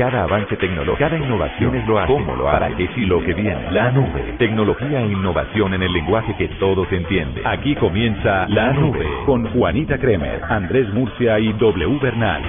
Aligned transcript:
Cada 0.00 0.22
avance 0.22 0.56
tecnológico, 0.56 0.96
cada 0.96 1.18
innovación 1.18 1.74
es 1.74 1.86
lo 1.86 1.98
hace, 1.98 2.10
cómo 2.10 2.34
lo 2.34 2.48
hará, 2.48 2.74
qué 2.74 2.88
sí 2.94 3.04
lo 3.04 3.22
que 3.22 3.34
viene. 3.34 3.70
La 3.70 3.90
nube, 3.90 4.34
tecnología 4.38 5.02
e 5.02 5.08
innovación 5.08 5.74
en 5.74 5.82
el 5.82 5.92
lenguaje 5.92 6.34
que 6.38 6.48
todos 6.58 6.90
entienden. 6.90 7.46
Aquí 7.46 7.74
comienza 7.74 8.48
La 8.48 8.72
Nube 8.72 9.06
con 9.26 9.46
Juanita 9.52 9.98
Kremer, 9.98 10.40
Andrés 10.48 10.88
Murcia 10.94 11.38
y 11.38 11.52
W 11.52 11.98
Bernal. 12.00 12.42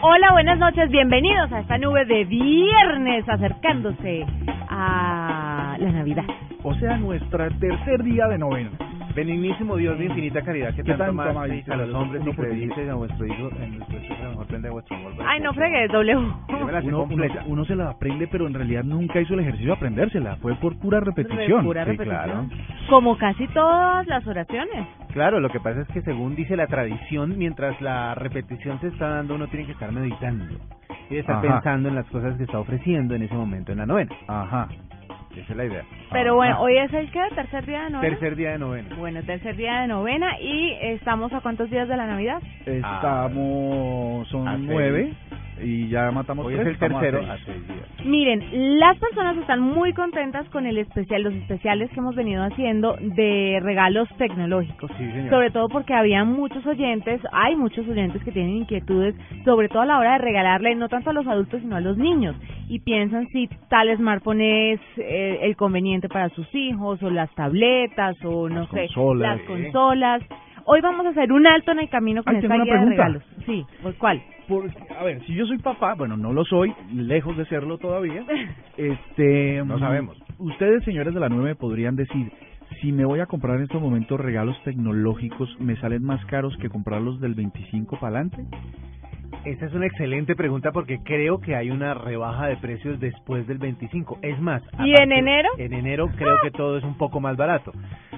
Hola, 0.00 0.32
buenas 0.32 0.58
noches, 0.58 0.90
bienvenidos 0.90 1.52
a 1.52 1.60
esta 1.60 1.76
nube 1.76 2.06
de 2.06 2.24
viernes 2.24 3.28
acercándose 3.28 4.24
a 4.70 5.76
la 5.78 5.92
Navidad. 5.92 6.24
O 6.64 6.74
sea, 6.76 6.96
nuestro 6.96 7.46
tercer 7.60 8.02
día 8.02 8.26
de 8.26 8.38
novena. 8.38 8.70
Benignísimo 9.14 9.76
Dios 9.76 9.96
de 9.98 10.06
infinita 10.06 10.42
caridad, 10.42 10.70
que 10.74 10.82
¿Qué 10.82 10.94
tanto 10.94 11.04
tanto 11.04 11.14
más 11.14 11.28
ama 11.28 11.42
a 11.44 11.76
los 11.76 11.94
hombres 11.94 12.20
y 12.20 12.24
uno 12.24 12.34
por 12.34 12.48
predice 12.48 12.90
a 12.90 12.94
vuestro 12.94 13.26
hijo 13.26 13.50
en 13.60 13.78
nuestro 13.78 13.98
hijo, 14.02 14.14
a 14.14 14.22
lo 14.24 14.30
mejor 14.30 14.46
prende 14.46 14.70
vuestro 14.70 14.96
amor. 14.96 15.12
Ay, 15.24 15.40
no 15.40 15.52
fregues, 15.52 15.92
W. 15.92 16.16
Uno, 16.82 17.06
uno, 17.46 17.64
se 17.64 17.76
la 17.76 17.90
aprende, 17.90 18.26
pero 18.26 18.48
en 18.48 18.54
realidad 18.54 18.82
nunca 18.82 19.20
hizo 19.20 19.34
el 19.34 19.40
ejercicio 19.40 19.68
de 19.68 19.72
aprendérsela. 19.74 20.36
Fue 20.36 20.56
por 20.56 20.76
pura 20.80 20.98
repetición. 21.00 21.64
Pura 21.64 21.84
Sí, 21.84 21.90
repetición. 21.92 22.48
claro. 22.48 22.48
Como 22.88 23.16
casi 23.18 23.46
todas 23.48 24.06
las 24.08 24.26
oraciones. 24.26 24.86
Claro, 25.12 25.38
lo 25.38 25.50
que 25.50 25.60
pasa 25.60 25.82
es 25.82 25.88
que 25.88 26.02
según 26.02 26.34
dice 26.34 26.56
la 26.56 26.66
tradición, 26.66 27.38
mientras 27.38 27.80
la 27.80 28.14
repetición 28.16 28.80
se 28.80 28.88
está 28.88 29.10
dando, 29.10 29.34
uno 29.36 29.46
tiene 29.48 29.66
que 29.66 29.72
estar 29.72 29.92
meditando 29.92 30.46
y 31.08 31.18
estar 31.18 31.36
Ajá. 31.36 31.42
pensando 31.42 31.88
en 31.88 31.94
las 31.94 32.06
cosas 32.06 32.36
que 32.36 32.44
está 32.44 32.58
ofreciendo 32.58 33.14
en 33.14 33.22
ese 33.22 33.34
momento 33.34 33.70
en 33.70 33.78
la 33.78 33.86
novena. 33.86 34.12
Ajá. 34.26 34.68
Esa 35.36 35.52
es 35.52 35.56
la 35.56 35.64
idea. 35.64 35.84
Pero 36.12 36.34
bueno, 36.36 36.60
hoy 36.60 36.78
es 36.78 36.92
el 36.92 37.10
que 37.10 37.20
tercer 37.34 37.66
día 37.66 37.84
de 37.84 37.90
novena. 37.90 38.10
Tercer 38.10 38.36
día 38.36 38.52
de 38.52 38.58
novena. 38.58 38.96
Bueno, 38.96 39.22
tercer 39.22 39.56
día 39.56 39.80
de 39.80 39.88
novena 39.88 40.38
y 40.40 40.72
estamos 40.80 41.32
a 41.32 41.40
cuántos 41.40 41.70
días 41.70 41.88
de 41.88 41.96
la 41.96 42.06
Navidad? 42.06 42.40
Estamos, 42.64 44.28
son 44.28 44.46
seis. 44.46 44.68
nueve 44.68 45.14
y 45.62 45.88
ya 45.88 46.10
matamos 46.10 46.46
Hoy 46.46 46.54
es 46.54 46.66
el 46.66 46.74
a 46.74 46.78
tercero 46.78 47.18
seis. 47.20 47.30
a 47.30 47.36
seis 47.44 47.68
días. 47.68 48.06
Miren, 48.06 48.78
las 48.80 48.98
personas 48.98 49.36
están 49.38 49.60
muy 49.60 49.92
contentas 49.92 50.48
con 50.50 50.66
el 50.66 50.78
especial, 50.78 51.22
los 51.22 51.34
especiales 51.34 51.90
que 51.90 52.00
hemos 52.00 52.14
venido 52.14 52.42
haciendo 52.42 52.96
de 53.00 53.60
regalos 53.62 54.08
tecnológicos. 54.18 54.90
Sí, 54.98 55.04
señor. 55.04 55.30
Sobre 55.30 55.50
todo 55.50 55.68
porque 55.68 55.94
había 55.94 56.24
muchos 56.24 56.64
oyentes, 56.66 57.20
hay 57.32 57.56
muchos 57.56 57.86
oyentes 57.88 58.22
que 58.24 58.32
tienen 58.32 58.56
inquietudes, 58.56 59.14
sobre 59.44 59.68
todo 59.68 59.82
a 59.82 59.86
la 59.86 59.98
hora 59.98 60.12
de 60.12 60.18
regalarle 60.18 60.74
no 60.74 60.88
tanto 60.88 61.10
a 61.10 61.12
los 61.12 61.26
adultos 61.26 61.60
sino 61.60 61.76
a 61.76 61.80
los 61.80 61.96
niños 61.96 62.36
y 62.68 62.80
piensan 62.80 63.28
si 63.28 63.48
tal 63.68 63.94
smartphone 63.96 64.40
es 64.40 64.80
eh, 64.96 65.38
el 65.42 65.56
conveniente 65.56 66.08
para 66.08 66.28
sus 66.30 66.52
hijos 66.54 67.02
o 67.02 67.10
las 67.10 67.30
tabletas 67.34 68.16
o 68.24 68.48
no 68.48 68.60
Las 68.60 68.70
sé, 68.70 68.86
consolas. 68.94 69.36
las 69.38 69.46
consolas. 69.46 70.22
Hoy 70.66 70.80
vamos 70.80 71.04
a 71.06 71.10
hacer 71.10 71.30
un 71.32 71.46
alto 71.46 71.72
en 71.72 71.80
el 71.80 71.88
camino 71.88 72.22
con 72.24 72.36
Ay, 72.36 72.42
esta 72.42 72.54
guía 72.54 72.64
de 72.64 72.70
pregunta. 72.70 72.90
regalos. 72.90 73.22
Sí, 73.46 73.64
¿por 73.82 73.94
cuál? 73.96 74.22
Por- 74.48 74.70
a 74.98 75.04
ver, 75.04 75.22
si 75.24 75.34
yo 75.34 75.46
soy 75.46 75.58
papá, 75.58 75.94
bueno, 75.94 76.16
no 76.16 76.32
lo 76.32 76.44
soy, 76.44 76.72
lejos 76.92 77.36
de 77.36 77.44
serlo 77.46 77.78
todavía. 77.78 78.24
Este, 78.76 79.62
No 79.64 79.76
mm, 79.76 79.80
sabemos. 79.80 80.18
Ustedes, 80.38 80.82
señores 80.84 81.14
de 81.14 81.20
la 81.20 81.28
nueve, 81.28 81.54
podrían 81.54 81.94
decir, 81.94 82.28
si 82.84 82.92
me 82.92 83.06
voy 83.06 83.20
a 83.20 83.26
comprar 83.26 83.56
en 83.56 83.62
estos 83.62 83.80
momentos 83.80 84.20
regalos 84.20 84.62
tecnológicos, 84.62 85.48
¿me 85.58 85.74
salen 85.76 86.04
más 86.04 86.22
caros 86.26 86.54
que 86.58 86.68
comprarlos 86.68 87.18
del 87.18 87.34
25 87.34 87.98
para 87.98 88.18
adelante? 88.18 88.44
Esa 89.44 89.66
es 89.66 89.74
una 89.74 89.86
excelente 89.86 90.34
pregunta 90.36 90.70
porque 90.72 91.00
creo 91.02 91.38
que 91.38 91.54
hay 91.54 91.70
una 91.70 91.94
rebaja 91.94 92.46
de 92.46 92.56
precios 92.56 92.98
después 93.00 93.46
del 93.46 93.58
25. 93.58 94.18
Es 94.22 94.40
más, 94.40 94.62
¿Y 94.78 94.94
en 94.98 95.12
enero? 95.12 95.48
En 95.58 95.72
enero 95.72 96.08
creo 96.16 96.36
que 96.42 96.50
todo 96.50 96.78
es 96.78 96.84
un 96.84 96.96
poco 96.96 97.20
más 97.20 97.36
barato. 97.36 97.72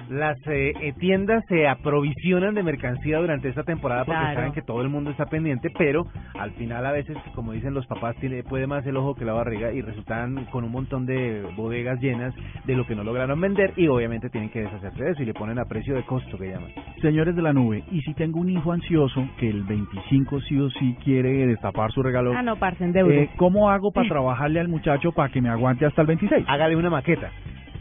Las 0.09 0.37
eh, 0.47 0.71
eh, 0.81 0.93
tiendas 0.97 1.43
se 1.49 1.67
aprovisionan 1.67 2.55
de 2.55 2.63
mercancía 2.63 3.17
durante 3.17 3.49
esta 3.49 3.63
temporada 3.63 4.05
porque 4.05 4.21
Claro. 4.21 4.35
saben 4.35 4.53
que 4.53 4.61
todo 4.61 4.81
el 4.81 4.87
mundo 4.87 5.11
está 5.11 5.25
pendiente, 5.25 5.69
pero 5.77 6.07
al 6.39 6.51
final 6.51 6.85
a 6.85 6.93
veces, 6.93 7.17
como 7.35 7.51
dicen 7.51 7.73
los 7.73 7.85
papás, 7.87 8.15
tiene, 8.21 8.43
puede 8.43 8.67
más 8.67 8.85
el 8.85 8.95
ojo 8.95 9.15
que 9.15 9.25
la 9.25 9.33
barriga 9.33 9.73
y 9.73 9.81
resultan 9.81 10.45
con 10.45 10.63
un 10.63 10.71
montón 10.71 11.05
de 11.05 11.41
bodegas 11.57 11.99
llenas 11.99 12.33
de 12.65 12.75
lo 12.75 12.87
que 12.87 12.95
no 12.95 13.03
lograron 13.03 13.41
vender 13.41 13.73
y 13.75 13.87
obviamente 13.89 14.29
tienen 14.29 14.49
que 14.49 14.56
deshacerse 14.61 15.03
de 15.03 15.11
eso 15.11 15.23
y 15.23 15.25
le 15.25 15.33
ponen 15.33 15.59
a 15.59 15.65
precio 15.65 15.95
de 15.95 16.03
costo 16.03 16.37
que 16.37 16.49
llaman. 16.49 16.71
Señores 17.01 17.35
de 17.35 17.41
la 17.41 17.53
nube, 17.53 17.83
y 17.91 18.01
si 18.01 18.13
tengo 18.13 18.39
un 18.39 18.49
hijo 18.49 18.71
ansioso 18.71 19.27
que 19.39 19.49
el 19.49 19.63
25 19.63 20.41
sí 20.41 20.59
o 20.59 20.69
sí 20.69 20.95
quiere 21.03 21.45
destapar 21.47 21.91
su 21.91 22.01
regalo, 22.03 22.33
Ah, 22.35 22.41
no, 22.41 22.55
parce, 22.57 22.83
en 22.83 22.91
deuda. 22.93 23.13
eh, 23.13 23.29
¿cómo 23.37 23.69
hago 23.69 23.91
para 23.91 24.07
trabajarle 24.09 24.59
al 24.59 24.67
muchacho 24.67 25.11
para 25.11 25.29
que 25.29 25.41
me 25.41 25.49
aguante 25.49 25.85
hasta 25.85 26.01
el 26.01 26.07
26? 26.07 26.45
Hágale 26.47 26.75
una 26.75 26.89
maqueta. 26.89 27.31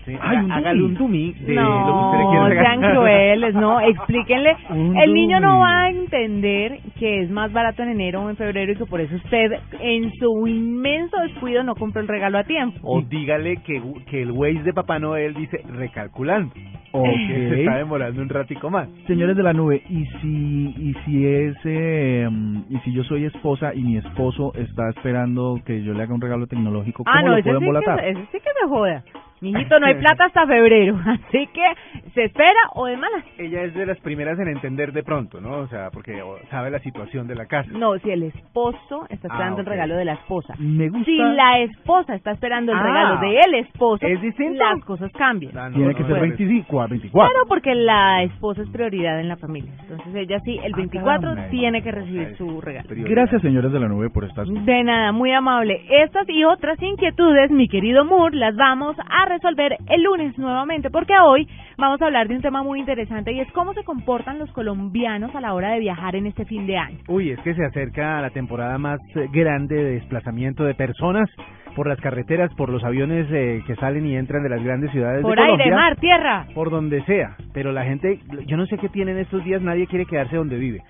¿Sí? 0.07 0.17
Ay, 0.21 0.39
un 0.39 0.53
Hágale 0.53 0.83
un 0.83 0.95
dummy 0.95 1.33
de 1.33 1.55
lo 1.55 1.63
que 1.63 2.37
usted 2.39 2.57
No, 2.57 2.63
sean 2.63 2.81
crueles, 2.95 3.55
no, 3.55 3.81
explíquenle. 3.81 4.57
Un 4.71 4.97
El 4.97 5.13
niño 5.13 5.41
no 5.41 5.59
va 5.59 5.83
a 5.85 5.91
entender 5.91 6.79
que 6.99 7.23
es 7.23 7.31
más 7.31 7.53
barato 7.53 7.83
en 7.83 7.91
enero 7.91 8.23
o 8.23 8.31
en 8.31 8.37
febrero 8.37 8.73
y 8.73 8.77
que 8.77 8.87
por 8.87 9.01
eso 9.01 9.15
usted, 9.17 9.53
en 9.81 10.11
su 10.15 10.47
inmenso 10.47 11.17
descuido, 11.19 11.63
no 11.63 11.75
compró 11.75 12.01
el 12.01 12.09
regalo 12.09 12.39
a 12.39 12.45
tiempo. 12.45 12.79
O 12.83 13.03
dígale 13.03 13.57
que, 13.59 13.83
que 14.09 14.23
el 14.23 14.31
Waze 14.31 14.63
de 14.63 14.73
Papá 14.73 14.99
Noel 14.99 15.35
dice 15.35 15.61
recalculando. 15.69 16.53
Ok. 16.93 17.05
Que 17.05 17.49
se 17.51 17.61
está 17.61 17.77
demorando 17.77 18.23
un 18.23 18.29
ratico 18.29 18.71
más. 18.71 18.89
Señores 19.07 19.37
de 19.37 19.43
la 19.43 19.53
nube, 19.53 19.83
y 19.91 20.05
si 20.21 20.75
y 20.79 20.95
si 21.05 21.27
es 21.27 21.57
eh, 21.65 22.27
mm, 22.31 22.63
y 22.71 22.79
si 22.79 22.93
yo 22.93 23.03
soy 23.05 23.25
esposa 23.27 23.75
y 23.75 23.83
mi 23.83 23.99
esposo 23.99 24.53
está 24.55 24.89
esperando 24.91 25.61
que 25.67 25.83
yo 25.83 25.93
le 25.93 26.03
haga 26.03 26.15
un 26.15 26.21
regalo 26.21 26.47
tecnológico, 26.47 27.05
¿cómo 27.05 27.15
Ah, 27.17 27.23
no, 27.23 27.33
lo 27.33 27.37
ese 27.37 27.45
puedo 27.45 27.59
sí, 27.59 27.65
embolatar? 27.65 28.01
que, 28.01 28.11
ese 28.11 28.21
sí 28.33 28.39
que 28.39 28.51
me 28.63 28.69
joda. 28.71 29.05
Mijito, 29.41 29.79
no 29.79 29.87
hay 29.87 29.95
plata 30.01 30.25
hasta 30.27 30.47
febrero, 30.47 30.99
así 31.07 31.47
que 31.53 32.11
se 32.15 32.25
espera 32.25 32.59
o 32.75 32.87
de 32.87 32.97
malas. 32.97 33.25
Ella 33.39 33.63
es 33.63 33.75
de 33.75 33.85
las 33.87 33.99
primeras 34.01 34.39
en 34.39 34.49
entender 34.49 34.93
de 34.93 35.03
pronto, 35.03 35.41
¿no? 35.41 35.59
O 35.59 35.67
sea, 35.69 35.91
porque 35.91 36.23
sabe 36.51 36.71
la 36.71 36.79
situación 36.81 37.27
de 37.27 37.35
la 37.35 37.47
casa. 37.47 37.69
No, 37.73 37.99
si 37.99 38.11
el 38.11 38.23
esposo 38.25 39.07
está 39.11 39.29
Ah, 39.29 39.35
esperando 39.35 39.61
el 39.61 39.67
regalo 39.67 39.97
de 39.97 40.05
la 40.05 40.13
esposa. 40.15 40.55
Me 40.59 40.89
gusta. 40.89 41.05
Si 41.05 41.17
la 41.19 41.59
esposa 41.61 42.15
está 42.15 42.31
esperando 42.33 42.73
el 42.73 42.79
Ah, 42.79 42.83
regalo 42.83 43.21
de 43.21 43.41
el 43.41 43.55
esposo, 43.57 44.07
¿es 44.07 44.21
distinto? 44.23 44.63
las 44.65 44.83
cosas 44.85 45.13
cambian. 45.13 45.57
Ah, 45.57 45.69
no, 45.69 45.77
Tiene 45.77 45.91
no, 45.93 45.97
que 45.97 46.03
no, 46.03 46.09
ser 46.09 46.17
no, 46.17 46.23
25 46.23 46.81
a 46.83 46.87
24. 46.87 47.31
Claro, 47.33 47.47
porque 47.49 47.75
la 47.75 48.23
esposa 48.23 48.63
es 48.63 48.69
prioridad 48.71 49.21
en 49.21 49.29
la 49.29 49.37
familia. 49.37 49.73
Entonces 49.83 50.15
ella 50.15 50.41
sí, 50.45 50.59
el 50.63 50.73
Ah, 50.73 50.77
24 50.77 51.21
caramba. 51.31 51.49
tiene 51.51 51.83
que 51.83 51.91
recibir 51.93 52.37
su 52.37 52.61
regalo. 52.61 52.89
Gracias, 52.91 53.43
señores 53.43 53.71
de 53.73 53.81
la 53.81 53.89
nube, 53.89 54.09
por 54.11 54.25
estas. 54.25 54.49
De 54.49 54.83
nada, 54.85 55.13
muy 55.13 55.33
amable. 55.33 55.83
Estas 56.03 56.27
y 56.29 56.45
otras 56.45 56.81
inquietudes, 56.83 57.51
mi 57.51 57.69
querido 57.69 58.05
Moore, 58.05 58.37
las 58.37 58.57
vamos 58.57 58.97
a 58.99 59.26
resolver 59.27 59.77
el 59.89 60.03
lunes 60.03 60.37
nuevamente, 60.39 60.91
porque 60.91 61.15
hoy 61.23 61.49
vamos 61.77 62.01
a 62.01 62.07
hablar 62.07 62.29
de 62.29 62.37
un 62.37 62.43
tema 62.43 62.63
muy 62.63 62.81
interesante 62.81 63.33
y 63.33 63.41
es 63.41 63.51
cómo 63.53 63.75
se 63.75 63.85
comportan 63.85 64.39
los 64.39 64.51
colombianos 64.53 65.35
a 65.35 65.41
la 65.41 65.55
hora 65.55 65.71
de 65.73 65.81
viajar 65.81 66.17
en 66.17 66.27
este 66.27 66.45
fin 66.45 66.67
de 66.67 66.79
año. 66.79 66.99
Uy, 67.09 67.31
es 67.31 67.41
que 67.41 67.55
se 67.55 67.65
acerca 67.65 68.21
la 68.21 68.31
temporada 68.31 68.79
más 68.79 69.01
eh, 69.15 69.29
grande 69.33 69.75
de 69.77 69.91
desplazamiento 69.93 70.65
de 70.65 70.75
personas 70.75 71.29
por 71.75 71.87
las 71.89 72.01
carreteras, 72.01 72.53
por 72.55 72.71
los 72.71 72.83
aviones 72.85 73.27
eh, 73.31 73.63
que 73.67 73.75
salen 73.77 74.07
y 74.07 74.17
entran 74.17 74.43
de 74.43 74.49
las 74.49 74.65
grandes 74.65 74.91
ciudades 74.93 75.23
Por 75.23 75.37
de 75.37 75.43
aire, 75.43 75.65
Colombia. 75.65 75.77
mar, 75.77 75.97
tierra. 75.97 76.47
Por 76.55 76.71
donde 76.71 77.03
sea. 77.05 77.37
Pero 77.53 77.71
la 77.73 77.85
gente, 77.85 78.19
yo 78.47 78.57
no 78.57 78.65
sé 78.67 78.79
qué 78.79 78.89
tienen 78.89 79.19
estos 79.19 79.45
días, 79.45 79.61
nadie 79.61 79.87
quiere 79.87 80.07
quedarse 80.07 80.37
donde 80.37 80.57
vive. 80.57 80.83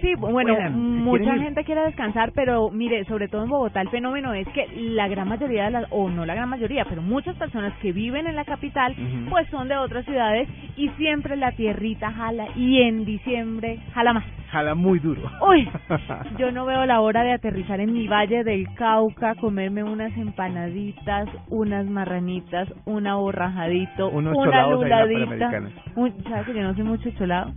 Sí, 0.00 0.14
bueno, 0.18 0.54
Puedan, 0.54 0.72
si 0.72 0.78
mucha 0.78 1.34
ir. 1.36 1.42
gente 1.42 1.64
quiere 1.64 1.82
descansar, 1.82 2.32
pero 2.34 2.70
mire, 2.70 3.04
sobre 3.04 3.28
todo 3.28 3.44
en 3.44 3.50
Bogotá 3.50 3.80
el 3.80 3.88
fenómeno 3.90 4.34
es 4.34 4.46
que 4.48 4.66
la 4.76 5.08
gran 5.08 5.28
mayoría 5.28 5.64
de 5.64 5.70
las, 5.70 5.86
o 5.90 6.08
no 6.10 6.26
la 6.26 6.34
gran 6.34 6.48
mayoría, 6.48 6.84
pero 6.84 7.00
muchas 7.02 7.36
personas 7.36 7.72
que 7.80 7.92
viven 7.92 8.26
en 8.26 8.36
la 8.36 8.44
capital, 8.44 8.94
pues 9.30 9.48
son 9.48 9.68
de 9.68 9.76
otras 9.76 10.04
ciudades 10.04 10.48
y 10.76 10.88
siempre 10.90 11.36
la 11.36 11.52
tierrita 11.52 12.10
jala 12.12 12.46
y 12.56 12.82
en 12.82 13.04
diciembre 13.04 13.78
jala 13.92 14.12
más. 14.14 14.24
Jala 14.50 14.74
muy 14.76 15.00
duro. 15.00 15.22
Uy, 15.50 15.68
yo 16.38 16.52
no 16.52 16.64
veo 16.64 16.86
la 16.86 17.00
hora 17.00 17.22
de 17.24 17.32
aterrizar 17.32 17.80
en 17.80 17.92
mi 17.92 18.06
valle 18.06 18.44
del 18.44 18.72
Cauca, 18.74 19.34
comerme 19.34 19.82
unas 19.82 20.16
empanaditas, 20.16 21.28
unas 21.48 21.86
marranitas, 21.86 22.68
una 22.84 23.16
borrajadito, 23.16 24.10
Unos 24.10 24.36
una 24.36 24.68
luladita. 24.68 25.50
Un- 25.96 26.22
¿Sabes 26.24 26.46
que 26.46 26.54
yo 26.54 26.62
no 26.62 26.74
soy 26.74 26.84
mucho 26.84 27.10
cholado? 27.12 27.52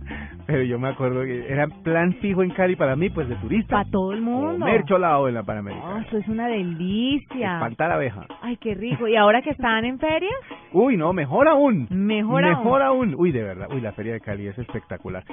Pero 0.46 0.62
yo 0.62 0.78
me 0.78 0.88
acuerdo 0.88 1.22
que 1.22 1.46
era 1.52 1.66
plan 1.84 2.12
fijo 2.28 2.42
en 2.42 2.50
Cali 2.50 2.76
para 2.76 2.94
mí, 2.94 3.08
pues 3.08 3.28
de 3.28 3.36
turista. 3.36 3.76
Para 3.76 3.90
todo 3.90 4.12
el 4.12 4.20
mundo. 4.20 4.58
Comer 4.58 4.84
cholado 4.84 5.28
en 5.28 5.34
la 5.34 5.42
Panamericana. 5.42 6.04
eso 6.06 6.18
es 6.18 6.28
una 6.28 6.46
delicia. 6.48 7.54
Espantar 7.54 7.90
abeja. 7.90 8.26
Ay, 8.42 8.56
qué 8.58 8.74
rico. 8.74 9.08
¿Y 9.08 9.16
ahora 9.16 9.40
que 9.40 9.50
están 9.50 9.84
en 9.86 9.98
ferias? 9.98 10.32
Uy, 10.72 10.96
no, 10.96 11.12
mejor 11.14 11.48
aún. 11.48 11.86
Mejor 11.90 12.44
aún. 12.44 12.58
Mejor 12.58 12.82
aún. 12.82 13.14
Uy, 13.16 13.32
de 13.32 13.42
verdad. 13.42 13.68
Uy, 13.70 13.80
la 13.80 13.92
feria 13.92 14.12
de 14.12 14.20
Cali 14.20 14.46
es 14.46 14.58
espectacular. 14.58 15.24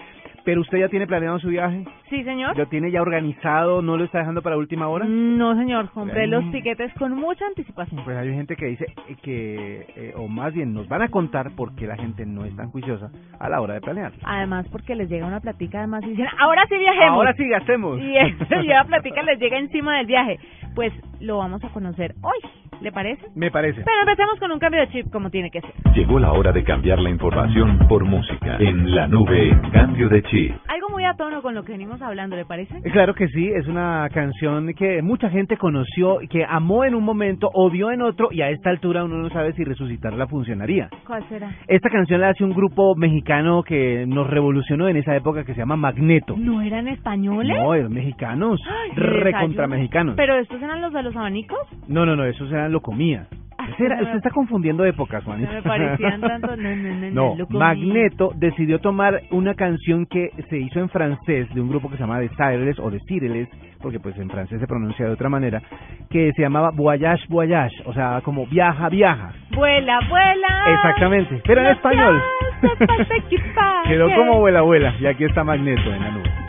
Pero 0.46 0.62
usted 0.62 0.78
ya 0.78 0.90
tiene 0.90 1.08
planeado 1.08 1.40
su 1.40 1.50
viaje? 1.50 1.84
Sí, 2.10 2.24
señor. 2.24 2.56
¿Lo 2.56 2.68
tiene 2.68 2.92
ya 2.92 3.02
organizado? 3.02 3.82
¿No 3.82 3.98
lo 3.98 4.06
está 4.06 4.20
dejando 4.20 4.42
para 4.42 4.58
última 4.58 4.88
hora? 4.88 5.06
No, 5.06 5.56
señor. 5.58 5.90
Compré 5.90 6.28
los 6.28 6.50
tiquetes 6.52 6.94
con 6.94 7.14
mucha 7.14 7.46
anticipación. 7.48 8.04
Pues 8.06 8.16
hay 8.16 8.32
gente 8.34 8.56
que 8.56 8.68
dice 8.68 8.86
que, 9.22 9.86
eh, 9.96 10.14
o 10.16 10.28
más 10.28 10.54
bien 10.54 10.74
nos 10.74 10.88
van 10.88 11.02
a 11.02 11.10
contar 11.10 11.52
por 11.56 11.76
qué 11.76 11.88
la 11.88 11.98
gente 11.98 12.26
no 12.26 12.46
es 12.46 12.56
tan 12.56 12.70
juiciosa 12.70 13.10
a 13.40 13.50
la 13.50 13.60
hora 13.60 13.74
de 13.74 13.82
planear. 13.82 14.14
Además, 14.24 14.68
porque 14.72 14.96
les 14.96 15.10
llega 15.10 15.26
una 15.26 15.40
platica, 15.40 15.80
además, 15.80 16.04
y 16.06 16.12
dicen, 16.12 16.28
ahora 16.40 16.66
sí 16.70 16.76
viajemos. 16.86 17.18
Ahora 17.18 17.34
sí 17.34 17.48
gastemos. 17.48 18.00
Y, 18.00 18.18
eso, 18.18 18.62
y 18.62 18.68
la 18.68 18.84
platica 18.84 19.22
les 19.24 19.40
llega 19.40 19.58
encima 19.58 19.98
del 19.98 20.06
viaje. 20.06 20.40
Pues 20.76 20.94
lo 21.20 21.38
vamos 21.38 21.64
a 21.64 21.70
conocer 21.70 22.16
hoy, 22.22 22.38
¿le 22.82 22.92
parece? 22.92 23.26
Me 23.36 23.52
parece. 23.52 23.82
Pero 23.84 24.00
empecemos 24.02 24.40
con 24.40 24.52
un 24.52 24.60
cambio 24.60 24.82
de 24.82 24.90
chip, 24.90 25.12
como 25.12 25.30
tiene 25.30 25.50
que 25.52 25.62
ser. 25.62 25.72
Llegó 25.94 26.20
la 26.20 26.32
hora 26.32 26.52
de 26.52 26.64
cambiar 26.64 27.00
la 27.00 27.10
información 27.10 27.80
por 27.88 28.06
música. 28.06 28.58
En 28.60 28.94
la 28.94 29.08
nube, 29.08 29.58
cambio 29.72 30.10
de 30.10 30.22
chip. 30.24 30.54
Algo 30.68 30.90
muy 30.90 31.06
a 31.06 31.14
tono 31.16 31.42
con 31.42 31.56
lo 31.56 31.64
que 31.64 31.72
venimos 31.74 32.02
hablando, 32.02 32.36
¿le 32.36 32.46
parece? 32.46 32.78
Eh, 32.78 32.92
Claro 32.92 33.14
que 33.14 33.28
sí, 33.28 33.48
es 33.50 33.68
una 33.68 34.08
canción 34.14 34.74
que 34.74 35.02
mucha 35.02 35.30
gente 35.30 35.58
conoció, 35.58 36.20
que 36.30 36.46
amó 36.48 36.86
en 36.86 36.96
un 36.96 37.04
momento, 37.04 37.50
odió 37.54 37.92
en 37.92 38.02
otro 38.02 38.30
y 38.32 38.42
a 38.42 38.50
esta 38.50 38.70
altura 38.70 39.04
uno 39.04 39.18
no 39.18 39.30
sabe 39.30 39.54
si 39.54 39.64
resucitarla 39.64 40.28
funcionaría. 40.28 40.90
¿Cuál 41.06 41.28
será? 41.30 41.52
Esta 41.68 41.90
canción 41.90 42.22
la 42.22 42.30
hace 42.30 42.44
un 42.44 42.54
grupo 42.54 42.96
mexicano 42.96 43.64
que 43.64 44.06
nos 44.08 44.28
revolucionó 44.30 44.88
en 44.88 44.98
esa 44.98 45.16
época 45.16 45.44
que 45.44 45.54
se 45.54 45.60
llama 45.60 45.76
Magneto. 45.76 46.36
¿No 46.38 46.62
eran 46.62 46.88
españoles? 46.88 47.58
No, 47.58 47.74
eran 47.74 47.92
mexicanos, 47.92 48.62
recontra 48.96 49.68
mexicanos. 49.68 50.16
¿Pero 50.16 50.36
estos 50.40 50.62
eran 50.62 50.82
los 50.82 50.94
de 50.94 51.04
los 51.04 51.16
abanicos? 51.16 51.60
No, 51.88 52.06
no, 52.06 52.16
no, 52.16 52.26
esos 52.26 52.50
eran 52.52 52.65
lo 52.70 52.82
comía. 52.82 53.28
Ah, 53.58 53.68
era- 53.80 54.02
usted 54.02 54.18
está 54.18 54.30
confundiendo 54.32 54.84
épocas, 54.86 55.24
Juanita. 55.24 55.52
me 55.54 55.62
parecían 55.62 56.20
tanto... 56.22 56.56
No, 56.58 56.76
no, 56.76 56.76
no, 56.76 57.12
No, 57.12 57.36
lo 57.38 57.48
comí. 57.48 57.58
Magneto 57.60 58.32
decidió 58.36 58.80
tomar 58.80 59.22
una 59.32 59.54
canción 59.56 60.06
que 60.06 60.30
se 60.50 60.58
hizo 60.58 60.80
en 60.82 60.90
francés 60.90 61.48
de 61.54 61.62
un 61.62 61.70
grupo 61.70 61.90
que 61.90 61.96
se 61.96 62.02
llama 62.04 62.20
The 62.20 62.30
Cireles 62.36 62.78
o 62.80 62.92
The 62.92 63.00
Cireles, 63.08 63.48
porque 63.82 64.00
pues 64.00 64.18
en 64.18 64.30
francés 64.30 64.60
se 64.60 64.68
pronuncia 64.68 65.06
de 65.06 65.14
otra 65.14 65.30
manera, 65.30 65.62
que 66.10 66.32
se 66.36 66.42
llamaba 66.42 66.72
Voyage 66.72 67.24
Voyage, 67.30 67.76
o 67.86 67.94
sea, 67.94 68.20
como 68.24 68.46
viaja, 68.46 68.90
viaja. 68.90 69.32
Vuela, 69.56 70.00
vuela. 70.10 70.74
Exactamente, 70.76 71.42
pero 71.46 71.62
en 71.62 71.68
español. 71.68 72.22
Quedó 73.88 74.12
como 74.16 74.34
abuela 74.34 74.60
abuela, 74.60 74.94
y 75.00 75.06
aquí 75.06 75.24
está 75.24 75.44
Magneto 75.44 75.94
en 75.94 76.02
la 76.02 76.12
nube. 76.12 76.45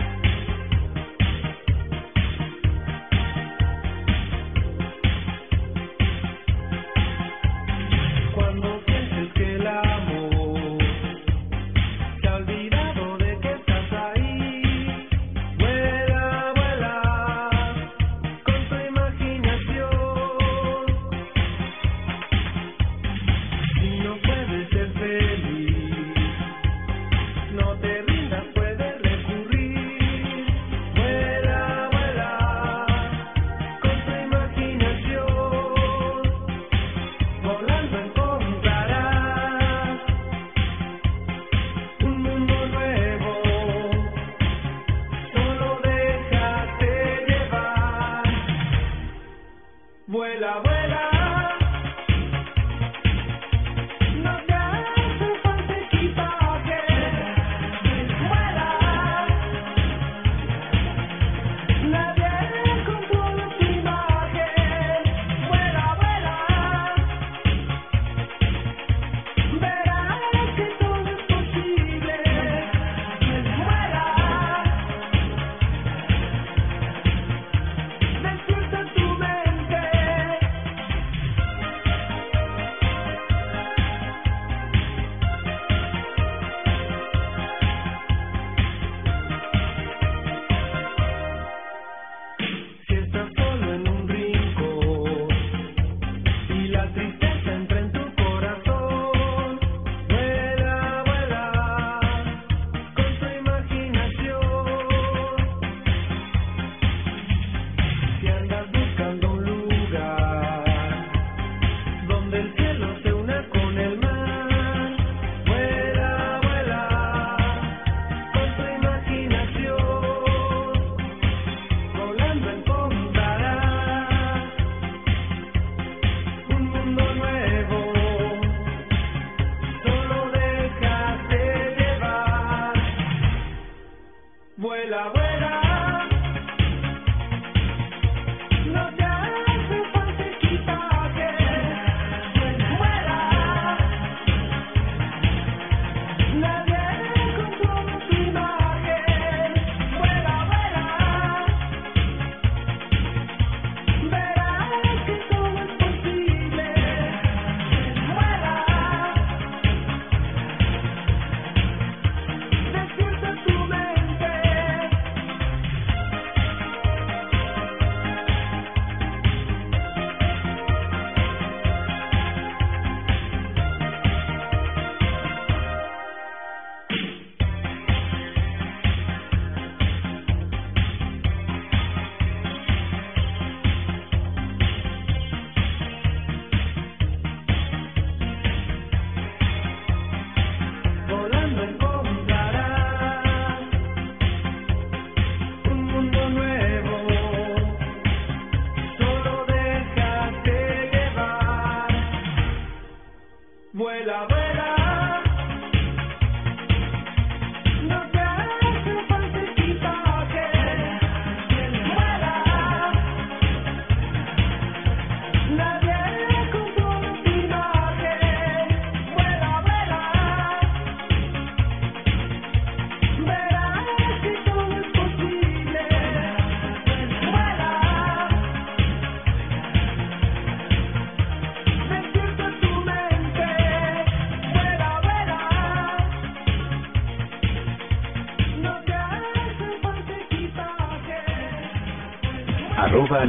Vuela, 50.09 50.61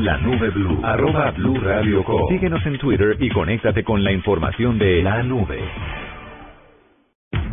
la 0.03 0.17
nube 0.17 0.49
blue. 0.49 0.79
Arroba 0.83 1.31
blue 1.31 1.59
radio 1.59 2.03
com. 2.03 2.27
Síguenos 2.29 2.65
en 2.65 2.77
Twitter 2.77 3.17
y 3.19 3.29
conéctate 3.29 3.83
con 3.83 4.03
la 4.03 4.11
información 4.11 4.77
de 4.77 5.01
la 5.01 5.23
nube. 5.23 5.59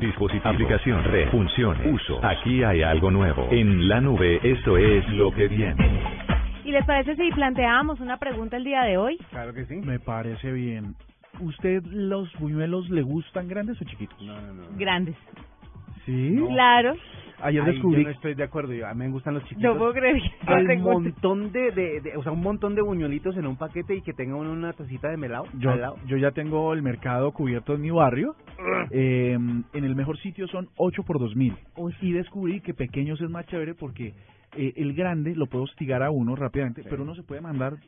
Dispositivo, 0.01 0.49
aplicación, 0.49 1.03
red, 1.05 1.31
funciones, 1.31 1.87
uso. 1.93 2.21
Aquí 2.25 2.63
hay 2.63 2.83
algo 2.83 3.11
nuevo. 3.11 3.49
En 3.51 3.89
la 3.89 4.01
nube, 4.01 4.41
eso 4.43 4.77
es 4.77 5.09
lo 5.11 5.31
que 5.33 5.49
viene. 5.49 6.01
¿Y 6.65 6.73
les 6.73 6.85
parece 6.85 7.15
si 7.17 7.31
planteamos 7.31 8.01
una 8.01 8.17
pregunta 8.19 8.57
el 8.57 8.65
día 8.65 8.83
de 8.83 8.97
hoy? 8.97 9.19
Claro 9.31 9.53
que 9.53 9.65
sí. 9.67 9.77
Me 9.77 9.99
parece 9.99 10.53
bien. 10.53 10.95
¿Usted 11.41 11.83
los 11.85 12.33
buñuelos 12.39 12.89
le 12.91 13.03
gustan 13.03 13.49
grandes 13.49 13.81
o 13.81 13.85
chiquitos? 13.85 14.21
No, 14.23 14.41
no, 14.41 14.55
no. 14.55 14.63
Grandes. 14.77 15.17
Sí. 16.07 16.37
Claro. 16.49 16.95
Ayer 17.45 17.63
Ahí 17.63 17.73
descubrí 17.73 18.03
yo 18.03 18.09
no 18.09 18.15
estoy 18.15 18.35
de 18.35 18.43
acuerdo. 18.43 18.73
Yo, 18.73 18.87
a 18.87 18.95
mí 18.95 19.05
me 19.05 19.11
gustan 19.11 19.35
los 19.35 19.43
chiquitos. 19.45 19.73
No 19.75 19.79
puedo 19.79 19.93
creer 19.93 20.17
que 20.17 20.77
guste. 20.77 21.11
montón 21.11 21.53
de, 21.53 21.71
de, 21.73 22.01
de- 22.01 22.17
o 22.17 22.23
sea, 22.23 22.33
un 22.33 22.41
montón 22.41 22.75
de 22.75 22.81
buñuelitos 22.83 23.37
en 23.37 23.47
un 23.47 23.57
paquete 23.57 23.95
y 23.95 24.03
que 24.03 24.13
tenga 24.15 24.37
una 24.37 24.73
tacita 24.73 25.09
de 25.11 25.17
melado 25.19 25.45
Yo, 25.59 25.71
al 25.71 25.81
lado. 25.81 25.97
yo 26.07 26.17
ya 26.17 26.31
tengo 26.31 26.73
el 26.73 26.83
mercado 26.83 27.33
cubierto 27.33 27.75
en 27.75 27.83
mi 27.83 27.91
barrio. 27.91 28.35
Eh, 28.91 29.33
en 29.35 29.85
el 29.85 29.95
mejor 29.95 30.19
sitio 30.19 30.47
son 30.49 30.69
8 30.77 31.03
por 31.03 31.19
2000. 31.19 31.55
Y 32.01 32.13
descubrí 32.13 32.61
que 32.61 32.75
pequeños 32.75 33.21
es 33.21 33.29
más 33.31 33.47
chévere 33.47 33.75
porque 33.75 34.15
eh, 34.57 34.73
el 34.77 34.95
grande 34.95 35.35
lo 35.35 35.47
puede 35.47 35.65
hostigar 35.65 36.03
a 36.03 36.11
uno 36.11 36.37
rápidamente, 36.37 36.83
pero 36.89 37.03
uno 37.03 37.15
se 37.15 37.23
puede 37.23 37.41
mandar 37.41 37.75
10 37.77 37.85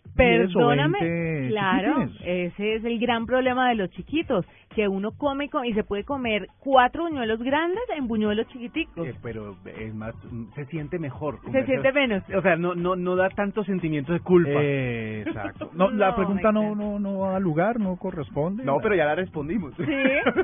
o 0.56 0.58
Perdóname, 0.58 0.98
20 1.00 1.48
claro, 1.48 2.08
ese 2.24 2.74
es 2.76 2.84
el 2.84 2.98
gran 2.98 3.26
problema 3.26 3.68
de 3.68 3.76
los 3.76 3.90
chiquitos, 3.90 4.44
que 4.74 4.88
uno 4.88 5.12
come 5.12 5.48
y 5.64 5.72
se 5.72 5.84
puede 5.84 6.04
comer 6.04 6.48
cuatro 6.58 7.04
buñuelos 7.04 7.40
grandes 7.42 7.82
en 7.96 8.06
buñuelos 8.08 8.46
chiquiticos. 8.48 9.06
Eh, 9.06 9.14
pero 9.22 9.56
es 9.64 9.94
más, 9.94 10.14
se 10.54 10.66
siente 10.66 10.98
mejor. 10.98 11.38
Se 11.50 11.64
siente 11.64 11.92
menos. 11.92 12.22
O 12.34 12.42
sea, 12.42 12.56
no, 12.56 12.74
no, 12.74 12.96
no 12.96 13.16
da 13.16 13.30
tanto 13.30 13.64
sentimiento 13.64 14.12
de 14.12 14.20
culpa. 14.20 14.50
Eh, 14.52 15.24
exacto. 15.26 15.70
No, 15.74 15.90
la 15.90 16.14
pregunta 16.14 16.52
no, 16.52 16.74
no, 16.74 16.98
no 16.98 17.30
da 17.30 17.40
lugar, 17.40 17.80
no 17.80 17.96
corresponde. 17.96 18.64
no, 18.64 18.78
pero 18.82 18.94
ya 18.94 19.06
la 19.06 19.14
respondimos. 19.14 19.74
Sí. 19.76 19.84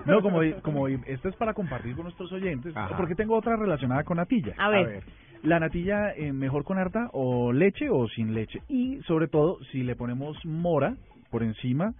No, 0.06 0.20
como, 0.20 0.40
como 0.62 0.88
esto 0.88 1.28
es 1.28 1.36
para 1.36 1.54
compartir 1.54 1.94
con 1.94 2.04
nuestros 2.04 2.30
oyentes, 2.32 2.76
Ajá. 2.76 2.96
porque 2.96 3.14
tengo 3.14 3.36
otra 3.36 3.56
relacionada 3.56 4.04
con 4.04 4.16
natilla. 4.16 4.54
A 4.58 4.68
ver, 4.68 5.02
La 5.42 5.58
natilla 5.58 6.12
eh, 6.16 6.32
mejor 6.32 6.64
con 6.64 6.78
harta 6.78 7.08
o 7.12 7.52
leche 7.52 7.88
o 7.90 8.06
sin 8.08 8.34
leche. 8.34 8.60
Y 8.68 9.00
sobre 9.06 9.26
todo, 9.28 9.58
si 9.72 9.82
le 9.82 9.96
ponemos 9.96 10.36
mora 10.44 10.94
por 11.30 11.42
encima 11.42 11.94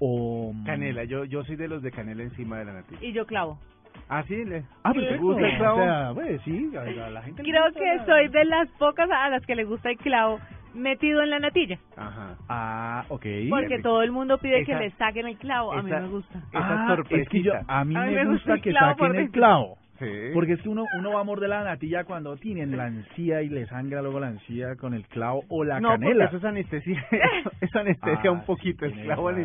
o... 0.00 0.52
mm, 0.52 0.64
Canela, 0.64 1.04
yo, 1.04 1.24
yo 1.24 1.44
soy 1.44 1.56
de 1.56 1.68
los 1.68 1.82
de 1.82 1.90
canela 1.92 2.22
encima 2.22 2.58
de 2.58 2.64
la 2.64 2.72
natilla. 2.74 3.00
y 3.04 3.12
yo 3.12 3.26
clavo. 3.26 3.58
Ah, 4.08 4.22
sí, 4.26 4.44
le... 4.44 4.64
Ah, 4.84 4.92
¿Le 4.94 5.00
perfecto. 5.00 5.22
gusta 5.22 5.46
el 5.48 5.56
clavo? 5.58 5.80
O 5.80 5.84
sea, 5.84 6.10
pues, 6.14 6.40
sí, 6.42 6.70
a 6.76 6.84
la, 6.84 7.06
a 7.06 7.10
la 7.10 7.22
gente 7.22 7.42
le 7.42 7.50
Creo 7.50 7.64
gusta 7.66 7.80
que 7.80 7.96
la- 7.96 8.06
soy 8.06 8.28
de 8.28 8.44
las 8.46 8.68
pocas 8.78 9.08
a 9.10 9.28
las 9.28 9.44
que 9.44 9.54
le 9.54 9.64
gusta 9.64 9.90
el 9.90 9.98
clavo 9.98 10.40
metido 10.74 11.22
en 11.22 11.30
la 11.30 11.38
natilla, 11.40 11.78
Ajá. 11.96 12.36
Ah, 12.48 13.04
ok. 13.08 13.26
porque 13.50 13.80
todo 13.82 14.02
el 14.02 14.12
mundo 14.12 14.38
pide 14.38 14.64
que 14.64 14.74
le 14.74 14.90
saquen 14.92 15.26
el 15.26 15.36
clavo, 15.36 15.72
a 15.72 15.82
mí 15.82 15.90
esa- 15.90 16.00
me 16.00 16.08
gusta. 16.08 16.38
esa 16.52 16.92
Ah, 16.92 16.96
es 17.10 17.28
que 17.28 17.42
yo, 17.42 17.52
a 17.66 17.84
mí 17.84 17.96
A 17.96 18.00
mí 18.06 18.14
me 18.14 18.24
me 18.24 18.30
gusta 18.30 18.32
gusta 18.32 18.54
el 18.54 18.62
que 18.62 18.72
saquen 18.72 19.14
el 19.16 19.30
clavo. 19.30 19.78
Sí. 19.98 20.06
Porque 20.32 20.52
es 20.52 20.62
que 20.62 20.68
uno, 20.68 20.84
uno 20.98 21.12
va 21.12 21.20
a 21.20 21.24
morder 21.24 21.48
la 21.48 21.64
natilla 21.64 22.04
cuando 22.04 22.36
tienen 22.36 22.76
la 22.76 22.86
encía 22.86 23.42
y 23.42 23.48
le 23.48 23.66
sangra 23.66 24.00
luego 24.00 24.20
la 24.20 24.28
encía 24.28 24.76
con 24.76 24.94
el 24.94 25.04
clavo 25.06 25.42
o 25.48 25.64
la 25.64 25.80
no, 25.80 25.88
porque 25.90 26.04
canela. 26.04 26.24
eso 26.26 26.36
es 26.36 26.44
anestesia. 26.44 27.04
eso 27.10 27.50
es 27.60 27.74
anestesia 27.76 28.30
Ah, 28.30 28.32
un 28.32 28.44
poquito, 28.44 28.84
es 28.86 28.92
tienes 28.92 29.06
clavo 29.06 29.30
razón. 29.30 29.44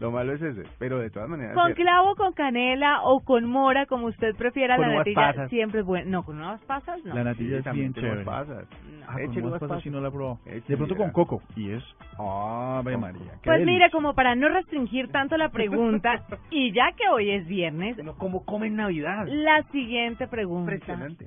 Lo 0.00 0.10
malo 0.10 0.32
es 0.34 0.42
ese, 0.42 0.62
pero 0.78 0.98
de 0.98 1.10
todas 1.10 1.28
maneras... 1.28 1.54
Con 1.54 1.72
clavo, 1.74 2.14
con 2.16 2.32
canela 2.32 3.02
o 3.02 3.20
con 3.20 3.44
mora, 3.44 3.86
como 3.86 4.06
usted 4.06 4.34
prefiera, 4.36 4.76
Con 4.76 4.88
la 4.88 4.96
natilla 4.98 5.14
pasas. 5.14 5.50
siempre 5.50 5.80
es 5.80 5.86
buena. 5.86 6.10
No, 6.10 6.22
con 6.24 6.36
unas 6.36 6.60
pasas 6.62 7.04
no. 7.04 7.14
La 7.14 7.24
natilla 7.24 7.62
Sí, 7.62 7.68
es 7.68 7.74
bien 7.74 7.94
chévere. 7.94 8.24
pasas. 8.24 8.66
No. 8.90 9.06
Ah, 9.08 9.16
con 9.24 9.38
uvas 9.38 9.52
pasas 9.52 9.68
pasas. 9.68 9.82
sí 9.82 9.90
no 9.90 10.00
la 10.00 10.08
he 10.08 10.10
probado. 10.10 10.38
De 10.44 10.76
pronto 10.76 10.96
con 10.96 11.10
coco. 11.12 11.42
Y 11.54 11.70
es... 11.70 11.82
Ah, 12.18 12.78
Ave 12.80 12.92
Con 12.92 13.00
María. 13.00 13.32
Pues 13.44 13.64
mire, 13.64 13.90
como 13.90 14.14
para 14.14 14.34
no 14.34 14.48
restringir 14.48 15.08
tanto 15.08 15.36
la 15.36 15.48
pregunta, 15.50 16.24
y 16.50 16.72
ya 16.72 16.92
que 16.96 17.08
hoy 17.08 17.30
es 17.30 17.46
viernes, 17.46 17.96
¿Cómo 18.18 18.44
come 18.44 18.66
en 18.68 18.76
Navidad? 18.76 19.26
la 19.26 19.62
siguiente 19.70 20.26
pregunta 20.26 20.74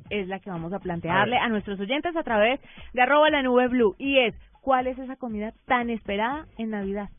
es 0.09 0.27
la 0.27 0.39
que 0.39 0.49
vamos 0.49 0.73
a 0.73 0.79
plantearle 0.79 1.38
A 1.38 1.45
a, 1.45 1.49
nuestros 1.49 1.79
oyentes 1.79 2.15
a 2.15 2.23
través 2.23 2.59
de 2.93 3.01
arroba 3.01 3.29
la 3.29 3.41
nube 3.41 3.67
blue, 3.67 3.95
y 3.97 4.19
es, 4.19 4.35
¿cuál 4.61 4.88
es 4.88 4.97
esa 4.97 5.15
comida 5.15 5.53
tan 5.65 5.89
esperada 5.89 6.45
en 6.57 6.71
Navidad? 6.71 7.09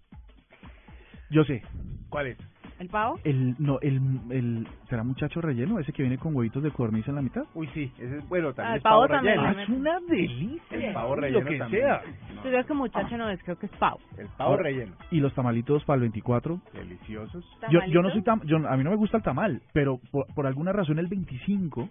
Yo 1.31 1.45
sé. 1.45 1.63
¿Cuál 2.11 2.29
es? 2.29 2.39
¿El 2.81 2.89
pavo? 2.89 3.19
El, 3.25 3.55
no, 3.59 3.79
el, 3.83 4.01
el, 4.31 4.67
¿será 4.89 5.05
muchacho 5.05 5.41
relleno? 5.43 5.79
Ese 5.79 5.93
que 5.93 6.03
viene 6.03 6.17
con 6.19 6.35
huevitos 6.35 6.63
de 6.63 6.71
codorniz 6.71 7.07
en 7.09 7.15
la 7.15 7.21
mitad. 7.23 7.43
Uy, 7.55 7.69
sí, 7.75 7.93
ese 7.99 8.17
es 8.19 8.29
bueno, 8.29 8.49
Ah, 8.49 8.55
también 8.55 8.73
el 8.73 8.77
es 8.79 8.83
pavo, 8.83 9.01
pavo 9.03 9.09
también 9.09 9.37
relleno. 9.37 9.55
le 9.57 9.63
es 9.63 9.69
una 9.69 10.01
delicia. 10.09 10.89
El 10.89 10.95
pavo 10.95 11.15
Lo 11.15 11.21
relleno 11.21 11.45
que 11.51 11.59
también. 11.59 11.83
sea. 11.83 12.03
Tú 12.43 12.49
crees 12.49 12.67
que 12.67 12.73
muchacho 12.75 13.17
no 13.19 13.29
es, 13.29 13.43
creo 13.43 13.59
que 13.59 13.67
es 13.67 13.73
pavo. 13.73 13.99
El 14.17 14.27
pavo 14.29 14.51
Ahora- 14.53 14.63
relleno. 14.63 14.93
Y 15.11 15.21
los 15.21 15.35
tamalitos 15.35 15.85
para 15.85 15.97
el 15.97 16.01
24. 16.01 16.59
Deliciosos. 16.73 17.45
Yo, 17.71 17.81
yo 17.91 18.01
no 18.01 18.11
soy 18.13 18.23
tam, 18.23 18.41
yo, 18.47 18.57
a 18.67 18.77
mí 18.79 18.83
no 18.85 18.91
me 18.91 18.97
gusta 18.97 19.19
el 19.19 19.23
tamal, 19.23 19.61
pero 19.75 20.01
por, 20.11 20.27
por 20.35 20.47
alguna 20.47 20.73
razón 20.73 20.99
el 20.99 21.07
25, 21.09 21.83
Ujú. 21.83 21.89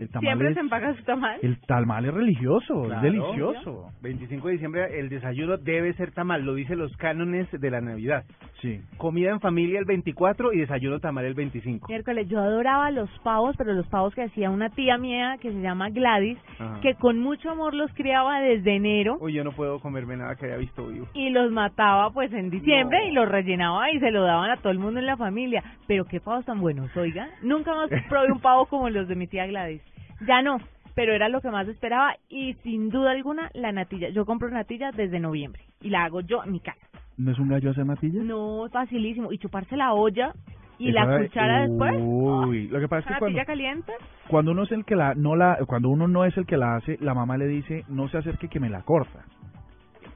el 0.00 0.08
tamal 0.08 0.20
¿Siempre 0.22 0.48
es, 0.48 0.54
se 0.54 0.60
empaga 0.60 0.94
su 0.96 1.04
tamal? 1.04 1.38
el 1.42 1.60
tamal 1.60 2.06
es 2.06 2.12
religioso, 2.14 2.82
Claro. 2.82 2.96
es 2.96 3.02
delicioso. 3.02 3.90
25 4.02 4.48
de 4.48 4.52
diciembre 4.54 4.98
el 4.98 5.08
desayuno 5.10 5.58
debe 5.58 5.92
ser 5.94 6.10
tamal, 6.10 6.42
lo 6.44 6.54
dicen 6.54 6.78
los 6.80 6.94
cánones 6.96 7.48
de 7.52 7.70
la 7.70 7.80
Navidad. 7.80 8.24
Sí. 8.60 8.80
Comida 8.96 9.30
en 9.30 9.40
familia 9.40 9.78
el 9.78 9.84
24 9.84 10.23
y 10.52 10.58
desayuno 10.58 11.00
tamal 11.00 11.24
el 11.24 11.34
25. 11.34 11.88
Miércoles, 11.88 12.28
yo 12.28 12.40
adoraba 12.40 12.90
los 12.90 13.10
pavos, 13.20 13.54
pero 13.56 13.72
los 13.74 13.86
pavos 13.88 14.14
que 14.14 14.22
hacía 14.22 14.50
una 14.50 14.70
tía 14.70 14.96
mía 14.98 15.36
que 15.40 15.52
se 15.52 15.60
llama 15.60 15.90
Gladys, 15.90 16.38
Ajá. 16.58 16.80
que 16.80 16.94
con 16.94 17.18
mucho 17.20 17.50
amor 17.50 17.74
los 17.74 17.92
criaba 17.94 18.40
desde 18.40 18.76
enero 18.76 19.16
Uy, 19.20 19.34
yo 19.34 19.44
no 19.44 19.52
puedo 19.52 19.80
comerme 19.80 20.16
nada 20.16 20.34
que 20.36 20.46
haya 20.46 20.56
visto 20.56 20.86
vivo. 20.86 21.06
y 21.14 21.30
los 21.30 21.50
mataba 21.52 22.10
pues 22.10 22.32
en 22.32 22.50
diciembre 22.50 22.98
No. 23.04 23.08
y 23.08 23.12
los 23.12 23.28
rellenaba 23.28 23.90
y 23.92 24.00
se 24.00 24.10
lo 24.10 24.22
daban 24.22 24.50
a 24.50 24.56
todo 24.56 24.70
el 24.72 24.78
mundo 24.78 25.00
en 25.00 25.06
la 25.06 25.16
familia. 25.16 25.62
Pero 25.86 26.04
qué 26.04 26.20
pavos 26.20 26.44
tan 26.44 26.60
buenos, 26.60 26.94
oiga. 26.96 27.28
Nunca 27.42 27.74
más 27.74 27.88
probé 28.08 28.32
un 28.32 28.40
pavo 28.40 28.66
como 28.66 28.88
los 28.90 29.06
de 29.08 29.14
mi 29.16 29.26
tía 29.26 29.46
Gladys. 29.46 29.82
Ya 30.26 30.42
no, 30.42 30.58
pero 30.94 31.12
era 31.12 31.28
lo 31.28 31.40
que 31.40 31.50
más 31.50 31.68
esperaba 31.68 32.14
y 32.28 32.54
sin 32.62 32.88
duda 32.88 33.10
alguna 33.10 33.50
la 33.54 33.72
natilla. 33.72 34.08
Yo 34.10 34.24
compro 34.24 34.48
natilla 34.48 34.90
desde 34.92 35.20
noviembre 35.20 35.62
y 35.82 35.90
la 35.90 36.04
hago 36.04 36.20
yo 36.20 36.42
en 36.44 36.52
mi 36.52 36.60
casa. 36.60 36.78
¿No 37.16 37.30
es 37.30 37.38
un 37.38 37.48
gallo 37.48 37.70
hacer 37.70 37.86
natilla? 37.86 38.22
No, 38.22 38.66
es 38.66 38.72
facilísimo. 38.72 39.32
Y 39.32 39.38
chuparse 39.38 39.76
la 39.76 39.92
olla 39.92 40.34
y 40.78 40.90
la 40.90 41.18
cuchara 41.18 41.66
después. 41.66 41.94
Uy, 41.96 42.68
lo 42.68 42.80
que 42.80 42.88
pasa 42.88 43.00
es 43.00 43.06
que 43.06 43.18
cuando, 43.18 43.38
natilla 43.38 43.44
caliente. 43.44 43.92
cuando 44.28 44.50
uno 44.50 44.64
es 44.64 44.72
el 44.72 44.84
que 44.84 44.96
la 44.96 45.14
no 45.14 45.36
la 45.36 45.58
cuando 45.66 45.88
uno 45.88 46.08
no 46.08 46.24
es 46.24 46.36
el 46.36 46.46
que 46.46 46.56
la 46.56 46.76
hace, 46.76 46.98
la 47.00 47.14
mamá 47.14 47.36
le 47.36 47.46
dice, 47.46 47.84
"No 47.88 48.08
se 48.08 48.18
acerque 48.18 48.48
que 48.48 48.60
me 48.60 48.68
la 48.68 48.82
corta." 48.82 49.24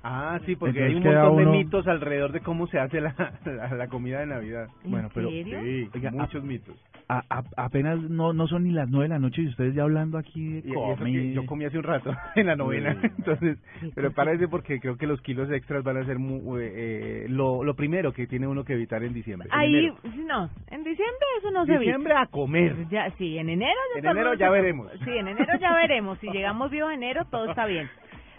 Ah, 0.02 0.38
sí, 0.47 0.55
porque 0.57 0.78
Entonces 0.78 1.07
hay 1.07 1.11
un 1.11 1.17
montón 1.26 1.43
uno- 1.43 1.50
de 1.52 1.59
mitos 1.59 1.87
alrededor 1.88 2.33
de 2.33 2.40
cómo 2.40 2.67
se 2.69 2.78
hace 2.78 3.00
la, 3.00 3.14
la, 3.45 3.75
la 3.75 3.88
comida 3.88 4.21
de 4.21 4.26
Navidad. 4.26 4.69
¿En 4.85 4.90
Bueno, 4.90 5.09
pero- 5.12 5.28
serio? 5.31 5.61
Sí, 5.62 5.88
Oiga, 5.95 6.11
muchos 6.12 6.45
mitos. 6.45 6.76
A- 7.11 7.25
a- 7.31 7.43
apenas 7.64 7.99
no 8.02 8.35
no 8.35 8.47
son 8.49 8.64
ni 8.64 8.71
las 8.71 8.87
nueve 8.90 9.05
de 9.05 9.14
la 9.14 9.19
noche 9.19 9.40
y 9.40 9.47
ustedes 9.49 9.75
ya 9.75 9.83
hablando 9.85 10.19
aquí 10.19 10.61
de 10.61 10.69
Y, 10.69 10.69
y 10.69 10.73
eso 10.73 10.88
que 10.90 10.97
comida. 10.99 11.33
yo 11.33 11.47
comí 11.47 11.64
hace 11.64 11.78
un 11.78 11.85
rato 11.85 12.12
en 12.37 12.47
la 12.47 12.55
novena, 12.55 12.95
Sí. 13.00 13.09
entonces, 13.19 13.59
pero 13.95 14.12
parece 14.12 14.47
porque 14.47 14.78
creo 14.78 14.97
que 14.99 15.07
los 15.07 15.21
kilos 15.23 15.50
extras 15.50 15.83
van 15.83 15.97
a 15.97 16.05
ser 16.05 16.19
mu- 16.19 16.59
eh, 16.59 16.71
eh, 16.75 17.26
lo, 17.31 17.64
lo 17.64 17.75
primero 17.75 18.12
que 18.12 18.26
tiene 18.26 18.47
uno 18.47 18.62
que 18.62 18.75
evitar 18.75 19.02
en 19.02 19.14
diciembre. 19.14 19.49
En 19.50 19.59
Ahí, 19.59 19.75
enero. 19.75 19.97
no, 20.26 20.50
en 20.69 20.85
diciembre 20.85 21.26
eso 21.38 21.50
no 21.50 21.64
se 21.64 21.78
diciembre 21.78 22.12
a 22.14 22.26
comer. 22.26 22.73
evita. 22.73 22.90
Ya, 22.90 23.11
sí, 23.17 23.38
en 23.38 23.49
enero 23.49 23.73
ya 23.95 23.99
En 24.00 24.07
enero 24.17 24.35
ya 24.35 24.50
veremos. 24.50 24.93
Sí, 25.02 25.11
en 25.11 25.28
enero 25.28 25.59
ya 25.59 25.75
veremos. 25.75 26.19
Si 26.19 26.28
llegamos 26.31 26.71
vivos 26.71 26.90
a 26.90 26.95
enero, 26.95 27.25
todo 27.31 27.49
está 27.49 27.64
bien. 27.64 27.88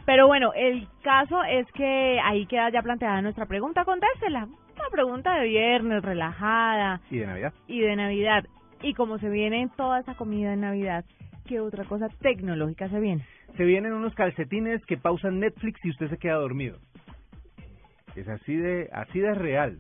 Pero 0.10 0.26
bueno, 0.26 0.54
el 0.56 0.88
caso 1.04 1.44
es 1.44 1.72
que 1.74 2.20
ahí 2.24 2.48
queda 2.48 2.72
ya 2.72 2.82
planteada 2.82 3.22
nuestra 3.22 3.46
pregunta. 3.46 3.86
Contésela. 3.86 4.46
Una 4.46 4.90
pregunta 4.92 5.36
de 5.36 5.46
viernes, 5.48 6.02
relajada 6.02 7.00
Y 7.12 7.20
de 7.20 7.28
Navidad. 7.28 7.54
y 7.68 7.80
de 7.82 7.96
Navidad. 7.96 8.44
Y 8.82 8.96
como 8.96 9.20
se 9.20 9.30
viene 9.30 9.70
toda 9.78 10.00
esa 10.00 10.16
comida 10.16 10.52
en 10.54 10.62
Navidad, 10.62 11.06
¿qué 11.48 11.60
otra 11.60 11.84
cosa 11.84 12.10
tecnológica 12.22 12.90
se 12.90 13.00
viene? 13.00 13.24
Se 13.56 13.66
vienen 13.66 13.94
unos 13.94 14.16
calcetines 14.16 14.84
que 14.88 14.98
pausan 14.98 15.40
Netflix 15.40 15.80
y 15.86 15.92
usted 15.92 16.10
se 16.10 16.18
queda 16.18 16.38
dormido. 16.38 16.80
Es 18.16 18.28
así 18.28 18.56
de 18.56 18.90
así 18.92 19.20
de 19.20 19.36
real. 19.36 19.78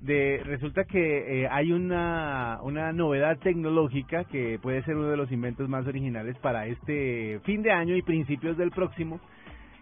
De 0.00 0.42
resulta 0.44 0.84
que 0.84 1.42
eh, 1.42 1.48
hay 1.50 1.72
una 1.72 2.58
una 2.62 2.92
novedad 2.92 3.38
tecnológica 3.38 4.24
que 4.24 4.58
puede 4.60 4.82
ser 4.82 4.96
uno 4.96 5.08
de 5.08 5.16
los 5.16 5.32
inventos 5.32 5.68
más 5.68 5.86
originales 5.86 6.36
para 6.38 6.66
este 6.66 7.40
fin 7.44 7.62
de 7.62 7.72
año 7.72 7.96
y 7.96 8.02
principios 8.02 8.56
del 8.58 8.70
próximo. 8.70 9.20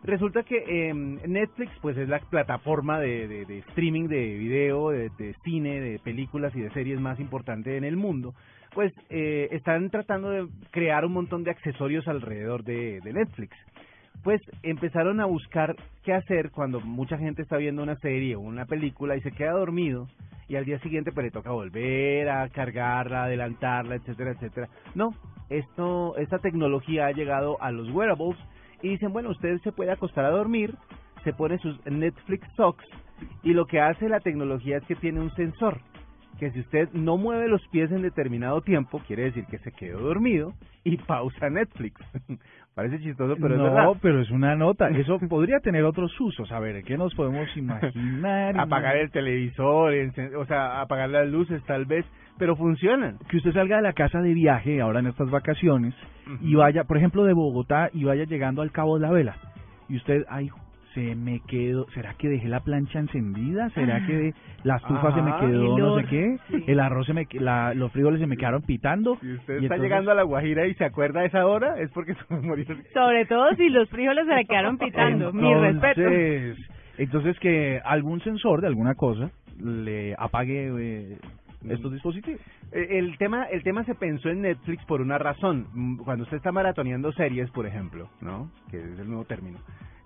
Resulta 0.05 0.45
que 0.45 0.63
eh, 0.69 0.95
Netflix 0.95 1.73
pues 1.81 1.97
es 1.97 2.09
la 2.09 2.21
plataforma 2.21 3.01
de, 3.01 3.27
de, 3.27 3.59
streaming 3.71 4.07
de 4.07 4.37
video, 4.37 4.91
de, 4.91 5.11
de 5.19 5.35
cine, 5.43 5.81
de 5.81 5.99
películas 5.99 6.55
y 6.55 6.61
de 6.61 6.71
series 6.71 7.01
más 7.01 7.19
importante 7.19 7.77
en 7.77 7.83
el 7.83 7.97
mundo. 7.97 8.35
Pues 8.73 8.93
eh, 9.11 9.49
están 9.51 9.91
tratando 9.91 10.31
de 10.31 10.47
crear 10.71 11.05
un 11.05 11.13
montón 11.13 11.43
de 11.43 11.51
accesorios 11.51 12.07
alrededor 12.07 12.63
de, 12.63 13.01
de 13.01 13.13
Netflix 13.13 13.57
pues 14.23 14.41
empezaron 14.63 15.21
a 15.21 15.27
buscar 15.27 15.77
qué 16.05 16.13
hacer 16.13 16.51
cuando 16.51 16.81
mucha 16.81 17.19
gente 17.19 17.43
está 17.43 17.57
viendo 17.57 17.83
una 17.83 17.97
serie 17.97 18.37
o 18.37 18.41
una 18.41 18.67
película 18.67 19.17
y 19.17 19.21
se 19.21 19.33
queda 19.33 19.53
dormido 19.53 20.09
y 20.49 20.57
al 20.57 20.65
día 20.65 20.79
siguiente 20.81 21.13
pues 21.13 21.25
le 21.25 21.31
toca 21.31 21.51
volver 21.51 22.29
a 22.29 22.49
cargarla, 22.49 23.25
adelantarla, 23.25 23.97
etcétera, 23.97 24.33
etcétera. 24.33 24.69
No, 24.95 25.11
esto 25.49 26.17
esta 26.19 26.39
tecnología 26.39 27.07
ha 27.07 27.13
llegado 27.13 27.61
a 27.61 27.71
los 27.71 27.91
wearables 27.91 28.37
y 28.83 28.91
dicen, 28.91 29.13
bueno, 29.13 29.31
usted 29.31 29.59
se 29.63 29.73
puede 29.73 29.93
acostar 29.93 30.25
a 30.25 30.31
dormir, 30.31 30.75
se 31.25 31.33
pone 31.33 31.59
sus 31.59 31.85
Netflix 31.87 32.47
socks 32.57 32.85
y 33.43 33.53
lo 33.53 33.67
que 33.67 33.81
hace 33.81 34.09
la 34.09 34.21
tecnología 34.21 34.79
es 34.79 34.85
que 34.85 34.97
tiene 34.97 35.21
un 35.21 35.35
sensor 35.35 35.81
que 36.39 36.51
si 36.51 36.61
usted 36.61 36.91
no 36.93 37.17
mueve 37.17 37.49
los 37.49 37.67
pies 37.69 37.91
en 37.91 38.03
determinado 38.03 38.61
tiempo, 38.61 39.01
quiere 39.07 39.25
decir 39.25 39.47
que 39.47 39.59
se 39.59 39.73
quedó 39.73 40.01
dormido 40.01 40.53
y 40.85 40.97
pausa 41.09 41.49
Netflix. 41.51 42.01
Parece 42.77 43.01
chistoso, 43.01 43.37
pero 43.41 43.57
no, 43.57 43.69
es 43.69 43.73
verdad. 43.73 43.93
pero 44.03 44.21
es 44.21 44.31
una 44.31 44.55
nota. 44.55 44.91
Eso 44.91 45.19
podría 45.31 45.61
tener 45.61 45.83
otros 45.85 46.13
usos. 46.21 46.53
A 46.53 46.61
ver, 46.61 46.85
¿qué 46.85 46.99
nos 46.99 47.15
podemos 47.15 47.49
imaginar? 47.57 48.55
apagar 48.61 48.99
el 48.99 49.11
televisor, 49.11 49.95
o 50.37 50.45
sea, 50.45 50.83
apagar 50.83 51.09
las 51.09 51.27
luces 51.27 51.63
tal 51.65 51.87
vez, 51.87 52.05
pero 52.39 52.55
funcionan. 52.55 53.17
que 53.31 53.39
usted 53.39 53.55
salga 53.55 53.77
de 53.77 53.83
la 53.83 53.95
casa 53.95 54.21
de 54.21 54.35
viaje 54.35 54.83
ahora 54.83 55.01
en 55.01 55.07
estas 55.07 55.31
vacaciones 55.31 55.95
y 56.43 56.55
vaya, 56.55 56.85
por 56.85 56.99
ejemplo, 56.99 57.25
de 57.25 57.33
Bogotá 57.33 57.89
y 57.95 58.05
vaya 58.05 58.25
llegando 58.25 58.61
al 58.61 58.73
Cabo 58.73 58.99
de 58.99 59.07
la 59.07 59.11
Vela 59.11 59.37
y 59.89 59.97
usted, 59.97 60.25
ay, 60.29 60.51
se 60.97 61.15
me 61.15 61.41
quedó, 61.47 61.87
¿será 61.95 62.15
que 62.15 62.27
dejé 62.29 62.49
la 62.49 62.61
plancha 62.61 62.99
encendida? 62.99 63.69
¿Será 63.71 64.05
que 64.07 64.33
la 64.65 64.77
estufa 64.77 65.15
se 65.15 65.21
me 65.21 65.31
quedó 65.39 65.77
no 65.79 65.99
sé 66.01 66.05
qué? 66.07 66.39
sí. 66.49 66.65
El 66.67 66.81
arroz 66.81 67.07
se 67.07 67.13
me, 67.13 67.27
la, 67.35 67.75
los 67.75 67.93
frijoles 67.93 68.19
se 68.19 68.27
me 68.27 68.37
quedaron 68.39 68.63
pitando. 68.63 69.19
Si 69.21 69.33
usted 69.35 69.55
Y 69.61 69.65
está 69.65 69.75
entonces- 69.75 69.83
llegando 69.83 70.11
a 70.11 70.15
La 70.15 70.23
Guajira 70.23 70.67
y 70.67 70.75
se 70.75 70.85
acuerda 70.87 71.21
de 71.21 71.27
esa 71.27 71.47
hora, 71.47 71.79
es 71.79 71.91
porque 71.91 72.15
su 72.15 72.35
memoria... 72.35 72.65
Sobre 72.95 73.27
todo 73.27 73.55
si 73.57 73.69
los 73.69 73.89
frijoles 73.91 74.27
se 74.27 74.35
le 74.35 74.45
quedaron 74.47 74.79
pitando. 74.79 75.33
Mi 75.35 75.55
respeto. 75.55 76.01
Entonces, 76.01 76.57
entonces 76.99 77.39
que 77.41 77.79
algún 77.85 78.21
sensor 78.23 78.63
de 78.63 78.69
alguna 78.69 78.95
cosa 78.95 79.31
le 79.63 80.15
apague 80.19 80.71
eh, 80.79 81.19
estos 81.71 81.93
dispositivos. 81.93 82.41
Eh, 82.73 82.99
El 82.99 83.17
tema, 83.19 83.45
el 83.45 83.63
tema 83.63 83.85
se 83.85 83.95
pensó 83.95 84.29
en 84.29 84.43
Netflix 84.43 84.85
por 84.87 85.01
una 85.01 85.19
razón. 85.19 85.67
Mm, 85.73 85.97
Cuando 86.05 86.25
usted 86.25 86.37
está 86.39 86.53
maratoneando 86.53 87.13
series, 87.13 87.51
por 87.51 87.67
ejemplo, 87.67 88.09
¿no? 88.21 88.51
Que 88.71 88.79
es 88.79 88.99
el 88.99 89.07
nuevo 89.09 89.25
término. 89.25 89.59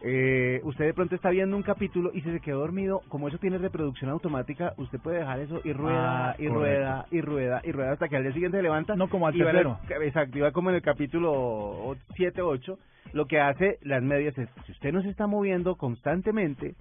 Eh, 0.03 0.63
usted 0.65 0.87
de 0.87 0.95
pronto 0.95 1.15
está 1.15 1.29
viendo 1.29 1.55
un 1.55 1.63
capítulo 1.63 2.11
y 2.15 2.23
si 2.23 2.31
se 2.33 2.41
quedó 2.41 2.61
dormido, 2.61 3.03
como 3.09 3.29
eso 3.29 3.37
tiene 3.37 3.59
reproducción 3.59 4.11
automática, 4.11 4.73
usted 4.79 4.99
puede 4.99 5.19
dejar 5.19 5.41
eso 5.41 5.61
y 5.63 5.75
rueda, 5.75 6.31
Ah, 6.31 6.37
y 6.39 6.49
rueda, 6.49 7.07
y 7.11 7.21
rueda, 7.21 7.61
y 7.65 7.71
rueda 7.73 7.93
hasta 7.93 8.09
que 8.09 8.17
al 8.17 8.23
día 8.23 8.33
siguiente 8.33 8.57
se 8.57 8.63
levanta. 8.63 8.97
No 8.97 9.09
como 9.11 9.27
al 9.27 9.35
tercero. 9.35 9.79
exacto, 10.01 10.39
y 10.39 10.41
va 10.41 10.53
como 10.53 10.71
en 10.71 10.77
el 10.77 10.83
capítulo 10.83 11.95
7, 12.17 12.41
8. 12.41 12.79
Lo 13.13 13.27
que 13.27 13.41
hace 13.41 13.79
las 13.83 14.03
medias 14.03 14.39
es, 14.39 14.49
si 14.65 14.73
usted 14.73 14.91
no 14.93 15.03
se 15.03 15.11
está 15.11 15.27
moviendo 15.27 15.75
constantemente, 15.77 16.77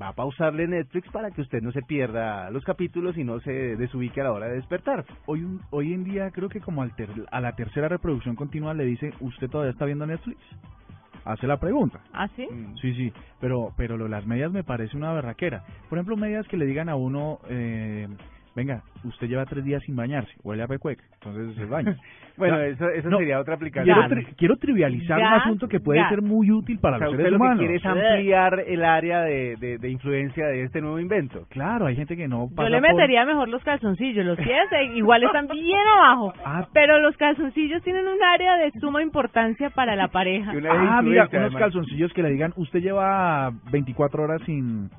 va 0.00 0.08
a 0.08 0.12
pausarle 0.12 0.66
Netflix 0.66 1.08
para 1.10 1.30
que 1.30 1.40
usted 1.42 1.62
no 1.62 1.72
se 1.72 1.82
pierda 1.82 2.50
los 2.50 2.64
capítulos 2.64 3.16
y 3.16 3.24
no 3.24 3.40
se 3.40 3.76
desubique 3.76 4.20
a 4.20 4.24
la 4.24 4.32
hora 4.32 4.46
de 4.48 4.56
despertar. 4.56 5.04
Hoy, 5.26 5.42
un- 5.44 5.60
hoy 5.70 5.92
en 5.92 6.04
día 6.04 6.30
creo 6.30 6.48
que 6.48 6.60
como 6.60 6.82
al 6.82 6.94
ter- 6.96 7.08
a 7.30 7.40
la 7.40 7.54
tercera 7.56 7.88
reproducción 7.88 8.36
continua 8.36 8.74
le 8.74 8.84
dice, 8.84 9.12
¿usted 9.20 9.48
todavía 9.48 9.72
está 9.72 9.84
viendo 9.84 10.06
Netflix? 10.06 10.38
Hace 11.24 11.46
la 11.48 11.58
pregunta. 11.58 12.00
¿Ah, 12.12 12.28
sí? 12.36 12.46
Mm. 12.48 12.76
Sí, 12.76 12.94
sí, 12.94 13.12
pero 13.40 13.72
pero 13.76 13.96
lo 13.96 14.04
de 14.04 14.10
las 14.10 14.26
medias 14.26 14.52
me 14.52 14.62
parece 14.62 14.96
una 14.96 15.12
berraquera. 15.12 15.64
Por 15.88 15.98
ejemplo, 15.98 16.16
medias 16.16 16.46
que 16.46 16.56
le 16.56 16.66
digan 16.66 16.88
a 16.88 16.94
uno, 16.94 17.40
eh, 17.48 18.06
venga, 18.56 18.82
usted 19.04 19.28
lleva 19.28 19.44
tres 19.46 19.64
días 19.64 19.82
sin 19.84 19.94
bañarse, 19.94 20.32
huele 20.42 20.62
a 20.62 20.66
pecueca, 20.66 21.04
entonces 21.14 21.54
se 21.56 21.64
baña. 21.66 21.96
Bueno, 22.38 22.58
Ya. 22.58 22.66
eso, 22.66 22.86
eso 22.90 23.08
No, 23.08 23.16
sería 23.16 23.40
otra 23.40 23.56
Quiero, 23.56 23.78
aplicación. 23.78 24.10
tri- 24.10 24.34
quiero 24.36 24.56
trivializar 24.56 25.16
un 25.16 25.24
Gas, 25.24 25.42
asunto 25.46 25.68
que 25.68 25.80
puede 25.80 26.00
gas. 26.00 26.10
ser 26.10 26.20
muy 26.20 26.50
útil 26.50 26.78
para 26.78 26.96
o 26.96 26.98
sea, 26.98 27.06
los 27.06 27.12
usted 27.14 27.24
seres 27.24 27.38
lo 27.38 27.42
humanos. 27.42 27.60
que 27.60 27.64
quiere 27.66 27.76
es 27.78 27.86
ampliar 27.86 28.60
el 28.66 28.84
área 28.84 29.20
de, 29.22 29.56
de, 29.56 29.78
de 29.78 29.88
influencia 29.88 30.46
de 30.48 30.64
este 30.64 30.82
nuevo 30.82 31.00
invento. 31.00 31.46
Claro, 31.48 31.86
hay 31.86 31.96
gente 31.96 32.14
que 32.14 32.28
no 32.28 32.50
pasa 32.54 32.68
Yo 32.68 32.74
le 32.76 32.80
por- 32.82 32.90
metería 32.90 33.24
mejor 33.24 33.48
los 33.48 33.64
calzoncillos. 33.64 34.26
Los 34.26 34.36
pies 34.36 34.70
eh, 34.72 34.84
igual 34.96 35.22
están 35.24 35.48
bien 35.48 35.78
abajo. 35.96 36.34
Ah. 36.44 36.68
Pero 36.74 37.00
los 37.00 37.16
calzoncillos 37.16 37.82
tienen 37.82 38.06
un 38.06 38.22
área 38.22 38.56
de 38.58 38.70
suma 38.80 39.02
importancia 39.02 39.70
para 39.70 39.96
la 39.96 40.08
pareja. 40.12 40.50
Ah, 40.50 41.00
mira, 41.02 41.22
unos 41.22 41.32
además. 41.32 41.54
calzoncillos 41.56 42.12
que 42.12 42.22
le 42.22 42.28
digan, 42.32 42.52
usted 42.56 42.80
lleva 42.80 43.50
24 43.72 44.22
horas 44.24 44.42
sin, 44.44 44.90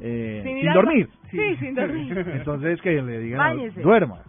eh, 0.00 0.40
Sin 0.44 0.72
dormir. 0.72 1.06
ba- 1.08 1.28
Sí, 1.30 1.56
sin 1.56 1.74
dormir. 1.74 2.18
Entonces 2.34 2.80
que 2.80 3.02
le 3.02 3.18
digan, 3.20 3.38
Báñese. 3.38 3.80
duerma. 3.80 4.22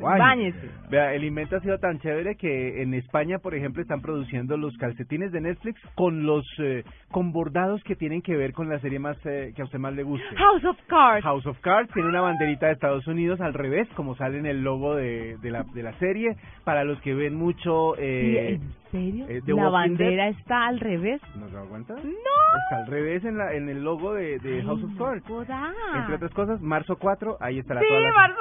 Báñese. 0.00 0.70
Vea, 0.90 1.14
el 1.14 1.24
invento 1.24 1.56
ha 1.56 1.60
sido 1.60 1.78
tan 1.78 1.98
chévere 1.98 2.36
que 2.36 2.82
en 2.82 2.94
España, 2.94 3.38
por 3.38 3.54
ejemplo, 3.54 3.82
están 3.82 4.00
produciendo 4.02 4.56
los 4.56 4.76
calcetines 4.76 5.32
de 5.32 5.40
Netflix 5.40 5.80
con 5.94 6.24
los 6.24 6.44
eh, 6.58 6.84
con 7.10 7.32
bordados 7.32 7.82
que 7.84 7.96
tienen 7.96 8.22
que 8.22 8.36
ver 8.36 8.52
con 8.52 8.68
la 8.68 8.78
serie 8.80 8.98
más 8.98 9.16
eh, 9.24 9.52
que 9.56 9.62
a 9.62 9.64
usted 9.64 9.78
más 9.78 9.94
le 9.94 10.02
guste. 10.02 10.26
House 10.36 10.64
of 10.64 10.78
Cards. 10.86 11.24
House 11.24 11.46
of 11.46 11.58
Cards 11.60 11.90
tiene 11.92 12.08
una 12.08 12.20
banderita 12.20 12.66
de 12.66 12.72
Estados 12.72 13.06
Unidos 13.06 13.40
al 13.40 13.54
revés, 13.54 13.88
como 13.96 14.14
sale 14.16 14.38
en 14.38 14.46
el 14.46 14.62
logo 14.62 14.94
de, 14.94 15.36
de, 15.38 15.50
la, 15.50 15.64
de 15.74 15.82
la 15.82 15.92
serie. 15.98 16.36
Para 16.64 16.84
los 16.84 17.00
que 17.00 17.14
ven 17.14 17.34
mucho... 17.34 17.94
Eh, 17.98 18.54
¿En 18.60 18.90
serio? 18.90 19.26
eh, 19.28 19.40
¿La 19.46 19.68
bandera 19.68 20.28
está 20.28 20.66
al 20.66 20.78
revés? 20.80 21.20
¿No 21.36 21.48
se 21.48 21.54
da 21.56 21.62
cuenta? 21.64 21.94
¡No! 21.94 22.00
Está 22.00 22.76
al 22.84 22.86
revés 22.86 23.24
en, 23.24 23.36
la, 23.38 23.52
en 23.54 23.68
el 23.68 23.82
logo 23.82 24.14
de, 24.14 24.38
de 24.38 24.54
Ay, 24.60 24.62
House 24.62 24.82
of 24.84 24.90
no 24.92 25.04
Cards. 25.04 25.24
joda. 25.26 25.72
Entre 25.96 26.14
otras 26.14 26.32
cosas, 26.32 26.60
marzo 26.60 26.96
4, 26.96 27.36
ahí 27.40 27.58
estará 27.58 27.80
Sí, 27.80 27.86
toda 27.88 28.00
la- 28.00 28.12
marzo 28.12 28.36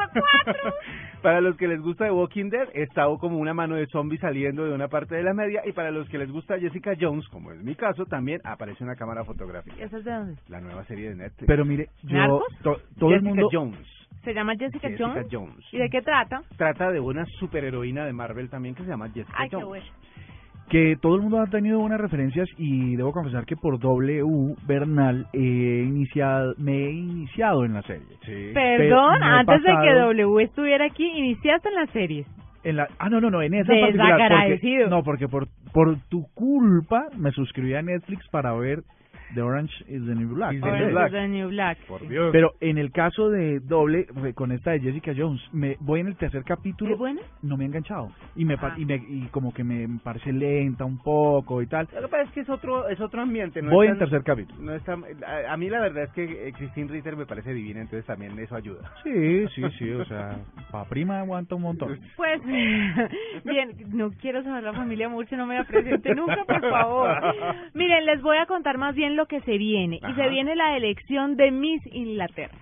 4. 0.45 0.73
para 1.21 1.41
los 1.45 1.57
que 1.57 1.67
les 1.67 1.79
gusta 1.81 2.05
The 2.05 2.11
Walking 2.11 2.49
Dead, 2.49 2.67
está 2.73 3.05
como 3.19 3.37
una 3.37 3.53
mano 3.53 3.75
de 3.75 3.87
zombie 3.87 4.17
saliendo 4.17 4.65
de 4.65 4.73
una 4.73 4.87
parte 4.87 5.15
de 5.15 5.23
la 5.23 5.33
media. 5.33 5.61
Y 5.65 5.71
para 5.71 5.91
los 5.91 6.09
que 6.09 6.17
les 6.17 6.31
gusta 6.31 6.59
Jessica 6.59 6.93
Jones, 6.99 7.27
como 7.29 7.51
es 7.51 7.63
mi 7.63 7.75
caso, 7.75 8.05
también 8.05 8.41
aparece 8.43 8.83
una 8.83 8.95
cámara 8.95 9.23
fotográfica. 9.23 9.75
¿Eso 9.81 9.97
es 9.97 10.05
de 10.05 10.11
dónde? 10.11 10.35
La 10.49 10.59
nueva 10.59 10.83
serie 10.85 11.09
de 11.09 11.15
Netflix. 11.15 11.47
Pero 11.47 11.63
mire, 11.65 11.89
yo, 12.03 12.41
todo 12.61 12.75
el 13.11 13.21
Jessica 13.21 13.29
mundo... 13.29 13.49
Jones. 13.51 13.95
¿Se 14.23 14.33
llama 14.33 14.53
Jessica, 14.57 14.87
Jessica 14.89 15.07
Jones? 15.07 15.27
Jones. 15.31 15.65
¿Y 15.71 15.77
de 15.77 15.89
qué 15.89 16.01
trata? 16.01 16.41
Trata 16.57 16.89
de 16.91 16.99
una 16.99 17.25
superheroína 17.39 18.05
de 18.05 18.13
Marvel 18.13 18.49
también 18.49 18.73
que 18.73 18.83
se 18.83 18.89
llama 18.89 19.07
Jessica 19.09 19.37
Ay, 19.37 19.49
qué 19.49 19.55
Jones. 19.55 19.67
bueno. 19.67 19.85
Que 20.69 20.97
todo 20.99 21.15
el 21.15 21.21
mundo 21.21 21.41
ha 21.41 21.47
tenido 21.47 21.79
buenas 21.79 22.01
referencias 22.01 22.49
y 22.57 22.95
debo 22.95 23.11
confesar 23.11 23.45
que 23.45 23.55
por 23.55 23.79
W 23.79 24.55
Bernal 24.67 25.27
he 25.33 25.83
iniciado, 25.85 26.55
me 26.57 26.85
he 26.85 26.91
iniciado 26.91 27.65
en 27.65 27.73
la 27.73 27.81
serie. 27.83 28.07
Sí. 28.25 28.51
Perdón, 28.53 29.21
antes 29.21 29.61
de 29.61 29.71
que 29.83 29.93
W 29.93 30.43
estuviera 30.43 30.85
aquí, 30.85 31.05
iniciaste 31.05 31.69
en 31.69 31.75
las 31.75 31.89
series. 31.91 32.27
En 32.63 32.77
la, 32.77 32.87
ah, 32.97 33.09
no, 33.09 33.21
no, 33.21 33.29
no, 33.29 33.43
en 33.43 33.53
esa 33.53 33.71
particular. 33.71 34.31
Porque, 34.49 34.87
no, 34.89 35.03
porque 35.03 35.27
por, 35.27 35.47
por 35.71 35.97
tu 36.09 36.25
culpa 36.33 37.09
me 37.15 37.29
suscribí 37.31 37.75
a 37.75 37.83
Netflix 37.83 38.27
para 38.29 38.53
ver 38.53 38.79
The 39.33 39.41
Orange 39.41 39.71
is 39.87 40.05
the 40.05 40.13
New 40.15 40.35
Black. 40.35 40.53
Is 40.53 40.61
the 40.61 40.67
Orange 40.67 40.81
New 40.83 40.87
is 40.89 40.93
Black. 40.93 41.11
the 41.11 41.27
New 41.27 41.49
Black. 41.49 41.77
Por. 41.87 42.07
Dios. 42.07 42.29
Pero 42.31 42.53
en 42.61 42.77
el 42.77 42.91
caso 42.91 43.29
de 43.29 43.59
doble, 43.59 44.05
con 44.35 44.51
esta 44.51 44.71
de 44.71 44.79
Jessica 44.81 45.13
Jones, 45.17 45.41
me 45.51 45.77
voy 45.79 46.01
en 46.01 46.07
el 46.07 46.15
tercer 46.15 46.43
capítulo, 46.43 46.93
¿Es 46.93 46.97
buena? 46.99 47.21
no 47.41 47.57
me 47.57 47.63
ha 47.63 47.67
enganchado. 47.67 48.11
Y 48.35 48.45
me, 48.45 48.57
pa- 48.57 48.73
Ah. 48.73 48.75
y 48.79 48.85
me 48.85 48.95
y 48.95 49.27
como 49.31 49.53
que 49.53 49.63
me 49.63 49.87
parece 50.03 50.31
lenta 50.31 50.85
un 50.85 50.97
poco 51.01 51.61
y 51.61 51.67
tal. 51.67 51.87
Lo 51.93 52.01
que 52.01 52.07
pasa 52.07 52.23
es 52.23 52.31
que 52.31 52.39
es 52.41 52.49
otro, 52.49 52.87
es 52.89 52.99
otro 53.01 53.21
ambiente. 53.21 53.61
No 53.61 53.71
voy 53.71 53.87
es 53.87 53.93
en 53.93 53.99
tan- 53.99 54.09
tercer 54.09 54.23
capítulo. 54.23 54.61
No 54.61 54.73
está, 54.75 54.93
a, 54.93 55.53
a 55.53 55.57
mí 55.57 55.69
la 55.69 55.79
verdad 55.81 56.03
es 56.03 56.11
que 56.11 56.53
Christine 56.57 56.91
Ritter 56.91 57.15
me 57.15 57.25
parece 57.25 57.53
divina, 57.53 57.81
entonces 57.81 58.05
también 58.05 58.37
eso 58.39 58.55
ayuda. 58.55 58.91
Sí, 59.03 59.47
sí, 59.55 59.63
sí, 59.79 59.91
o 59.91 60.05
sea, 60.05 60.37
pa' 60.71 60.85
prima 60.85 61.19
aguanta 61.19 61.55
un 61.55 61.63
montón. 61.63 61.99
Pues, 62.15 62.41
bien, 63.45 63.71
no 63.93 64.11
quiero 64.21 64.43
saber 64.43 64.63
la 64.63 64.73
familia 64.73 65.09
mucho, 65.09 65.35
no 65.35 65.45
me 65.45 65.55
la 65.55 65.63
presente 65.63 66.13
nunca, 66.15 66.43
por 66.45 66.61
favor. 66.69 67.09
Miren, 67.73 68.05
les 68.05 68.21
voy 68.21 68.37
a 68.37 68.45
contar 68.45 68.77
más 68.77 68.95
bien 68.95 69.14
lo 69.15 69.25
que 69.27 69.41
se 69.41 69.57
viene. 69.57 69.97
Y 69.97 70.13
se 70.13 70.21
Ajá. 70.21 70.27
viene 70.27 70.55
la 70.55 70.77
elección 70.77 71.35
de 71.35 71.51
Miss 71.51 71.81
Inglaterra. 71.93 72.57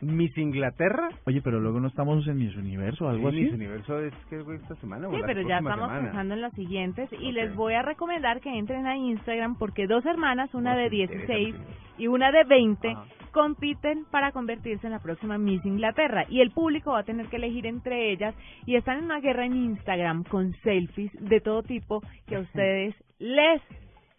Miss 0.00 0.36
Inglaterra. 0.36 1.10
Oye, 1.26 1.40
pero 1.42 1.60
luego 1.60 1.78
no 1.78 1.86
estamos 1.86 2.26
en 2.26 2.36
Miss 2.36 2.56
Universo 2.56 3.04
o 3.04 3.08
algo 3.08 3.30
Sí, 3.30 3.36
así. 3.36 3.44
Miss 3.44 3.54
Universo 3.54 4.00
es 4.00 4.12
que 4.28 4.42
fue 4.42 4.56
esta 4.56 4.74
semana. 4.76 5.06
o 5.06 5.12
Sí, 5.14 5.20
la 5.20 5.26
pero 5.26 5.42
ya 5.42 5.58
estamos 5.58 5.74
semana? 5.78 6.02
pensando 6.06 6.34
en 6.34 6.40
las 6.40 6.52
siguientes. 6.54 7.08
Y 7.12 7.28
Ok. 7.28 7.32
les 7.34 7.54
voy 7.54 7.74
a 7.74 7.82
recomendar 7.82 8.40
que 8.40 8.50
entren 8.50 8.84
a 8.88 8.96
Instagram 8.96 9.56
porque 9.58 9.86
dos 9.86 10.04
hermanas, 10.04 10.52
una 10.54 10.74
Oh, 10.74 10.76
de 10.76 10.90
sí, 10.90 10.96
16 10.96 11.48
interesante. 11.50 11.74
y 11.98 12.06
una 12.08 12.32
de 12.32 12.42
20, 12.42 12.88
Ajá. 12.88 13.04
compiten 13.30 14.04
para 14.10 14.32
convertirse 14.32 14.88
en 14.88 14.92
la 14.92 14.98
próxima 14.98 15.38
Miss 15.38 15.64
Inglaterra. 15.64 16.26
Y 16.28 16.40
el 16.40 16.50
público 16.50 16.90
va 16.90 16.98
a 17.00 17.04
tener 17.04 17.26
que 17.26 17.36
elegir 17.36 17.64
entre 17.66 18.10
ellas. 18.10 18.34
Y 18.66 18.74
están 18.74 18.98
en 18.98 19.04
una 19.04 19.20
guerra 19.20 19.46
en 19.46 19.54
Instagram 19.54 20.24
con 20.24 20.52
selfies 20.64 21.12
de 21.20 21.40
todo 21.40 21.62
tipo 21.62 22.02
que 22.26 22.34
a 22.34 22.40
ustedes 22.40 22.96
les 23.20 23.62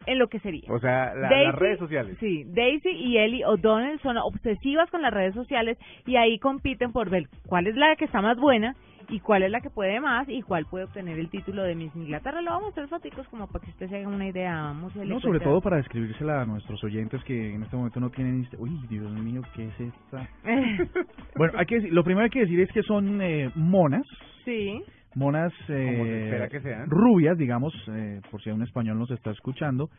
enloquecería. 0.05 0.71
O 0.71 0.79
sea, 0.79 1.13
la- 1.15 1.29
Daisy- 1.29 1.45
las 1.45 1.55
redes 1.55 1.79
sociales. 1.79 2.17
Sí, 2.19 2.43
Daisy 2.47 2.89
y 2.89 3.17
Ellie 3.17 3.45
O'Donnell 3.45 3.99
son 4.01 4.17
obsesivas 4.17 4.89
con 4.91 5.01
las 5.01 5.13
redes 5.13 5.33
sociales 5.33 5.77
y 6.05 6.15
ahí 6.15 6.39
compiten 6.39 6.91
por 6.91 7.09
ver 7.09 7.27
cuál 7.47 7.67
es 7.67 7.75
la 7.75 7.95
que 7.95 8.05
está 8.05 8.21
más 8.21 8.37
buena 8.37 8.75
y 9.09 9.19
cuál 9.19 9.43
es 9.43 9.51
la 9.51 9.59
que 9.59 9.69
puede 9.69 9.99
más 9.99 10.27
y 10.29 10.41
cuál 10.41 10.65
puede 10.65 10.85
obtener 10.85 11.19
el 11.19 11.29
título 11.29 11.63
de 11.63 11.75
Miss 11.75 11.93
Inglaterra. 11.95 12.41
Lo 12.41 12.51
vamos 12.51 12.63
a 12.63 12.65
mostrar 12.67 12.87
foticos 12.87 13.27
como 13.27 13.47
para 13.47 13.63
que 13.65 13.71
usted 13.71 13.89
se 13.89 13.97
haga 13.97 14.07
una 14.07 14.27
idea. 14.27 14.53
Vamos 14.55 14.95
No, 14.95 15.19
sobre 15.19 15.39
todo 15.41 15.59
para 15.61 15.75
describírsela 15.77 16.41
a 16.41 16.45
nuestros 16.45 16.81
oyentes 16.85 17.21
que 17.25 17.53
en 17.53 17.63
este 17.63 17.75
momento 17.75 17.99
no 17.99 18.09
tienen... 18.09 18.47
Uy, 18.57 18.71
Dios 18.89 19.11
mío, 19.11 19.41
¿qué 19.55 19.65
es 19.67 19.79
esta? 19.79 20.27
Bueno, 21.35 21.53
hay 21.57 21.65
que 21.65 21.75
decir, 21.75 21.93
lo 21.93 22.03
primero 22.03 22.29
que 22.29 22.39
hay 22.39 22.45
que 22.45 22.51
decir 22.51 22.59
es 22.61 22.71
que 22.71 22.83
son 22.83 23.21
eh, 23.21 23.49
monas, 23.55 24.03
sí. 24.45 24.81
Monas 25.15 25.53
se 25.67 25.73
eh, 25.73 26.25
espera 26.25 26.49
que 26.49 26.61
sean. 26.61 26.89
rubias, 26.89 27.37
digamos, 27.37 27.73
eh, 27.89 28.21
por 28.29 28.41
si 28.41 28.49
un 28.49 28.63
español 28.63 28.99
nos 28.99 29.11
está 29.11 29.31
escuchando. 29.31 29.89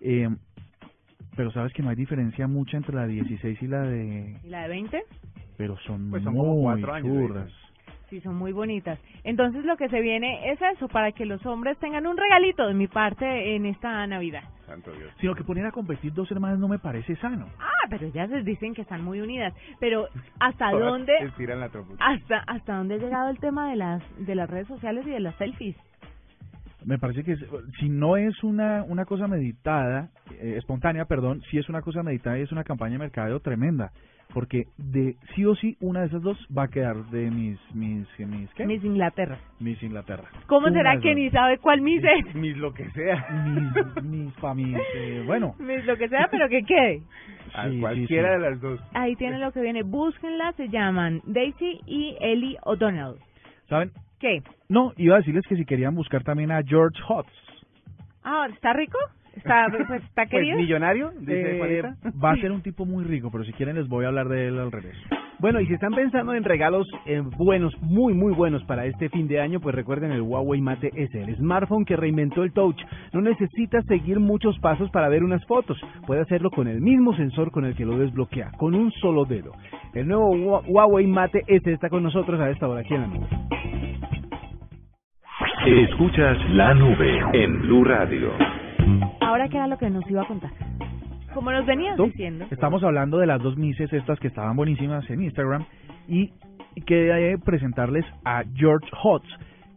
Eh, 0.00 0.28
pero 1.36 1.50
sabes 1.52 1.72
que 1.72 1.82
no 1.82 1.90
hay 1.90 1.96
diferencia 1.96 2.46
mucha 2.46 2.76
entre 2.76 2.94
la 2.94 3.06
16 3.06 3.62
y 3.62 3.66
la 3.66 3.82
de... 3.82 4.36
¿Y 4.42 4.48
la 4.48 4.62
de 4.62 4.68
20? 4.68 5.02
Pero 5.56 5.76
son 5.86 6.10
Pues 6.10 6.22
son 6.22 6.36
como 6.36 6.54
muy 6.54 6.62
cuatro 6.62 6.94
años 6.94 7.34
de. 7.34 7.67
Sí, 8.10 8.20
son 8.22 8.36
muy 8.36 8.52
bonitas. 8.52 8.98
Entonces 9.22 9.64
lo 9.64 9.76
que 9.76 9.88
se 9.88 10.00
viene 10.00 10.50
es 10.50 10.58
eso, 10.62 10.88
para 10.88 11.12
que 11.12 11.26
los 11.26 11.44
hombres 11.44 11.76
tengan 11.78 12.06
un 12.06 12.16
regalito 12.16 12.66
de 12.66 12.74
mi 12.74 12.86
parte 12.86 13.54
en 13.54 13.66
esta 13.66 14.06
Navidad. 14.06 14.44
Santo 14.66 14.92
Dios. 14.92 15.12
Sino 15.20 15.34
que 15.34 15.44
poner 15.44 15.66
a 15.66 15.72
competir 15.72 16.12
dos 16.14 16.30
hermanas 16.30 16.58
no 16.58 16.68
me 16.68 16.78
parece 16.78 17.16
sano. 17.16 17.48
Ah, 17.58 17.86
pero 17.90 18.06
ellas 18.06 18.30
les 18.30 18.44
dicen 18.44 18.74
que 18.74 18.82
están 18.82 19.04
muy 19.04 19.20
unidas. 19.20 19.54
Pero 19.78 20.08
¿hasta 20.40 20.70
dónde, 20.72 21.14
Estiran 21.20 21.60
la 21.60 21.70
hasta, 22.00 22.38
hasta 22.46 22.76
dónde 22.76 22.94
ha 22.94 22.98
llegado 22.98 23.30
el 23.30 23.38
tema 23.38 23.70
de 23.70 23.76
las, 23.76 24.02
de 24.18 24.34
las 24.34 24.48
redes 24.48 24.68
sociales 24.68 25.06
y 25.06 25.10
de 25.10 25.20
las 25.20 25.34
selfies? 25.36 25.76
Me 26.88 26.98
parece 26.98 27.22
que 27.22 27.32
es- 27.32 27.44
si 27.78 27.88
no 27.90 28.16
es 28.16 28.42
una 28.42 28.82
una 28.88 29.04
cosa 29.04 29.28
meditada, 29.28 30.08
eh, 30.40 30.54
espontánea, 30.56 31.04
perdón, 31.04 31.42
si 31.50 31.58
es 31.58 31.68
una 31.68 31.82
cosa 31.82 32.02
meditada 32.02 32.38
y 32.38 32.42
es 32.42 32.50
una 32.52 32.64
campaña 32.64 32.92
de 32.94 32.98
mercadeo 33.00 33.40
tremenda, 33.40 33.90
porque 34.32 34.64
de 34.78 35.16
sí 35.34 35.44
o 35.44 35.54
sí 35.54 35.76
una 35.80 36.00
de 36.00 36.06
esas 36.06 36.22
dos 36.22 36.38
va 36.56 36.62
a 36.64 36.68
quedar 36.68 36.96
de 37.10 37.30
mis 37.30 37.58
mis 37.74 38.06
mis 38.18 38.52
¿qué? 38.54 38.64
Miss 38.66 38.82
Inglaterra. 38.84 39.38
Miss 39.60 39.82
Inglaterra. 39.82 40.28
¿Cómo 40.46 40.66
Una 40.68 40.76
será 40.78 40.98
que 40.98 41.14
ni 41.14 41.30
sabe 41.30 41.58
cuál 41.58 41.82
Miss 41.82 42.02
es? 42.26 42.34
Mis 42.34 42.56
lo 42.56 42.72
que 42.72 42.88
sea. 42.90 43.26
mis 43.44 44.04
mis 44.04 44.34
familias, 44.36 44.82
eh, 44.96 45.22
bueno, 45.26 45.54
Miss 45.58 45.84
lo 45.84 45.96
que 45.98 46.08
sea, 46.08 46.28
pero 46.30 46.48
que 46.48 46.62
quede. 46.62 47.02
A 47.54 47.64
Sí, 47.68 47.74
sí, 47.74 47.80
cualquiera 47.80 48.28
sí. 48.34 48.40
de 48.42 48.50
las 48.50 48.60
dos. 48.60 48.80
Ahí 48.94 49.14
tiene 49.16 49.38
lo 49.38 49.52
que 49.52 49.60
viene. 49.60 49.82
Búsquenla, 49.82 50.52
se 50.52 50.68
llaman 50.68 51.20
Daisy 51.26 51.80
y 51.86 52.16
Ellie 52.20 52.56
O'Donnell. 52.64 53.16
¿saben? 53.68 53.90
¿Qué? 54.18 54.42
No, 54.68 54.92
iba 54.96 55.14
a 55.14 55.18
decirles 55.18 55.46
que 55.46 55.56
si 55.56 55.64
querían 55.64 55.94
buscar 55.94 56.24
también 56.24 56.50
a 56.50 56.62
George 56.62 57.00
Hotz. 57.08 57.28
Ah, 58.24 58.46
¿está 58.52 58.72
rico? 58.72 58.98
¿Está, 59.38 59.66
pues, 59.70 59.82
está 60.02 60.22
Pues 60.22 60.28
querido? 60.30 60.56
millonario, 60.58 61.10
dice 61.20 61.56
Eh, 61.56 61.58
Juanita. 61.58 61.94
va 62.22 62.32
a 62.32 62.36
ser 62.36 62.52
un 62.52 62.62
tipo 62.62 62.84
muy 62.84 63.04
rico, 63.04 63.30
pero 63.30 63.44
si 63.44 63.52
quieren 63.52 63.76
les 63.76 63.88
voy 63.88 64.04
a 64.04 64.08
hablar 64.08 64.28
de 64.28 64.48
él 64.48 64.58
al 64.58 64.70
regreso. 64.72 65.00
Bueno, 65.40 65.60
y 65.60 65.66
si 65.66 65.74
están 65.74 65.92
pensando 65.94 66.34
en 66.34 66.42
regalos 66.42 66.88
eh, 67.06 67.22
buenos, 67.36 67.72
muy 67.80 68.12
muy 68.12 68.32
buenos 68.34 68.64
para 68.64 68.86
este 68.86 69.08
fin 69.08 69.28
de 69.28 69.40
año, 69.40 69.60
pues 69.60 69.72
recuerden 69.74 70.10
el 70.10 70.20
Huawei 70.22 70.60
Mate 70.60 70.90
S, 70.96 71.20
el 71.22 71.36
smartphone 71.36 71.84
que 71.84 71.94
reinventó 71.96 72.42
el 72.42 72.52
touch. 72.52 72.80
No 73.12 73.20
necesitas 73.20 73.84
seguir 73.86 74.18
muchos 74.18 74.58
pasos 74.58 74.90
para 74.90 75.08
ver 75.08 75.22
unas 75.22 75.44
fotos. 75.46 75.78
Puede 76.06 76.22
hacerlo 76.22 76.50
con 76.50 76.66
el 76.66 76.80
mismo 76.80 77.14
sensor 77.14 77.52
con 77.52 77.64
el 77.64 77.76
que 77.76 77.84
lo 77.84 77.96
desbloquea, 77.96 78.50
con 78.58 78.74
un 78.74 78.90
solo 78.92 79.24
dedo. 79.26 79.52
El 79.94 80.08
nuevo 80.08 80.34
Hua- 80.34 80.62
Huawei 80.66 81.06
Mate 81.06 81.44
S 81.46 81.72
está 81.72 81.88
con 81.88 82.02
nosotros 82.02 82.40
a 82.40 82.50
esta 82.50 82.66
hora 82.66 82.80
aquí 82.80 82.94
en 82.94 83.00
la 83.02 83.06
nube. 83.06 83.26
Escuchas 85.66 86.36
la 86.50 86.74
nube 86.74 87.20
en 87.32 87.60
Blue 87.62 87.84
Radio. 87.84 88.32
Ahora, 89.20 89.48
¿qué 89.48 89.56
era 89.56 89.66
lo 89.66 89.78
que 89.78 89.90
nos 89.90 90.08
iba 90.10 90.22
a 90.22 90.26
contar? 90.26 90.50
Como 91.34 91.52
nos 91.52 91.66
venías 91.66 91.96
diciendo. 91.96 92.46
Estamos 92.50 92.82
hablando 92.82 93.18
de 93.18 93.26
las 93.26 93.42
dos 93.42 93.56
mises 93.56 93.92
estas 93.92 94.18
que 94.18 94.28
estaban 94.28 94.56
buenísimas 94.56 95.08
en 95.10 95.22
Instagram 95.22 95.64
y 96.08 96.32
quería 96.86 97.36
presentarles 97.44 98.04
a 98.24 98.44
George 98.54 98.88
Hotz. 99.02 99.26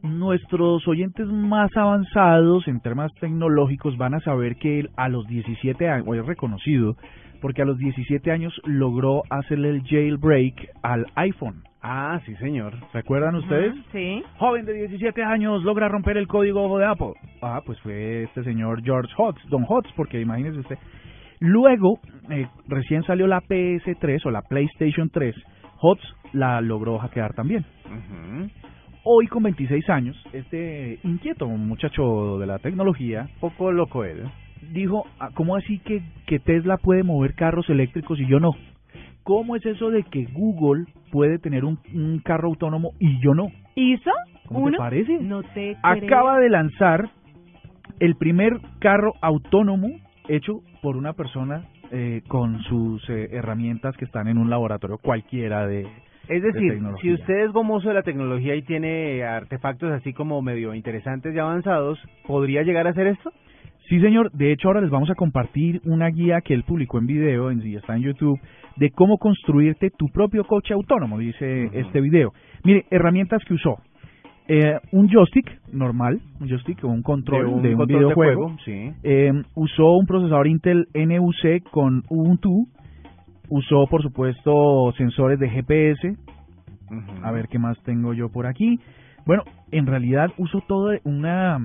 Nuestros 0.01 0.87
oyentes 0.87 1.27
más 1.27 1.69
avanzados 1.75 2.67
en 2.67 2.79
temas 2.79 3.11
tecnológicos 3.19 3.97
van 3.97 4.15
a 4.15 4.19
saber 4.21 4.55
que 4.55 4.79
él 4.79 4.89
a 4.95 5.09
los 5.09 5.27
17 5.27 5.89
años, 5.89 6.07
o 6.07 6.15
es 6.15 6.25
reconocido, 6.25 6.95
porque 7.39 7.61
a 7.61 7.65
los 7.65 7.77
17 7.77 8.31
años 8.31 8.53
logró 8.65 9.23
hacerle 9.29 9.69
el 9.69 9.83
jailbreak 9.83 10.55
al 10.81 11.05
iPhone. 11.15 11.63
Ah, 11.83 12.19
sí 12.25 12.35
señor. 12.35 12.73
¿Recuerdan 12.93 13.35
ustedes? 13.35 13.73
Ujú, 13.73 13.81
Sí. 13.91 14.23
Joven 14.37 14.65
de 14.65 14.73
17 14.73 15.23
años 15.23 15.63
logra 15.63 15.87
romper 15.89 16.17
el 16.17 16.27
código 16.27 16.77
de 16.77 16.85
Apple. 16.85 17.13
Ah, 17.41 17.61
pues 17.65 17.79
fue 17.81 18.23
este 18.23 18.43
señor 18.43 18.83
George 18.83 19.11
Hotz, 19.17 19.39
Don 19.49 19.65
Hotz, 19.67 19.87
porque 19.95 20.21
imagínese 20.21 20.59
usted. 20.59 20.77
Luego, 21.39 21.99
eh, 22.29 22.47
recién 22.67 23.01
salió 23.03 23.25
la 23.25 23.41
PS3 23.41 24.23
o 24.25 24.31
la 24.31 24.43
PlayStation 24.43 25.09
3. 25.09 25.35
Hotz 25.79 26.01
la 26.33 26.61
logró 26.61 26.99
hackear 26.99 27.33
también. 27.33 27.65
Hoy, 29.03 29.25
con 29.25 29.41
26 29.41 29.89
años, 29.89 30.15
este 30.33 30.99
inquieto 31.03 31.47
muchacho 31.47 32.37
de 32.37 32.45
la 32.45 32.59
tecnología 32.59 33.27
Poco 33.39 33.71
loco 33.71 34.03
él. 34.05 34.29
dijo, 34.71 35.07
ah, 35.19 35.29
¿cómo 35.33 35.55
así 35.55 35.79
que, 35.79 36.03
que 36.27 36.37
Tesla 36.37 36.77
puede 36.77 37.01
mover 37.01 37.33
carros 37.33 37.67
eléctricos 37.71 38.19
y 38.19 38.27
yo 38.27 38.39
no? 38.39 38.51
¿Cómo 39.23 39.55
es 39.55 39.65
eso 39.65 39.89
de 39.89 40.03
que 40.03 40.25
Google 40.33 40.85
puede 41.11 41.37
tener 41.39 41.65
un, 41.65 41.79
un 41.93 42.19
carro 42.19 42.49
autónomo 42.49 42.91
y 42.99 43.19
yo 43.21 43.33
no? 43.33 43.47
¿Hizo? 43.75 44.11
¿Cómo 44.47 44.65
¿Uno? 44.65 44.71
te 44.71 44.77
parece? 44.77 45.19
No 45.19 45.43
te 45.43 45.77
acaba 45.83 46.35
creo. 46.35 46.43
de 46.43 46.49
lanzar 46.49 47.09
el 47.99 48.15
primer 48.15 48.53
carro 48.79 49.13
autónomo 49.21 49.89
hecho 50.27 50.61
por 50.81 50.97
una 50.97 51.13
persona 51.13 51.65
eh, 51.91 52.21
con 52.27 52.61
sus 52.63 53.07
eh, 53.09 53.29
herramientas 53.31 53.95
que 53.97 54.05
están 54.05 54.27
en 54.27 54.37
un 54.37 54.49
laboratorio 54.49 54.97
cualquiera 54.97 55.67
de... 55.67 55.87
Es 56.27 56.41
de 56.41 56.51
decir, 56.51 56.79
si 57.01 57.13
usted 57.13 57.45
es 57.45 57.51
gomoso 57.51 57.89
de 57.89 57.95
la 57.95 58.03
tecnología 58.03 58.55
y 58.55 58.61
tiene 58.61 59.23
artefactos 59.23 59.91
así 59.91 60.13
como 60.13 60.41
medio 60.41 60.73
interesantes 60.73 61.35
y 61.35 61.39
avanzados, 61.39 61.99
¿podría 62.25 62.63
llegar 62.63 62.87
a 62.87 62.91
hacer 62.91 63.07
esto? 63.07 63.33
Sí, 63.91 63.99
señor. 63.99 64.31
De 64.31 64.53
hecho, 64.53 64.69
ahora 64.69 64.79
les 64.79 64.89
vamos 64.89 65.09
a 65.09 65.15
compartir 65.15 65.81
una 65.83 66.07
guía 66.07 66.39
que 66.39 66.53
él 66.53 66.63
publicó 66.63 66.97
en 66.97 67.07
video, 67.07 67.51
en, 67.51 67.61
y 67.61 67.75
está 67.75 67.93
en 67.93 68.03
YouTube, 68.03 68.39
de 68.77 68.89
cómo 68.91 69.17
construirte 69.17 69.89
tu 69.89 70.07
propio 70.07 70.45
coche 70.45 70.73
autónomo, 70.73 71.19
dice 71.19 71.69
este 71.73 71.99
video. 71.99 72.31
Mire, 72.63 72.85
herramientas 72.89 73.43
que 73.43 73.53
usó. 73.53 73.79
Eh, 74.47 74.79
un 74.93 75.09
joystick 75.09 75.59
normal, 75.73 76.21
un 76.39 76.47
joystick 76.47 76.81
o 76.85 76.87
un 76.87 77.01
control 77.01 77.61
de 77.61 77.71
un, 77.73 77.75
control 77.75 77.87
de 77.87 77.93
videojuego. 77.93 78.47
juego, 78.47 78.57
sí. 78.63 78.93
Eh, 79.03 79.33
usó 79.55 79.91
un 79.97 80.05
procesador 80.05 80.47
Intel 80.47 80.87
NUC 80.93 81.69
con 81.69 82.03
Ubuntu. 82.07 82.69
Usó, 83.49 83.87
por 83.87 84.03
supuesto, 84.03 84.93
sensores 84.97 85.37
de 85.37 85.49
GPS. 85.49 86.15
A 87.23 87.31
ver 87.33 87.49
qué 87.49 87.59
más 87.59 87.77
tengo 87.83 88.13
yo 88.13 88.29
por 88.29 88.45
aquí. 88.45 88.79
Bueno, 89.25 89.43
en 89.71 89.85
realidad 89.85 90.31
uso 90.37 90.61
todo 90.65 90.93
una 91.03 91.59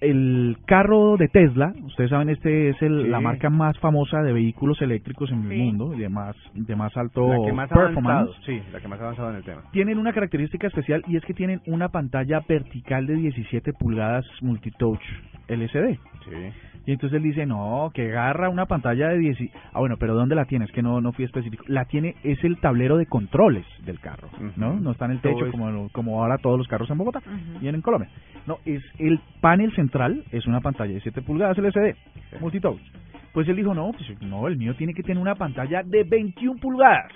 el 0.00 0.56
carro 0.66 1.16
de 1.16 1.28
Tesla, 1.28 1.72
ustedes 1.84 2.10
saben 2.10 2.28
este 2.28 2.70
es 2.70 2.82
el, 2.82 3.02
Sí. 3.04 3.08
la 3.08 3.20
marca 3.20 3.50
más 3.50 3.78
famosa 3.78 4.22
de 4.22 4.32
vehículos 4.32 4.80
eléctricos 4.82 5.30
en 5.30 5.50
el 5.50 5.58
mundo 5.58 5.94
y 5.94 5.98
de 5.98 6.08
más 6.08 6.36
de 6.54 6.76
más 6.76 6.96
alto 6.96 7.26
La 7.28 7.46
que 7.46 7.52
más 7.52 7.68
performance. 7.68 8.06
avanzado, 8.06 8.34
sí, 8.46 8.60
la 8.72 8.80
que 8.80 8.88
más 8.88 9.00
avanzado 9.00 9.30
en 9.30 9.36
el 9.36 9.44
tema. 9.44 9.62
Tienen 9.72 9.98
una 9.98 10.12
característica 10.12 10.66
especial 10.66 11.02
y 11.06 11.16
es 11.16 11.24
que 11.24 11.34
tienen 11.34 11.60
una 11.66 11.88
pantalla 11.88 12.40
vertical 12.48 13.06
de 13.06 13.14
17 13.16 13.72
pulgadas 13.72 14.24
multitouch 14.42 15.00
LCD. 15.48 15.98
Sí. 16.24 16.52
Y 16.86 16.92
entonces 16.92 17.18
él 17.18 17.22
dice, 17.22 17.44
no, 17.44 17.90
que 17.92 18.10
agarra 18.12 18.48
una 18.48 18.64
pantalla 18.64 19.08
de 19.08 19.18
10... 19.18 19.36
Ah, 19.74 19.78
bueno, 19.78 19.96
pero 19.98 20.14
¿dónde 20.14 20.34
la 20.34 20.46
tienes? 20.46 20.70
Que 20.72 20.82
no 20.82 21.02
no 21.02 21.12
fui 21.12 21.24
específico. 21.26 21.62
La 21.68 21.84
tiene, 21.84 22.14
es 22.22 22.42
el 22.44 22.58
tablero 22.60 22.96
de 22.96 23.04
controles 23.04 23.66
del 23.84 24.00
carro, 24.00 24.28
¿no? 24.56 24.80
No 24.80 24.92
está 24.92 25.04
en 25.04 25.10
el 25.12 25.20
techo 25.20 25.46
es- 25.46 25.50
como, 25.52 25.88
como 25.90 26.22
ahora 26.22 26.38
todos 26.38 26.56
los 26.56 26.66
carros 26.66 26.88
en 26.90 26.96
Bogotá 26.98 27.18
Ujú. 27.20 27.62
y 27.64 27.68
en 27.68 27.80
Colombia. 27.82 28.08
No, 28.46 28.58
es 28.64 28.82
el 28.98 29.20
panel 29.40 29.74
central, 29.74 30.24
es 30.32 30.46
una 30.46 30.60
pantalla 30.60 30.94
de 30.94 31.00
7 31.00 31.22
pulgadas 31.22 31.58
LCD, 31.58 31.96
multitouch. 32.40 32.80
Pues 33.32 33.48
él 33.48 33.56
dijo, 33.56 33.74
no, 33.74 33.92
pues 33.92 34.20
no, 34.22 34.48
el 34.48 34.56
mío 34.56 34.74
tiene 34.76 34.94
que 34.94 35.02
tener 35.02 35.18
una 35.18 35.34
pantalla 35.34 35.82
de 35.82 36.04
21 36.04 36.60
pulgadas. 36.60 37.12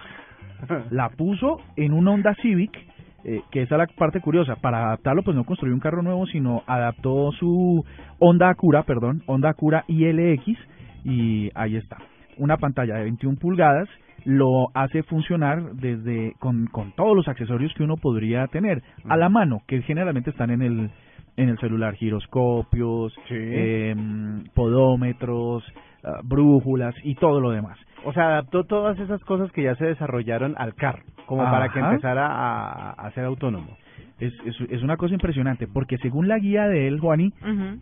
La 0.91 1.09
puso 1.09 1.61
en 1.77 1.93
un 1.93 2.07
Honda 2.07 2.35
Civic, 2.43 2.77
eh, 3.25 3.41
que 3.51 3.63
esa 3.63 3.77
es 3.77 3.79
la 3.79 3.87
parte 3.87 4.21
curiosa. 4.21 4.57
Para 4.57 4.87
adaptarlo, 4.87 5.23
pues 5.23 5.37
no 5.37 5.45
construyó 5.45 5.75
un 5.75 5.81
carro 5.81 6.03
nuevo, 6.03 6.27
sino 6.27 6.63
adaptó 6.67 7.33
su 7.33 7.85
Honda 8.19 8.51
Acura, 8.51 8.83
perdón, 8.83 9.23
Honda 9.27 9.51
Acura 9.51 9.85
ILX, 9.89 10.59
y 11.05 11.51
ahí 11.55 11.77
está. 11.77 11.99
Una 12.37 12.57
pantalla 12.57 12.97
de 12.97 13.05
21 13.05 13.39
pulgadas 13.39 13.89
lo 14.25 14.69
hace 14.75 15.03
funcionar 15.03 15.73
desde 15.75 16.35
con, 16.39 16.67
con 16.67 16.93
todos 16.93 17.17
los 17.17 17.29
accesorios 17.29 17.75
que 17.75 17.83
uno 17.83 17.97
podría 17.97 18.47
tener 18.47 18.83
a 19.09 19.17
la 19.17 19.29
mano, 19.29 19.63
que 19.67 19.83
generalmente 19.83 20.31
están 20.31 20.51
en 20.51 20.63
el 20.63 20.91
en 21.37 21.49
el 21.49 21.59
celular, 21.59 21.95
giroscopios, 21.95 23.13
Sí. 23.29 23.35
em, 23.35 24.45
podómetros, 24.55 25.65
ah, 26.05 26.21
brújulas 26.23 26.95
y 27.05 27.15
todo 27.15 27.41
lo 27.41 27.51
demás. 27.51 27.79
O 28.05 28.13
sea, 28.13 28.25
adaptó 28.29 28.65
todas 28.65 28.99
esas 28.99 29.23
cosas 29.25 29.51
que 29.53 29.63
ya 29.63 29.75
se 29.77 29.87
desarrollaron 29.87 30.55
al 30.59 30.75
carro, 30.75 31.03
como 31.27 31.45
para 31.45 31.69
que 31.69 31.79
empezara 31.79 32.27
a, 32.27 32.91
a 32.91 33.11
ser 33.13 33.25
autónomo. 33.25 33.77
Es, 34.19 34.33
es, 34.45 34.57
es 34.71 34.83
una 34.83 34.97
cosa 34.97 35.15
impresionante, 35.15 35.67
porque 35.67 35.99
según 35.99 36.29
la 36.29 36.39
guía 36.39 36.67
de 36.69 36.87
él, 36.89 37.01
Juani, 37.01 37.33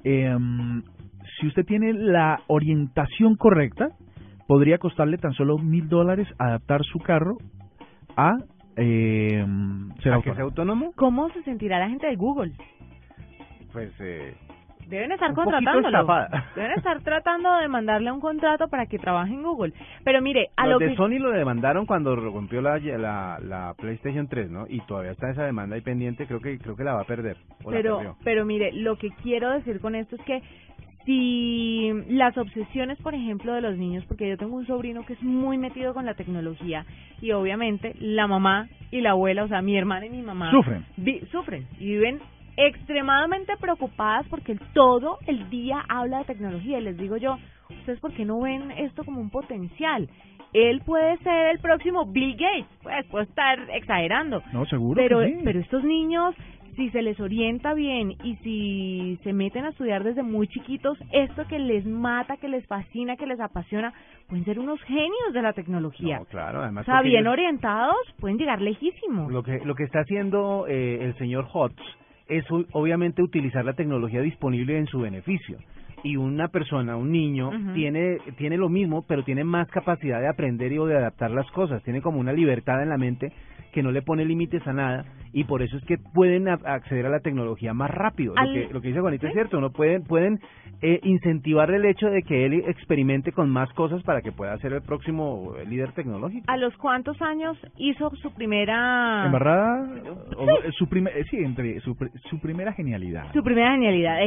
em, 0.05 0.83
si 1.39 1.47
usted 1.47 1.65
tiene 1.65 1.93
la 1.93 2.41
orientación 2.49 3.37
correcta, 3.37 3.89
podría 4.47 4.79
costarle 4.79 5.17
tan 5.19 5.33
solo 5.33 5.59
mil 5.59 5.89
dólares 5.89 6.29
adaptar 6.39 6.83
su 6.85 6.99
carro 6.99 7.37
a 8.17 8.33
em, 8.77 9.91
ser 10.03 10.13
¿A 10.15 10.23
que 10.23 10.35
sea 10.35 10.45
autónomo? 10.45 10.93
¿Cómo 10.97 11.29
se 11.31 11.43
sentirá 11.43 11.79
la 11.79 11.89
gente 11.89 12.07
de 12.07 12.17
Google? 12.17 12.53
Pues, 13.73 13.93
eh, 14.01 14.35
Deben 14.89 15.13
estar 15.13 15.33
contratándolo. 15.35 16.05
Deben 16.57 16.73
estar 16.73 17.01
tratando 17.05 17.55
de 17.59 17.69
mandarle 17.69 18.11
un 18.11 18.19
contrato 18.21 18.67
para 18.69 18.87
que 18.87 18.99
trabaje 18.99 19.33
en 19.33 19.43
Google. 19.43 19.73
Pero 20.03 20.21
mire, 20.21 20.49
a 20.57 20.65
los 20.67 20.73
lo 20.73 20.79
de 20.81 20.89
que 20.89 20.97
Sony 20.97 21.21
lo 21.21 21.31
demandaron 21.31 21.87
cuando 21.87 22.17
rompió 22.17 22.61
la, 22.61 22.79
la, 22.79 23.39
la 23.41 23.75
PlayStation 23.79 24.27
3, 24.27 24.51
¿no? 24.51 24.67
Y 24.69 24.81
todavía 24.87 25.13
está 25.13 25.31
esa 25.31 25.45
demanda 25.45 25.77
ahí 25.77 25.81
pendiente, 25.83 26.27
creo 26.27 26.41
que 26.41 26.59
creo 26.59 26.75
que 26.75 26.83
la 26.83 26.95
va 26.95 27.03
a 27.03 27.05
perder. 27.05 27.37
pero 27.71 28.17
pero 28.25 28.45
mire, 28.45 28.73
lo 28.73 28.97
que 28.97 29.11
quiero 29.23 29.51
decir 29.51 29.81
con 29.81 29.95
esto 29.95 30.17
es 30.17 30.23
que 30.23 30.43
si 31.05 31.91
las 32.09 32.37
obsesiones, 32.37 32.99
por 33.01 33.15
ejemplo, 33.15 33.55
de 33.55 33.61
los 33.61 33.77
niños, 33.77 34.05
porque 34.07 34.29
yo 34.29 34.37
tengo 34.37 34.57
un 34.57 34.67
sobrino 34.67 35.05
que 35.07 35.15
es 35.15 35.23
muy 35.23 35.57
metido 35.57 35.95
con 35.95 36.05
la 36.05 36.15
tecnología 36.15 36.85
y 37.21 37.33
obviamente 37.33 37.95
la 38.01 38.27
mamá 38.27 38.69
y 38.91 39.01
la 39.01 39.11
abuela, 39.11 39.45
o 39.45 39.49
sea, 39.49 39.63
mi 39.63 39.77
hermana 39.77 40.07
y 40.07 40.11
mi 40.11 40.23
mamá 40.23 40.51
Sufren. 40.51 40.85
vi- 40.97 41.21
sufren 41.31 41.67
y 41.79 41.87
viven 41.87 42.21
extremadamente 42.67 43.57
preocupadas 43.59 44.27
porque 44.29 44.53
él 44.53 44.61
todo 44.75 45.19
el 45.27 45.49
día 45.51 45.83
habla 45.89 46.19
de 46.19 46.25
tecnología 46.25 46.79
y 46.79 46.83
les 46.83 46.97
digo 46.97 47.17
yo, 47.17 47.39
ustedes 47.71 48.01
por 48.01 48.13
qué 48.13 48.25
no 48.25 48.41
ven 48.41 48.71
esto 48.73 49.05
como 49.05 49.21
un 49.21 49.31
potencial? 49.31 50.09
Él 50.53 50.83
puede 50.85 51.17
ser 51.19 51.49
el 51.53 51.59
próximo 51.61 52.07
Bill 52.07 52.33
Gates, 52.37 52.67
pues 52.83 53.07
puedo 53.07 53.23
estar 53.25 53.59
exagerando, 53.73 54.43
No, 54.53 54.67
seguro. 54.67 54.97
pero 55.01 55.21
que 55.21 55.29
sí. 55.29 55.41
pero 55.45 55.61
estos 55.61 55.85
niños 55.85 56.35
si 56.77 56.89
se 56.91 57.03
les 57.03 57.19
orienta 57.21 57.75
bien 57.75 58.13
y 58.25 58.37
si 58.37 59.19
se 59.23 59.33
meten 59.33 59.65
a 59.65 59.71
estudiar 59.71 60.03
desde 60.03 60.23
muy 60.23 60.47
chiquitos, 60.49 60.97
esto 61.13 61.47
que 61.47 61.59
les 61.59 61.85
mata, 61.85 62.37
que 62.39 62.49
les 62.49 62.65
fascina, 62.67 63.17
que 63.17 63.27
les 63.27 63.39
apasiona, 63.41 63.93
pueden 64.29 64.45
ser 64.45 64.59
unos 64.59 64.81
genios 64.85 65.33
de 65.35 65.43
la 65.43 65.53
tecnología. 65.53 66.21
No, 66.21 66.25
claro, 66.27 66.63
además 66.63 66.89
o 66.89 66.93
sea, 66.93 67.03
bien 67.03 67.23
ellos- 67.23 67.33
orientados, 67.33 67.97
pueden 68.19 68.39
llegar 68.39 68.63
lejísimos. 68.63 69.31
Lo 69.31 69.43
que, 69.43 69.61
lo 69.65 69.75
que 69.75 69.83
está 69.85 70.01
haciendo 70.01 70.67
eh, 70.69 70.99
el 71.05 71.15
señor 71.19 71.47
Hotz 71.53 71.77
es 72.31 72.45
obviamente 72.73 73.23
utilizar 73.23 73.65
la 73.65 73.75
tecnología 73.75 74.23
disponible 74.23 74.79
en 74.79 74.87
su 74.87 75.01
beneficio. 75.01 75.59
Y 76.03 76.17
una 76.17 76.49
persona, 76.49 76.97
un 76.97 77.13
niño, 77.13 77.51
tiene, 77.75 78.19
tiene 78.39 78.57
lo 78.57 78.71
mismo, 78.71 79.05
pero 79.07 79.23
tiene 79.23 79.45
más 79.45 79.69
capacidad 79.69 80.21
de 80.21 80.29
aprender 80.29 80.73
y 80.73 80.79
o 80.79 80.87
de 80.87 80.97
adaptar 80.97 81.31
las 81.31 81.51
cosas. 81.51 81.83
Tiene 81.83 82.01
como 82.01 82.21
una 82.21 82.33
libertad 82.33 82.83
en 82.83 82.89
la 82.89 82.97
mente 82.97 83.33
que 83.73 83.83
no 83.83 83.91
le 83.93 84.03
pone 84.03 84.25
límites 84.25 84.67
a 84.67 84.73
nada 84.73 85.05
y 85.33 85.45
por 85.45 85.63
eso 85.63 85.77
es 85.77 85.85
que 85.85 85.97
pueden 85.97 86.49
acceder 86.49 87.07
a 87.07 87.11
la 87.11 87.21
tecnología 87.21 87.73
más 87.73 87.91
rápido. 87.91 88.35
Al- 88.37 88.49
Lo, 88.49 88.53
que, 88.69 88.75
lo 88.75 88.81
que 88.81 88.89
dice 88.89 89.01
Juanito 89.01 89.27
es 89.27 89.33
¿Sí? 89.33 89.39
cierto, 89.39 89.61
no 89.61 89.71
pueden, 89.71 90.03
pueden 90.03 90.41
eh, 90.83 90.99
incentivar 91.05 91.71
el 91.71 91.85
hecho 91.85 92.09
de 92.11 92.23
que 92.23 92.47
él 92.47 92.55
experimente 92.67 93.31
con 93.33 93.49
más 93.49 93.73
cosas 93.75 94.03
para 94.03 94.23
que 94.23 94.33
pueda 94.33 94.57
ser 94.59 94.73
el 94.73 94.83
próximo 94.83 95.55
eh, 95.57 95.67
líder 95.67 95.93
tecnológico. 95.93 96.45
¿A 96.49 96.57
los 96.57 96.77
cuántos 96.79 97.21
años 97.23 97.57
hizo 97.77 98.11
su 98.17 98.33
primera 98.35 99.25
Embarrada, 99.27 99.89
o- 100.37 100.73
su 100.73 100.89
primer, 100.89 101.13
sí, 101.29 101.37
entre 101.39 101.79
su, 101.81 101.97
su 102.29 102.41
primera 102.41 102.73
genialidad. 102.73 103.33
su 103.33 103.43
primera 103.45 103.73
genialidad? 103.73 104.19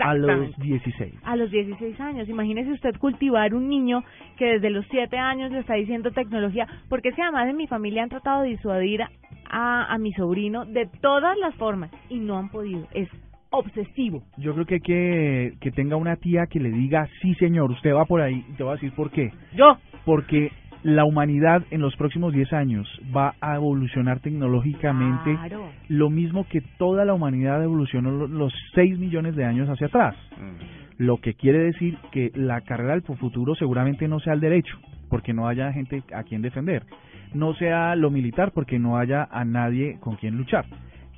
A 0.00 0.14
los 0.14 0.30
Exactamente. 0.30 0.62
16. 0.62 1.14
A 1.24 1.36
los 1.36 1.50
16 1.50 2.00
años. 2.00 2.28
Imagínese 2.28 2.72
usted 2.72 2.96
cultivar 2.98 3.54
un 3.54 3.68
niño 3.68 4.04
que 4.36 4.46
desde 4.46 4.70
los 4.70 4.86
7 4.90 5.16
años 5.16 5.50
le 5.50 5.60
está 5.60 5.74
diciendo 5.74 6.10
tecnología, 6.10 6.66
porque 6.88 7.08
es 7.10 7.14
que 7.14 7.22
además 7.22 7.48
en 7.48 7.56
mi 7.56 7.66
familia 7.66 8.02
han 8.02 8.08
tratado 8.08 8.42
de 8.42 8.50
disuadir 8.50 9.02
a, 9.02 9.92
a 9.92 9.98
mi 9.98 10.12
sobrino 10.12 10.64
de 10.64 10.86
todas 11.00 11.36
las 11.38 11.54
formas 11.56 11.90
y 12.08 12.18
no 12.18 12.38
han 12.38 12.50
podido. 12.50 12.86
Es 12.92 13.08
obsesivo. 13.50 14.22
Yo 14.36 14.54
creo 14.54 14.66
que 14.66 14.74
hay 14.74 14.80
que 14.80 15.52
que 15.60 15.70
tenga 15.70 15.96
una 15.96 16.16
tía 16.16 16.46
que 16.46 16.60
le 16.60 16.70
diga, 16.70 17.08
sí 17.22 17.34
señor, 17.36 17.70
usted 17.70 17.94
va 17.94 18.04
por 18.04 18.20
ahí, 18.20 18.44
y 18.48 18.52
te 18.54 18.62
voy 18.62 18.72
a 18.72 18.74
decir 18.74 18.92
por 18.92 19.10
qué. 19.10 19.32
Yo. 19.54 19.78
Porque 20.04 20.52
la 20.82 21.04
humanidad 21.04 21.62
en 21.70 21.80
los 21.80 21.96
próximos 21.96 22.32
10 22.32 22.52
años 22.52 22.86
va 23.16 23.34
a 23.40 23.56
evolucionar 23.56 24.20
tecnológicamente 24.20 25.34
Claro. 25.34 25.68
lo 25.88 26.10
mismo 26.10 26.46
que 26.48 26.60
toda 26.78 27.04
la 27.04 27.14
humanidad 27.14 27.62
evolucionó 27.62 28.10
lo- 28.10 28.28
los 28.28 28.52
6 28.74 28.98
millones 28.98 29.34
de 29.36 29.44
años 29.44 29.68
hacia 29.68 29.88
atrás. 29.88 30.14
Lo 30.98 31.18
que 31.18 31.34
quiere 31.34 31.58
decir 31.60 31.96
que 32.12 32.30
la 32.34 32.60
carrera 32.62 32.92
del 32.92 33.02
futuro 33.02 33.54
seguramente 33.54 34.08
no 34.08 34.18
sea 34.20 34.32
el 34.34 34.40
derecho, 34.40 34.76
porque 35.10 35.32
no 35.32 35.46
haya 35.48 35.72
gente 35.72 36.02
a 36.14 36.22
quien 36.24 36.42
defender. 36.42 36.84
No 37.34 37.54
sea 37.54 37.94
lo 37.94 38.10
militar, 38.10 38.52
porque 38.54 38.78
no 38.78 38.96
haya 38.96 39.28
a 39.30 39.44
nadie 39.44 39.98
con 40.00 40.16
quien 40.16 40.36
luchar. 40.36 40.64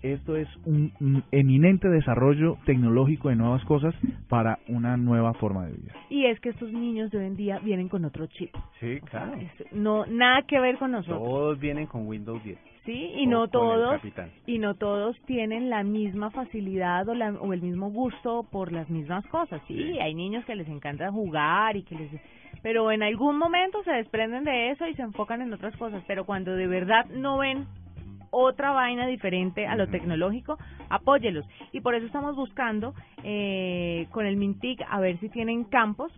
Esto 0.03 0.35
es 0.37 0.49
un, 0.65 0.93
un 1.01 1.23
eminente 1.31 1.89
desarrollo 1.89 2.57
tecnológico 2.65 3.29
de 3.29 3.37
nuevas 3.37 3.63
cosas 3.65 3.95
para 4.29 4.59
una 4.69 4.97
nueva 4.97 5.35
forma 5.35 5.67
de 5.67 5.73
vida. 5.73 5.93
Y 6.09 6.25
es 6.27 6.41
que 6.41 6.49
estos 6.51 6.73
niños 6.73 7.11
de 7.11 7.19
hoy 7.19 7.27
en 7.27 7.37
día 7.37 7.59
vienen 7.59 7.89
con 7.89 8.05
otro 8.07 8.27
chip. 8.27 8.55
Sí, 8.81 8.99
claro. 9.11 9.35
Es- 9.35 9.73
no 9.73 10.07
nada 10.07 10.43
que 10.43 10.59
ver 10.59 10.79
con 10.79 10.93
nosotros, 10.93 11.19
Todos 11.23 11.59
vienen 11.61 11.87
con 11.87 12.07
Windows 12.07 12.43
10. 12.43 12.59
¿sí? 12.87 13.13
Y 13.17 13.27
o 13.27 13.31
no 13.31 13.49
todos 13.49 14.01
y 14.47 14.59
no 14.59 14.75
todos 14.75 15.21
tienen 15.27 15.69
la 15.69 15.83
misma 15.83 16.31
facilidad 16.31 17.07
o, 17.09 17.15
la, 17.15 17.33
o 17.33 17.53
el 17.53 17.61
mismo 17.61 17.91
gusto 17.91 18.47
por 18.51 18.73
las 18.73 18.89
mismas 18.89 19.27
cosas. 19.27 19.61
Sí, 19.69 19.99
hay 20.01 20.15
niños 20.15 20.45
que 20.47 20.55
les 20.55 20.69
encanta 20.69 21.11
jugar 21.13 21.77
y 21.77 21.83
que 21.83 21.95
les... 21.95 22.11
Pero 22.63 22.91
en 22.91 23.03
algún 23.03 23.39
momento 23.39 23.83
se 23.85 23.93
desprenden 23.93 24.45
de 24.45 24.71
eso 24.71 24.87
y 24.87 24.95
se 24.95 25.03
enfocan 25.03 25.41
en 25.43 25.53
otras 25.53 25.77
cosas. 25.77 26.03
Pero 26.07 26.25
cuando 26.25 26.55
de 26.57 26.67
verdad 26.67 27.07
no 27.11 27.39
ven 27.39 27.67
otra 28.31 28.73
vaina 28.73 29.07
diferente 29.07 29.67
a 29.67 29.77
lo 29.77 29.89
tecnológico, 29.89 30.59
apóyelos. 30.89 31.47
Y 31.73 31.81
por 31.81 31.95
eso 31.95 32.07
estamos 32.07 32.37
buscando 32.37 32.95
eh, 33.25 34.07
con 34.11 34.27
el 34.27 34.37
Mintic 34.37 34.81
a 34.89 35.01
ver 35.01 35.19
si 35.21 35.29
tienen 35.29 35.65
campos 35.65 36.13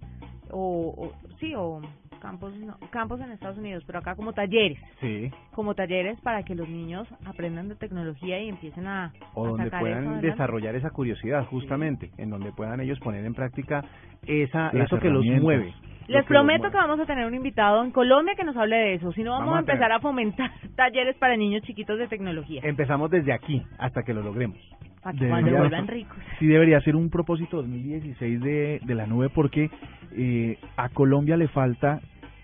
o, 0.50 0.94
o 0.96 1.12
sí, 1.40 1.54
o 1.56 1.80
campos, 2.20 2.54
no, 2.56 2.76
campos 2.90 3.20
en 3.20 3.32
Estados 3.32 3.58
Unidos, 3.58 3.82
pero 3.84 3.98
acá 3.98 4.14
como 4.14 4.32
talleres 4.32 4.78
Sí. 5.00 5.28
como 5.54 5.74
talleres 5.74 6.20
para 6.20 6.44
que 6.44 6.54
los 6.54 6.68
niños 6.68 7.08
aprendan 7.26 7.68
de 7.68 7.74
tecnología 7.74 8.40
y 8.40 8.48
empiecen 8.48 8.86
a, 8.86 9.12
O 9.34 9.44
a 9.44 9.48
donde 9.48 9.64
sacar 9.64 9.80
puedan 9.80 10.20
desarrollar 10.20 10.76
esa 10.76 10.90
curiosidad, 10.90 11.44
justamente. 11.46 12.12
En 12.18 12.30
donde 12.30 12.52
puedan 12.52 12.80
ellos 12.80 13.00
poner 13.00 13.24
en 13.24 13.34
práctica 13.34 13.84
esa 14.24 14.72
Las 14.72 14.86
eso 14.86 15.00
que 15.00 15.10
los 15.10 15.24
mueve. 15.24 15.74
Les 16.08 16.24
prometo 16.26 16.70
que 16.70 16.76
vamos 16.76 17.00
a 17.00 17.06
tener 17.06 17.26
un 17.26 17.34
invitado 17.34 17.82
en 17.84 17.90
Colombia 17.90 18.34
que 18.36 18.44
nos 18.44 18.56
hable 18.56 18.76
de 18.76 18.94
eso. 18.94 19.12
Si 19.12 19.22
no, 19.22 19.30
vamos, 19.32 19.46
Vamos 19.46 19.56
a 19.56 19.60
empezar 19.72 19.92
a 19.92 20.00
fomentar 20.00 20.50
talleres 20.76 21.16
para 21.16 21.36
niños 21.36 21.62
chiquitos 21.62 21.98
de 21.98 22.08
tecnología. 22.08 22.60
Empezamos 22.64 23.10
desde 23.10 23.32
aquí 23.32 23.62
hasta 23.78 24.02
que 24.02 24.12
lo 24.14 24.22
logremos. 24.22 24.58
Para 25.02 25.18
que 25.18 25.24
Debería- 25.24 25.30
cuando 25.42 25.58
vuelvan 25.58 25.86
ricos. 25.88 26.16
Sí 26.38 26.46
debería 26.46 26.80
ser 26.80 26.94
un 26.96 27.10
propósito 27.10 27.56
2016 27.58 28.40
de, 28.40 28.80
de 28.84 28.94
la 28.94 29.06
nube 29.06 29.28
porque 29.30 29.70
eh, 30.16 30.58
a 30.76 30.88
Colombia 30.90 31.36
le 31.36 31.48
falta 31.48 32.00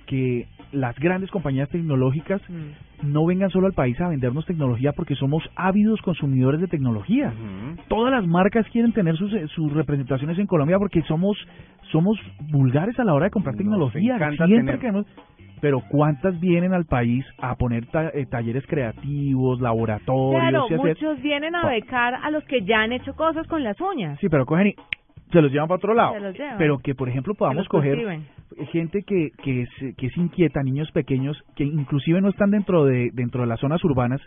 que 0.06 0.46
las 0.72 0.98
grandes 0.98 1.30
compañías 1.30 1.68
tecnológicas 1.70 2.40
Mm. 2.48 3.12
no 3.12 3.24
vengan 3.26 3.50
solo 3.50 3.66
al 3.66 3.72
país 3.72 3.98
a 4.00 4.08
vendernos 4.08 4.44
tecnología 4.46 4.92
porque 4.92 5.14
somos 5.14 5.42
ávidos 5.56 6.00
consumidores 6.02 6.60
de 6.60 6.66
tecnología. 6.66 7.32
Todas 7.88 8.12
las 8.12 8.26
marcas 8.26 8.66
quieren 8.70 8.92
tener 8.92 9.16
sus, 9.16 9.32
eh, 9.32 9.46
sus 9.54 9.72
representaciones 9.72 10.38
en 10.38 10.46
Colombia 10.46 10.78
porque 10.78 11.02
somos 11.02 11.36
somos 11.92 12.18
vulgares 12.50 12.98
a 13.00 13.04
la 13.04 13.14
hora 13.14 13.24
de 13.26 13.30
comprar 13.30 13.54
Nos 13.54 13.58
tecnología. 13.62 14.18
Siempre 14.18 14.46
tener. 14.46 14.78
queremos- 14.78 15.06
pero 15.60 15.80
¿cuántas 15.88 16.38
vienen 16.38 16.72
al 16.74 16.84
país 16.84 17.24
a 17.40 17.56
poner 17.56 17.86
ta- 17.86 18.10
eh, 18.10 18.26
talleres 18.26 18.64
creativos, 18.66 19.60
laboratorios? 19.60 20.40
Claro, 20.40 20.66
y 20.70 20.74
hacer- 20.74 20.86
muchos 20.86 21.22
vienen 21.22 21.54
a 21.54 21.66
becar 21.66 22.14
a 22.14 22.30
los 22.30 22.44
que 22.44 22.62
ya 22.64 22.82
han 22.82 22.92
hecho 22.92 23.14
cosas 23.14 23.46
con 23.46 23.64
las 23.64 23.80
uñas. 23.80 24.18
Sí, 24.20 24.28
pero 24.28 24.44
cogen 24.46 24.68
y 24.68 24.74
se 25.30 25.42
los 25.42 25.52
llevan 25.52 25.68
para 25.68 25.76
otro 25.76 25.94
lado. 25.94 26.14
Se 26.14 26.20
los 26.20 26.36
llevan. 26.36 26.58
Pero 26.58 26.78
que, 26.78 26.94
por 26.94 27.08
ejemplo, 27.08 27.34
podamos 27.34 27.68
coger 27.68 27.94
cultiven. 27.94 28.26
gente 28.72 29.02
que, 29.02 29.30
que, 29.42 29.62
es, 29.62 29.96
que 29.96 30.06
es 30.06 30.16
inquieta, 30.16 30.62
niños 30.62 30.90
pequeños, 30.92 31.36
que 31.56 31.64
inclusive 31.64 32.20
no 32.20 32.28
están 32.28 32.50
dentro 32.50 32.84
de, 32.84 33.10
dentro 33.12 33.42
de 33.42 33.46
las 33.46 33.60
zonas 33.60 33.82
urbanas, 33.84 34.20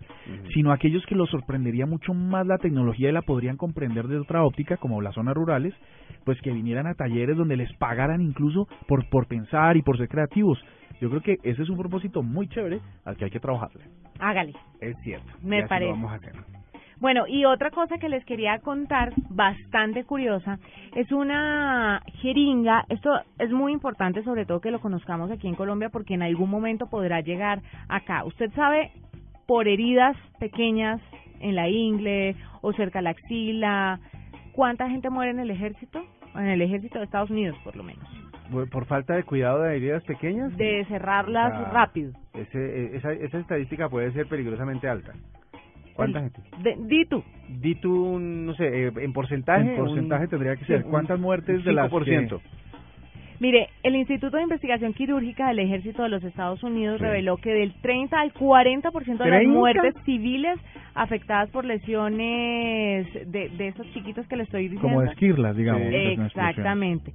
sino 0.53 0.71
aquellos 0.71 1.05
que 1.05 1.15
los 1.15 1.29
sorprendería 1.29 1.85
mucho 1.85 2.13
más 2.13 2.45
la 2.45 2.57
tecnología 2.57 3.09
y 3.09 3.13
la 3.13 3.21
podrían 3.21 3.57
comprender 3.57 4.07
de 4.07 4.19
otra 4.19 4.43
óptica, 4.43 4.77
como 4.77 5.01
las 5.01 5.15
zonas 5.15 5.35
rurales, 5.35 5.73
pues 6.23 6.39
que 6.41 6.51
vinieran 6.51 6.87
a 6.87 6.93
talleres 6.93 7.37
donde 7.37 7.57
les 7.57 7.71
pagaran 7.77 8.21
incluso 8.21 8.67
por, 8.87 9.09
por 9.09 9.27
pensar 9.27 9.77
y 9.77 9.81
por 9.81 9.97
ser 9.97 10.07
creativos. 10.07 10.63
Yo 10.99 11.09
creo 11.09 11.21
que 11.21 11.37
ese 11.43 11.63
es 11.63 11.69
un 11.69 11.77
propósito 11.77 12.21
muy 12.21 12.47
chévere 12.47 12.79
al 13.05 13.17
que 13.17 13.25
hay 13.25 13.31
que 13.31 13.39
trabajarle. 13.39 13.83
Hágale. 14.19 14.53
Es 14.79 14.95
cierto. 15.03 15.31
Me 15.41 15.57
y 15.57 15.59
así 15.61 15.69
parece. 15.69 15.89
Lo 15.89 15.97
vamos 15.97 16.11
a 16.11 16.15
hacer. 16.15 16.60
Bueno, 17.01 17.25
y 17.27 17.45
otra 17.45 17.71
cosa 17.71 17.97
que 17.97 18.09
les 18.09 18.23
quería 18.25 18.59
contar, 18.59 19.11
bastante 19.29 20.03
curiosa, 20.05 20.59
es 20.95 21.11
una 21.11 21.99
jeringa. 22.21 22.85
Esto 22.89 23.09
es 23.39 23.49
muy 23.51 23.73
importante, 23.73 24.23
sobre 24.23 24.45
todo 24.45 24.61
que 24.61 24.69
lo 24.69 24.79
conozcamos 24.79 25.31
aquí 25.31 25.47
en 25.47 25.55
Colombia, 25.55 25.89
porque 25.89 26.13
en 26.13 26.21
algún 26.21 26.49
momento 26.51 26.85
podrá 26.91 27.21
llegar 27.21 27.61
acá. 27.89 28.23
Usted 28.23 28.51
sabe, 28.51 28.91
por 29.47 29.67
heridas 29.67 30.15
pequeñas 30.39 31.01
en 31.39 31.55
la 31.55 31.67
ingle 31.69 32.35
o 32.61 32.71
cerca 32.73 32.99
de 32.99 33.03
la 33.03 33.09
axila, 33.09 33.99
¿cuánta 34.53 34.87
gente 34.87 35.09
muere 35.09 35.31
en 35.31 35.39
el 35.39 35.49
ejército? 35.49 36.03
En 36.35 36.45
el 36.45 36.61
ejército 36.61 36.99
de 36.99 37.05
Estados 37.05 37.31
Unidos, 37.31 37.57
por 37.63 37.75
lo 37.75 37.83
menos. 37.83 38.07
Por- 38.69 38.85
falta 38.85 39.15
de 39.15 39.23
cuidado 39.23 39.63
de 39.63 39.75
heridas 39.77 40.03
pequeñas. 40.03 40.55
De 40.55 40.85
cerrarlas 40.85 41.51
Ah. 41.55 41.71
rápido. 41.73 42.11
Ese, 42.35 42.59
eh, 42.59 42.91
esa, 42.97 43.11
esa 43.13 43.39
estadística 43.39 43.89
puede 43.89 44.11
ser 44.11 44.27
peligrosamente 44.27 44.87
alta. 44.87 45.13
¿Cuánta 46.09 46.21
gente? 46.21 46.41
De, 46.63 46.75
di 46.87 47.05
tú. 47.05 47.23
Di 47.49 47.75
tú, 47.75 48.19
no 48.19 48.53
sé, 48.55 48.87
eh, 48.87 48.91
en 48.97 49.13
porcentaje. 49.13 49.71
En 49.71 49.75
porcentaje 49.77 50.23
un- 50.25 50.29
tendría 50.29 50.55
que 50.55 50.65
ser. 50.65 50.83
¿Cuántas 50.83 51.19
muertes 51.19 51.63
de 51.63 51.73
las 51.73 51.89
5%. 51.91 52.39
Mire, 53.39 53.69
el 53.81 53.95
Instituto 53.95 54.37
de 54.37 54.43
Investigación 54.43 54.93
Quirúrgica 54.93 55.47
del 55.47 55.57
Ejército 55.59 56.03
de 56.03 56.09
los 56.09 56.23
Estados 56.23 56.61
Unidos 56.61 56.99
Sí. 56.99 57.03
reveló 57.05 57.37
que 57.37 57.51
del 57.51 57.73
30 57.81 58.19
al 58.21 58.31
40% 58.33 59.23
de 59.23 59.29
las 59.31 59.41
¿30? 59.41 59.47
muertes 59.47 59.95
civiles 60.05 60.59
afectadas 60.93 61.49
por 61.49 61.65
lesiones 61.65 63.07
de, 63.31 63.49
de 63.49 63.67
esos 63.69 63.91
chiquitos 63.93 64.27
que 64.27 64.35
le 64.37 64.43
estoy 64.43 64.63
diciendo. 64.69 64.87
Como 64.87 65.01
esquirlas, 65.03 65.55
digamos. 65.55 65.87
Sí. 65.89 65.95
Exactamente. 66.21 67.11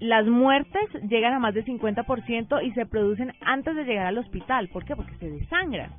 Las 0.00 0.26
muertes 0.26 0.88
llegan 1.08 1.34
a 1.34 1.38
más 1.38 1.54
del 1.54 1.64
50% 1.64 2.64
y 2.64 2.72
se 2.72 2.86
producen 2.86 3.32
antes 3.40 3.74
de 3.74 3.84
llegar 3.84 4.06
al 4.06 4.18
hospital. 4.18 4.68
¿Por 4.68 4.84
qué? 4.84 4.94
Porque 4.94 5.14
se 5.16 5.30
desangran 5.30 5.92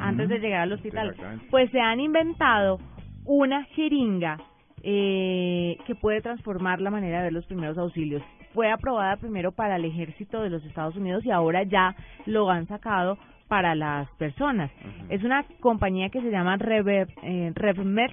antes 0.00 0.28
de 0.28 0.38
llegar 0.38 0.60
al 0.60 0.72
hospital. 0.72 1.14
Pues 1.50 1.70
se 1.70 1.80
han 1.80 2.00
inventado 2.00 2.78
una 3.24 3.64
jeringa 3.64 4.38
eh, 4.82 5.78
que 5.86 5.94
puede 5.94 6.20
transformar 6.20 6.80
la 6.80 6.90
manera 6.90 7.18
de 7.18 7.24
ver 7.24 7.32
los 7.32 7.46
primeros 7.46 7.78
auxilios. 7.78 8.22
Fue 8.54 8.70
aprobada 8.70 9.16
primero 9.16 9.52
para 9.52 9.76
el 9.76 9.84
ejército 9.84 10.42
de 10.42 10.50
los 10.50 10.64
Estados 10.64 10.96
Unidos 10.96 11.24
y 11.24 11.30
ahora 11.30 11.62
ya 11.64 11.94
lo 12.26 12.50
han 12.50 12.68
sacado 12.68 13.18
para 13.48 13.74
las 13.74 14.08
personas. 14.12 14.70
Es 15.08 15.22
una 15.24 15.44
compañía 15.60 16.08
que 16.08 16.20
se 16.20 16.30
llama 16.30 16.56
Rever, 16.56 17.08
eh, 17.22 17.52
RevMed. 17.54 18.10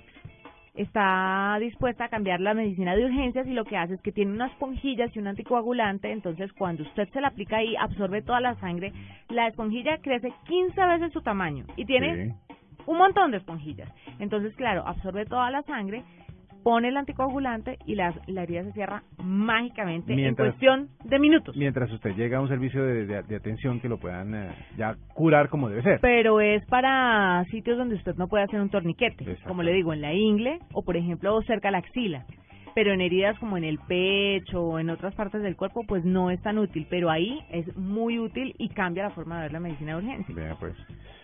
Está 0.75 1.55
dispuesta 1.59 2.05
a 2.05 2.09
cambiar 2.09 2.39
la 2.39 2.55
medicina 2.55 2.95
de 2.95 3.05
urgencias 3.05 3.45
y 3.45 3.53
lo 3.53 3.63
que 3.63 3.77
hace 3.77 3.93
es 3.93 4.01
que 4.01 4.11
tiene 4.11 4.31
unas 4.31 4.51
esponjillas 4.53 5.15
y 5.15 5.19
un 5.19 5.27
anticoagulante, 5.27 6.11
entonces 6.11 6.51
cuando 6.53 6.81
usted 6.81 7.07
se 7.09 7.21
la 7.21 7.27
aplica 7.27 7.57
ahí 7.57 7.75
absorbe 7.75 8.23
toda 8.23 8.41
la 8.41 8.55
sangre, 8.55 8.91
la 9.29 9.47
esponjilla 9.47 9.99
crece 9.99 10.33
15 10.47 10.85
veces 10.85 11.13
su 11.13 11.21
tamaño 11.21 11.65
y 11.75 11.85
tiene 11.85 12.35
un 12.87 12.97
montón 12.97 13.31
de 13.31 13.37
esponjillas. 13.37 13.89
Entonces, 14.19 14.55
claro, 14.55 14.83
absorbe 14.87 15.25
toda 15.25 15.51
la 15.51 15.61
sangre, 15.63 16.03
pone 16.63 16.87
el 16.89 16.97
anticoagulante 16.97 17.77
y 17.85 17.95
la, 17.95 18.13
la 18.27 18.43
herida 18.43 18.63
se 18.63 18.71
cierra 18.73 19.03
mágicamente 19.21 20.15
Mientras- 20.15 20.45
en 20.47 20.51
cuestión 20.51 20.89
de 21.03 21.19
minutos. 21.19 21.55
Mientras 21.57 21.91
usted 21.91 22.15
llega 22.15 22.37
a 22.37 22.41
un 22.41 22.47
servicio 22.47 22.83
de, 22.83 23.05
de- 23.05 23.23
de 23.23 23.35
atención 23.35 23.79
que 23.79 23.89
lo 23.89 23.97
puedan 23.97 24.33
eh, 24.33 24.49
ya 24.77 24.95
curar 25.13 25.49
como 25.49 25.69
debe 25.69 25.81
ser. 25.83 25.99
Pero 26.01 26.39
es 26.41 26.65
para 26.67 27.43
sitios 27.51 27.77
donde 27.77 27.95
usted 27.95 28.15
no 28.15 28.27
puede 28.27 28.43
hacer 28.45 28.59
un 28.61 28.69
torniquete, 28.69 29.37
como 29.47 29.63
le 29.63 29.73
digo, 29.73 29.93
en 29.93 30.01
la 30.01 30.13
ingle 30.13 30.59
o, 30.73 30.83
por 30.83 30.97
ejemplo, 30.97 31.41
cerca 31.43 31.67
a 31.67 31.71
la 31.71 31.79
axila. 31.79 32.25
Pero 32.75 32.91
en 32.91 33.01
heridas 33.01 33.37
como 33.37 33.55
en 33.57 33.63
el 33.65 33.77
pecho 33.87 34.59
o 34.63 34.79
en 34.79 34.89
otras 34.89 35.13
partes 35.13 35.43
del 35.43 35.55
cuerpo, 35.55 35.83
pues 35.87 36.03
no 36.05 36.31
es 36.31 36.41
tan 36.41 36.57
útil. 36.57 36.87
Pero 36.89 37.11
ahí 37.11 37.39
es 37.51 37.77
muy 37.77 38.17
útil 38.17 38.55
y 38.57 38.69
cambia 38.69 39.03
la 39.03 39.09
forma 39.11 39.35
de 39.35 39.41
ver 39.43 39.51
la 39.53 39.59
medicina 39.59 39.91
de 39.91 39.97
urgencia. 40.03 40.33
Vea, 40.35 40.55
pues. 40.59 40.73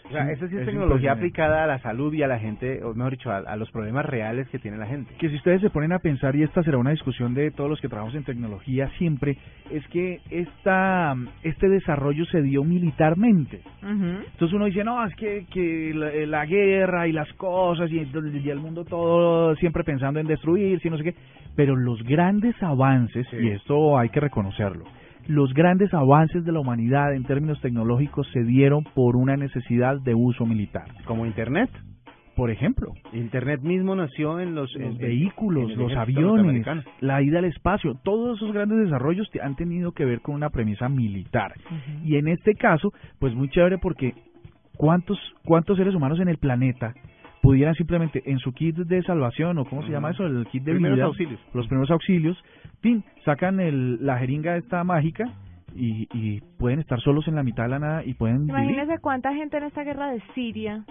O 0.10 0.12
sea, 0.12 0.32
eso 0.32 0.48
sí 0.48 0.56
es, 0.56 0.62
Es 0.62 0.66
tecnología 0.68 1.12
aplicada 1.14 1.64
a 1.64 1.68
la 1.68 1.80
salud 1.80 2.14
y 2.14 2.24
a 2.24 2.28
la 2.28 2.40
gente, 2.40 2.84
o 2.84 2.94
mejor 2.94 3.12
dicho, 3.12 3.32
a, 3.32 3.38
a 3.38 3.56
los 3.56 3.70
problemas 3.72 4.06
reales 4.06 4.48
que 4.50 4.60
tiene 4.60 4.78
la 4.78 4.88
gente. 4.88 5.14
que 5.20 5.30
si 5.30 5.36
ustedes 5.36 5.62
se 5.62 5.70
ponen 5.70 5.92
a 5.94 6.00
pensar, 6.00 6.36
y 6.36 6.44
esta 6.44 6.64
será 6.64 6.78
una 6.78 6.92
discusión 6.92 7.34
de 7.34 7.52
todos 7.52 7.70
los 7.70 7.80
que 7.80 7.88
trabajamos 7.88 8.16
en 8.16 8.24
tecnología 8.24 8.90
siempre, 8.98 9.38
es 9.72 9.88
que 9.90 10.20
esta, 10.32 11.16
este 11.44 11.70
desarrollo 11.70 12.26
se 12.26 12.42
dio 12.42 12.64
militarmente. 12.64 13.62
Entonces 13.84 14.54
uno 14.54 14.66
dice, 14.66 14.84
no, 14.84 15.06
es 15.06 15.16
que, 15.16 15.46
que 15.52 15.92
la, 15.94 16.10
eh, 16.12 16.26
la 16.28 16.46
guerra 16.46 17.08
y 17.08 17.12
las 17.12 17.32
cosas 17.34 17.92
y, 17.92 18.00
entonces, 18.00 18.34
y 18.44 18.50
el 18.50 18.60
mundo 18.60 18.84
todo 18.86 19.56
siempre 19.56 19.84
pensando 19.84 20.20
en 20.20 20.28
destruirse 20.28 20.88
y 20.88 20.92
no 20.92 20.98
sé 20.98 21.04
qué. 21.04 21.16
Pero 21.56 21.76
los 21.76 22.02
grandes 22.04 22.56
avances, 22.64 23.28
Sí. 23.30 23.38
y 23.42 23.50
esto 23.50 23.98
hay 23.98 24.10
que 24.10 24.20
reconocerlo, 24.20 24.86
los 25.30 25.54
grandes 25.54 25.94
avances 25.94 26.44
de 26.44 26.52
la 26.52 26.60
humanidad 26.60 27.14
en 27.14 27.24
términos 27.24 27.62
tecnológicos 27.62 28.28
se 28.34 28.44
dieron 28.44 28.84
por 28.96 29.16
una 29.16 29.38
necesidad 29.38 30.02
de 30.02 30.16
uso 30.16 30.46
militar. 30.46 30.86
Como 31.06 31.26
Internet. 31.26 31.70
Por 32.36 32.50
ejemplo, 32.52 32.94
Internet 33.14 33.62
mismo 33.62 33.96
nació 33.96 34.40
en 34.40 34.56
los, 34.56 34.74
los 34.74 34.82
en- 34.82 34.92
en- 34.94 34.98
vehículos, 34.98 35.72
en 35.72 35.78
los 35.80 35.94
aviones, 35.96 36.66
la 37.02 37.22
ida 37.22 37.40
al 37.40 37.46
espacio, 37.46 37.96
todos 38.04 38.38
esos 38.38 38.54
grandes 38.54 38.80
desarrollos 38.80 39.30
han 39.44 39.56
tenido 39.56 39.92
que 39.92 40.06
ver 40.06 40.22
con 40.22 40.36
una 40.36 40.50
premisa 40.50 40.88
militar. 40.90 41.54
Y 42.06 42.16
en 42.16 42.28
este 42.30 42.56
caso, 42.56 42.92
pues 43.20 43.36
muy 43.36 43.50
chévere 43.50 43.78
porque 43.78 44.14
cuántos 44.78 45.20
cuántos 45.44 45.78
seres 45.78 45.94
humanos 45.94 46.20
en 46.22 46.30
el 46.30 46.38
planeta 46.38 46.94
pudieran 47.42 47.76
simplemente 47.76 48.22
en 48.26 48.40
su 48.40 48.52
kit 48.54 48.76
de 48.76 49.02
salvación 49.04 49.58
o 49.58 49.66
cómo 49.66 49.84
se 49.84 49.92
llama 49.92 50.12
eso, 50.12 50.26
el 50.26 50.46
kit 50.48 50.64
de 50.64 50.74
Primeros 50.74 50.96
vida, 50.98 51.06
auxilios. 51.06 51.40
los 51.54 51.68
primeros 51.68 51.92
auxilios, 51.92 52.38
tin, 52.82 53.04
sacan 53.26 53.60
el, 53.60 54.06
la 54.06 54.18
jeringa 54.18 54.58
esta 54.58 54.84
mágica 54.84 55.26
y, 55.76 56.08
y 56.14 56.42
pueden 56.58 56.80
estar 56.80 57.00
solos 57.02 57.28
en 57.28 57.36
la 57.36 57.44
mitad 57.44 57.64
de 57.64 57.70
la 57.70 57.80
nada 57.80 58.04
y 58.06 58.14
pueden 58.14 58.48
vivir. 58.48 58.64
Imagínese 58.64 59.00
cuánta 59.00 59.34
gente 59.34 59.58
en 59.58 59.64
esta 59.64 59.84
guerra 59.84 60.12
de 60.12 60.22
Siria, 60.34 60.84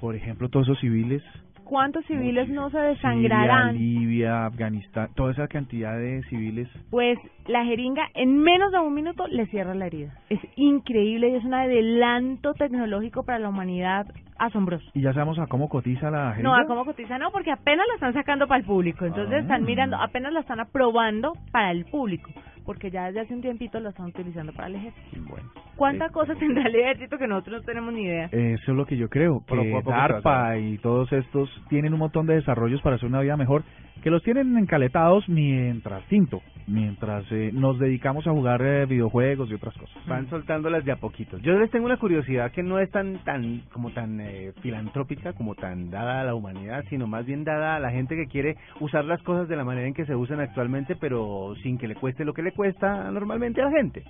Por 0.00 0.14
ejemplo, 0.16 0.48
todos 0.48 0.66
esos 0.66 0.80
civiles 0.80 1.22
cuántos 1.64 2.04
civiles 2.06 2.48
no 2.48 2.70
se 2.70 2.76
Siria, 2.76 2.88
desangrarán. 2.90 3.76
Libia, 3.76 4.46
Afganistán, 4.46 5.08
toda 5.14 5.32
esa 5.32 5.48
cantidad 5.48 5.96
de 5.98 6.22
civiles. 6.24 6.68
Pues 6.90 7.18
la 7.46 7.64
jeringa 7.64 8.02
en 8.14 8.38
menos 8.38 8.70
de 8.72 8.78
un 8.78 8.94
minuto 8.94 9.26
le 9.28 9.46
cierra 9.46 9.74
la 9.74 9.86
herida. 9.86 10.12
Es 10.30 10.40
increíble 10.56 11.28
y 11.30 11.34
es 11.36 11.44
un 11.44 11.54
adelanto 11.54 12.54
tecnológico 12.54 13.24
para 13.24 13.38
la 13.38 13.48
humanidad 13.48 14.06
asombroso. 14.38 14.84
Y 14.94 15.02
ya 15.02 15.12
sabemos 15.12 15.38
a 15.38 15.46
cómo 15.46 15.68
cotiza 15.68 16.10
la 16.10 16.30
jeringa. 16.32 16.42
No, 16.50 16.54
a 16.56 16.66
cómo 16.66 16.84
cotiza 16.84 17.18
no, 17.18 17.30
porque 17.30 17.50
apenas 17.52 17.86
la 17.88 17.94
están 17.94 18.12
sacando 18.14 18.46
para 18.46 18.60
el 18.60 18.66
público. 18.66 19.04
Entonces 19.04 19.34
Ah. 19.34 19.40
están 19.40 19.64
mirando, 19.64 19.96
apenas 19.96 20.32
la 20.32 20.40
están 20.40 20.60
aprobando 20.60 21.32
para 21.52 21.70
el 21.70 21.84
público. 21.86 22.30
Porque 22.64 22.90
ya 22.90 23.06
desde 23.06 23.20
hace 23.20 23.34
un 23.34 23.42
tiempito 23.42 23.78
la 23.80 23.90
están 23.90 24.06
utilizando 24.06 24.52
para 24.52 24.68
el 24.68 24.76
ejército. 24.76 25.22
Bueno, 25.28 25.50
¿Cuántas 25.76 26.10
cosas 26.12 26.38
tendrá 26.40 26.66
el 26.66 26.74
ejército 26.74 27.18
que 27.18 27.26
nosotros 27.26 27.60
no 27.60 27.66
tenemos 27.66 27.92
ni 27.92 28.04
idea? 28.04 28.26
eso 28.32 28.72
es 28.72 28.76
lo 28.76 28.86
que 28.86 28.96
yo 28.96 29.08
creo, 29.08 29.44
que 29.46 29.82
DARPA 29.84 30.58
y 30.58 30.78
todos 30.78 31.12
estos 31.12 31.50
tienen 31.68 31.92
un 31.92 32.00
montón 32.00 32.26
de 32.26 32.34
desarrollos 32.34 32.80
para 32.82 32.96
hacer 32.96 33.08
una 33.08 33.20
vida 33.20 33.36
mejor, 33.36 33.64
que 34.04 34.10
los 34.10 34.22
tienen 34.22 34.58
encaletados 34.58 35.26
mientras 35.30 36.04
tinto, 36.08 36.42
mientras 36.66 37.24
eh, 37.30 37.50
nos 37.54 37.78
dedicamos 37.78 38.26
a 38.26 38.32
jugar 38.32 38.60
eh, 38.60 38.84
videojuegos 38.84 39.50
y 39.50 39.54
otras 39.54 39.74
cosas. 39.78 39.96
Van 40.06 40.28
soltándolas 40.28 40.84
de 40.84 40.92
a 40.92 40.96
poquitos. 40.96 41.40
Yo 41.40 41.58
les 41.58 41.70
tengo 41.70 41.86
una 41.86 41.96
curiosidad 41.96 42.52
que 42.52 42.62
no 42.62 42.78
es 42.78 42.90
tan 42.90 43.24
tan 43.24 43.62
como 43.72 43.92
tan 43.92 44.20
eh, 44.20 44.52
filantrópica, 44.60 45.32
como 45.32 45.54
tan 45.54 45.88
dada 45.88 46.20
a 46.20 46.24
la 46.24 46.34
humanidad, 46.34 46.84
sino 46.90 47.06
más 47.06 47.24
bien 47.24 47.44
dada 47.44 47.76
a 47.76 47.80
la 47.80 47.92
gente 47.92 48.14
que 48.14 48.26
quiere 48.26 48.58
usar 48.78 49.06
las 49.06 49.22
cosas 49.22 49.48
de 49.48 49.56
la 49.56 49.64
manera 49.64 49.86
en 49.86 49.94
que 49.94 50.04
se 50.04 50.14
usan 50.14 50.38
actualmente, 50.38 50.96
pero 50.96 51.54
sin 51.62 51.78
que 51.78 51.88
le 51.88 51.94
cueste 51.94 52.26
lo 52.26 52.34
que 52.34 52.42
le 52.42 52.52
cuesta 52.52 53.10
normalmente 53.10 53.62
a 53.62 53.70
la 53.70 53.70
gente. 53.70 54.04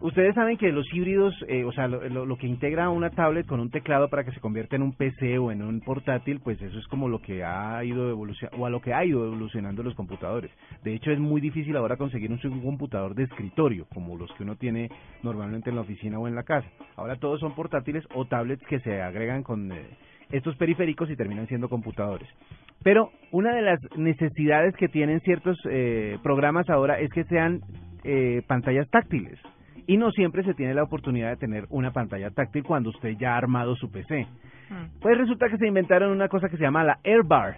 Ustedes 0.00 0.34
saben 0.34 0.56
que 0.56 0.72
los 0.72 0.86
híbridos, 0.94 1.34
eh, 1.46 1.62
o 1.64 1.72
sea, 1.72 1.86
lo, 1.86 2.36
que 2.38 2.46
integra 2.46 2.88
una 2.88 3.10
tablet 3.10 3.46
con 3.46 3.60
un 3.60 3.70
teclado 3.70 4.08
para 4.08 4.24
que 4.24 4.32
se 4.32 4.40
convierta 4.40 4.74
en 4.74 4.82
un 4.82 4.94
PC 4.94 5.38
o 5.38 5.52
en 5.52 5.62
un 5.62 5.82
portátil, 5.82 6.40
pues 6.40 6.60
eso 6.62 6.78
es 6.78 6.86
como 6.86 7.06
lo 7.06 7.20
que 7.20 7.44
ha 7.44 7.84
ido 7.84 8.08
evolucionando, 8.08 8.62
o 8.62 8.64
a 8.64 8.70
lo 8.70 8.80
que 8.80 8.94
ha 8.94 9.04
ido 9.04 9.26
evolucionando 9.26 9.82
los 9.82 9.94
computadores. 9.94 10.50
De 10.82 10.94
hecho, 10.94 11.10
es 11.10 11.18
muy 11.18 11.42
difícil 11.42 11.76
ahora 11.76 11.98
conseguir 11.98 12.32
un, 12.32 12.40
un 12.42 12.62
computador 12.62 13.14
de 13.14 13.24
escritorio, 13.24 13.86
como 13.92 14.16
los 14.16 14.32
que 14.32 14.42
uno 14.42 14.56
tiene 14.56 14.90
normalmente 15.22 15.68
en 15.68 15.76
la 15.76 15.82
oficina 15.82 16.18
o 16.18 16.26
en 16.26 16.34
la 16.34 16.44
casa. 16.44 16.68
Ahora 16.96 17.16
todos 17.16 17.38
son 17.38 17.54
portátiles 17.54 18.02
o 18.14 18.24
tablets 18.24 18.66
que 18.68 18.80
se 18.80 19.02
agregan 19.02 19.42
con 19.42 19.70
eh, 19.70 19.84
estos 20.32 20.56
periféricos 20.56 21.10
y 21.10 21.16
terminan 21.16 21.46
siendo 21.46 21.68
computadores. 21.68 22.28
Pero 22.82 23.10
una 23.32 23.54
de 23.54 23.60
las 23.60 23.80
necesidades 23.96 24.74
que 24.76 24.88
tienen 24.88 25.20
ciertos 25.20 25.58
eh, 25.70 26.16
programas 26.22 26.70
ahora 26.70 26.98
es 26.98 27.10
que 27.12 27.24
sean 27.24 27.60
eh, 28.02 28.42
pantallas 28.46 28.88
táctiles. 28.88 29.38
Y 29.90 29.96
no 29.96 30.12
siempre 30.12 30.44
se 30.44 30.54
tiene 30.54 30.72
la 30.72 30.84
oportunidad 30.84 31.30
de 31.30 31.36
tener 31.36 31.64
una 31.68 31.90
pantalla 31.90 32.30
táctil 32.30 32.62
cuando 32.62 32.90
usted 32.90 33.16
ya 33.18 33.34
ha 33.34 33.38
armado 33.38 33.74
su 33.74 33.90
PC. 33.90 34.24
Pues 35.00 35.18
resulta 35.18 35.48
que 35.48 35.56
se 35.56 35.66
inventaron 35.66 36.12
una 36.12 36.28
cosa 36.28 36.48
que 36.48 36.56
se 36.56 36.62
llama 36.62 36.84
la 36.84 37.00
AirBar, 37.02 37.56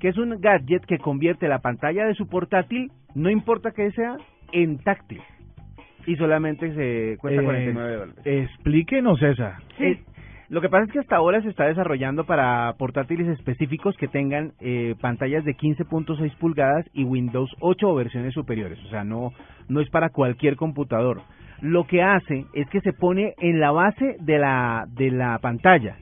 que 0.00 0.08
es 0.08 0.16
un 0.16 0.40
gadget 0.40 0.86
que 0.86 0.96
convierte 0.96 1.46
la 1.46 1.58
pantalla 1.58 2.06
de 2.06 2.14
su 2.14 2.26
portátil, 2.26 2.90
no 3.14 3.28
importa 3.28 3.72
que 3.72 3.90
sea, 3.90 4.16
en 4.50 4.78
táctil. 4.78 5.20
Y 6.06 6.16
solamente 6.16 6.74
se 6.74 7.18
cuesta 7.18 7.42
Eh, 7.42 7.44
49 7.44 7.96
dólares. 7.96 8.22
Explíquenos 8.24 9.22
esa. 9.22 9.58
Eh, 9.78 10.00
lo 10.48 10.62
que 10.62 10.70
pasa 10.70 10.84
es 10.86 10.90
que 10.90 11.00
hasta 11.00 11.16
ahora 11.16 11.42
se 11.42 11.50
está 11.50 11.66
desarrollando 11.66 12.24
para 12.24 12.72
portátiles 12.78 13.28
específicos 13.28 13.94
que 13.98 14.08
tengan 14.08 14.52
eh, 14.60 14.94
pantallas 15.02 15.44
de 15.44 15.54
15.6 15.54 16.34
pulgadas 16.38 16.86
y 16.94 17.04
Windows 17.04 17.54
8 17.60 17.86
o 17.86 17.94
versiones 17.94 18.32
superiores. 18.32 18.78
O 18.86 18.88
sea, 18.88 19.04
no, 19.04 19.32
no 19.68 19.82
es 19.82 19.90
para 19.90 20.08
cualquier 20.08 20.56
computador. 20.56 21.20
Lo 21.60 21.86
que 21.86 22.02
hace 22.02 22.46
es 22.52 22.68
que 22.68 22.80
se 22.80 22.92
pone 22.92 23.34
en 23.38 23.60
la 23.60 23.70
base 23.70 24.16
de 24.20 24.38
la, 24.38 24.84
de 24.88 25.10
la 25.10 25.38
pantalla. 25.38 25.96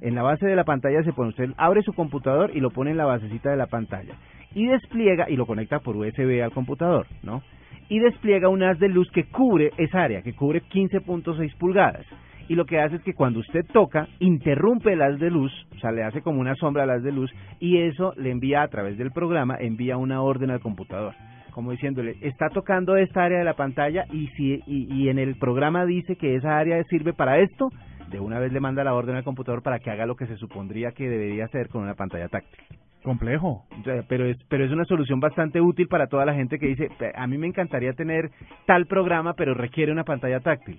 En 0.00 0.14
la 0.14 0.22
base 0.22 0.46
de 0.46 0.54
la 0.54 0.64
pantalla 0.64 1.02
se 1.02 1.12
pone, 1.12 1.30
usted 1.30 1.50
abre 1.56 1.82
su 1.82 1.92
computador 1.92 2.50
y 2.54 2.60
lo 2.60 2.70
pone 2.70 2.92
en 2.92 2.96
la 2.96 3.04
basecita 3.04 3.50
de 3.50 3.56
la 3.56 3.66
pantalla. 3.66 4.14
Y 4.54 4.66
despliega, 4.66 5.28
y 5.28 5.36
lo 5.36 5.46
conecta 5.46 5.80
por 5.80 5.96
USB 5.96 6.42
al 6.42 6.52
computador, 6.52 7.06
¿no? 7.22 7.42
Y 7.88 7.98
despliega 7.98 8.48
un 8.48 8.62
haz 8.62 8.78
de 8.78 8.88
luz 8.88 9.10
que 9.10 9.24
cubre 9.24 9.70
esa 9.76 10.02
área, 10.02 10.22
que 10.22 10.34
cubre 10.34 10.62
15.6 10.62 11.56
pulgadas. 11.56 12.06
Y 12.48 12.54
lo 12.54 12.64
que 12.64 12.78
hace 12.78 12.96
es 12.96 13.02
que 13.02 13.14
cuando 13.14 13.40
usted 13.40 13.64
toca, 13.72 14.08
interrumpe 14.20 14.92
el 14.92 15.02
haz 15.02 15.18
de 15.18 15.30
luz, 15.30 15.52
o 15.74 15.78
sea, 15.78 15.90
le 15.90 16.04
hace 16.04 16.22
como 16.22 16.40
una 16.40 16.54
sombra 16.54 16.84
al 16.84 16.90
haz 16.90 17.02
de 17.02 17.12
luz, 17.12 17.30
y 17.58 17.78
eso 17.78 18.12
le 18.16 18.30
envía 18.30 18.62
a 18.62 18.68
través 18.68 18.96
del 18.98 19.10
programa, 19.10 19.56
envía 19.58 19.96
una 19.96 20.22
orden 20.22 20.50
al 20.50 20.60
computador. 20.60 21.14
Como 21.56 21.70
diciéndole, 21.70 22.16
está 22.20 22.50
tocando 22.50 22.98
esta 22.98 23.24
área 23.24 23.38
de 23.38 23.44
la 23.44 23.54
pantalla 23.54 24.04
y, 24.12 24.26
si, 24.36 24.62
y, 24.66 24.92
y 24.94 25.08
en 25.08 25.18
el 25.18 25.36
programa 25.36 25.86
dice 25.86 26.14
que 26.16 26.34
esa 26.34 26.58
área 26.58 26.84
sirve 26.84 27.14
para 27.14 27.38
esto, 27.38 27.70
de 28.10 28.20
una 28.20 28.38
vez 28.38 28.52
le 28.52 28.60
manda 28.60 28.84
la 28.84 28.92
orden 28.92 29.16
al 29.16 29.24
computador 29.24 29.62
para 29.62 29.78
que 29.78 29.90
haga 29.90 30.04
lo 30.04 30.16
que 30.16 30.26
se 30.26 30.36
supondría 30.36 30.92
que 30.92 31.08
debería 31.08 31.46
hacer 31.46 31.70
con 31.70 31.82
una 31.82 31.94
pantalla 31.94 32.28
táctil. 32.28 32.60
Complejo. 33.02 33.64
Pero 34.06 34.26
es 34.26 34.36
pero 34.50 34.66
es 34.66 34.70
una 34.70 34.84
solución 34.84 35.18
bastante 35.18 35.62
útil 35.62 35.86
para 35.88 36.08
toda 36.08 36.26
la 36.26 36.34
gente 36.34 36.58
que 36.58 36.66
dice 36.66 36.90
"Pe- 36.98 37.12
a 37.14 37.26
mí 37.26 37.38
me 37.38 37.46
encantaría 37.46 37.94
tener 37.94 38.30
tal 38.66 38.84
programa 38.84 39.32
pero 39.32 39.54
requiere 39.54 39.90
una 39.92 40.04
pantalla 40.04 40.40
táctil 40.40 40.78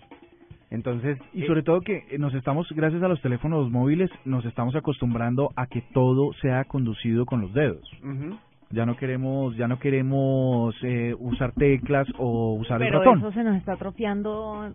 entonces 0.69 1.17
Y 1.33 1.43
eh, 1.43 1.47
sobre 1.47 1.63
todo 1.63 1.81
que 1.81 2.03
eh, 2.09 2.17
nos 2.19 2.33
estamos, 2.33 2.67
gracias 2.75 3.01
a 3.01 3.07
los 3.07 3.21
teléfonos 3.21 3.71
móviles, 3.71 4.09
nos 4.25 4.45
estamos 4.45 4.75
acostumbrando 4.75 5.49
a 5.55 5.65
que 5.67 5.81
todo 5.93 6.33
sea 6.41 6.65
conducido 6.65 7.25
con 7.25 7.41
los 7.41 7.53
dedos. 7.53 7.89
ujú. 8.03 8.37
Ya 8.71 8.85
no 8.85 8.97
queremos, 8.97 9.55
ya 9.55 9.67
no 9.67 9.79
queremos 9.79 10.75
eh, 10.83 11.15
usar 11.19 11.53
teclas 11.53 12.07
o 12.17 12.53
usar 12.55 12.79
Pero 12.79 12.99
el 12.99 13.05
ratón. 13.05 13.19
eso 13.19 13.31
se 13.31 13.43
nos 13.43 13.55
está 13.57 13.73
atrofiando 13.73 14.73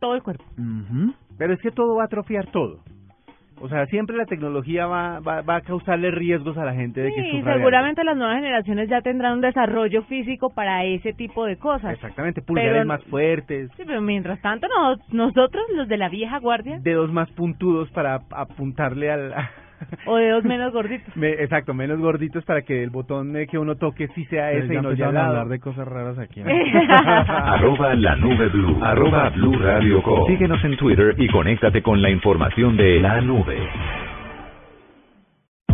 todo 0.00 0.14
el 0.14 0.22
cuerpo. 0.22 0.44
Ujú. 0.58 1.12
pero 1.38 1.52
es 1.54 1.60
que 1.60 1.70
todo 1.70 1.96
va 1.96 2.02
a 2.02 2.06
atrofiar 2.06 2.46
todo 2.52 2.78
O 3.60 3.68
sea, 3.68 3.86
siempre 3.86 4.16
la 4.16 4.26
tecnología 4.26 4.86
va, 4.86 5.20
va, 5.20 5.42
va 5.42 5.56
a 5.56 5.60
causarle 5.60 6.10
riesgos 6.10 6.56
a 6.58 6.64
la 6.64 6.74
gente 6.74 7.00
de 7.00 7.12
que 7.12 7.22
Sí, 7.22 7.30
sufra 7.38 7.52
de 7.52 7.58
seguramente 7.58 8.02
las 8.04 8.16
nuevas 8.16 8.36
generaciones 8.36 8.88
ya 8.88 9.00
tendrán 9.02 9.34
un 9.34 9.40
desarrollo 9.40 10.02
físico 10.04 10.50
para 10.50 10.84
ese 10.84 11.12
tipo 11.12 11.44
de 11.44 11.56
cosas. 11.56 11.94
Exactamente, 11.94 12.42
pulgares 12.42 12.72
Pero- 12.72 12.86
más 12.86 13.04
fuertes, 13.04 13.70
Sí, 13.76 13.82
pero 13.86 14.00
mientras 14.00 14.40
tanto, 14.40 14.66
no- 14.68 14.96
nosotros, 15.12 15.62
los 15.76 15.86
de 15.88 15.96
la 15.96 16.08
vieja 16.08 16.38
guardia, 16.38 16.78
dedos 16.80 17.12
más 17.12 17.30
puntudos 17.32 17.88
para 17.90 18.14
ap- 18.16 18.32
apuntarle 18.34 19.10
al... 19.12 19.32
o 20.06 20.16
dedos 20.16 20.44
menos 20.44 20.72
gorditos. 20.72 21.16
Me- 21.16 21.32
exacto, 21.32 21.74
menos 21.74 21.98
gorditos 21.98 22.44
para 22.44 22.62
que 22.62 22.82
el 22.82 22.90
botón 22.90 23.34
que 23.50 23.58
uno 23.58 23.76
toque 23.76 24.08
sí 24.14 24.24
sea 24.26 24.48
Pero 24.50 24.64
ese 24.64 24.74
ya 24.74 24.80
y 24.80 24.82
no 24.82 24.92
ya 24.92 25.06
a 25.06 25.26
hablar 25.26 25.48
de 25.48 25.60
cosas 25.60 25.86
raras 25.86 26.18
aquí. 26.18 26.42
¿no? 26.42 26.50
Arroba 27.28 27.94
la 27.94 28.16
nube 28.16 28.48
blue. 28.48 28.78
Arroba 28.82 29.30
blue 29.30 29.58
radio 29.58 30.02
com. 30.02 30.26
Síguenos 30.26 30.62
en 30.64 30.76
Twitter 30.76 31.14
y 31.18 31.28
conéctate 31.28 31.82
con 31.82 32.00
la 32.02 32.10
información 32.10 32.76
de 32.76 33.00
la 33.00 33.20
nube. 33.20 33.58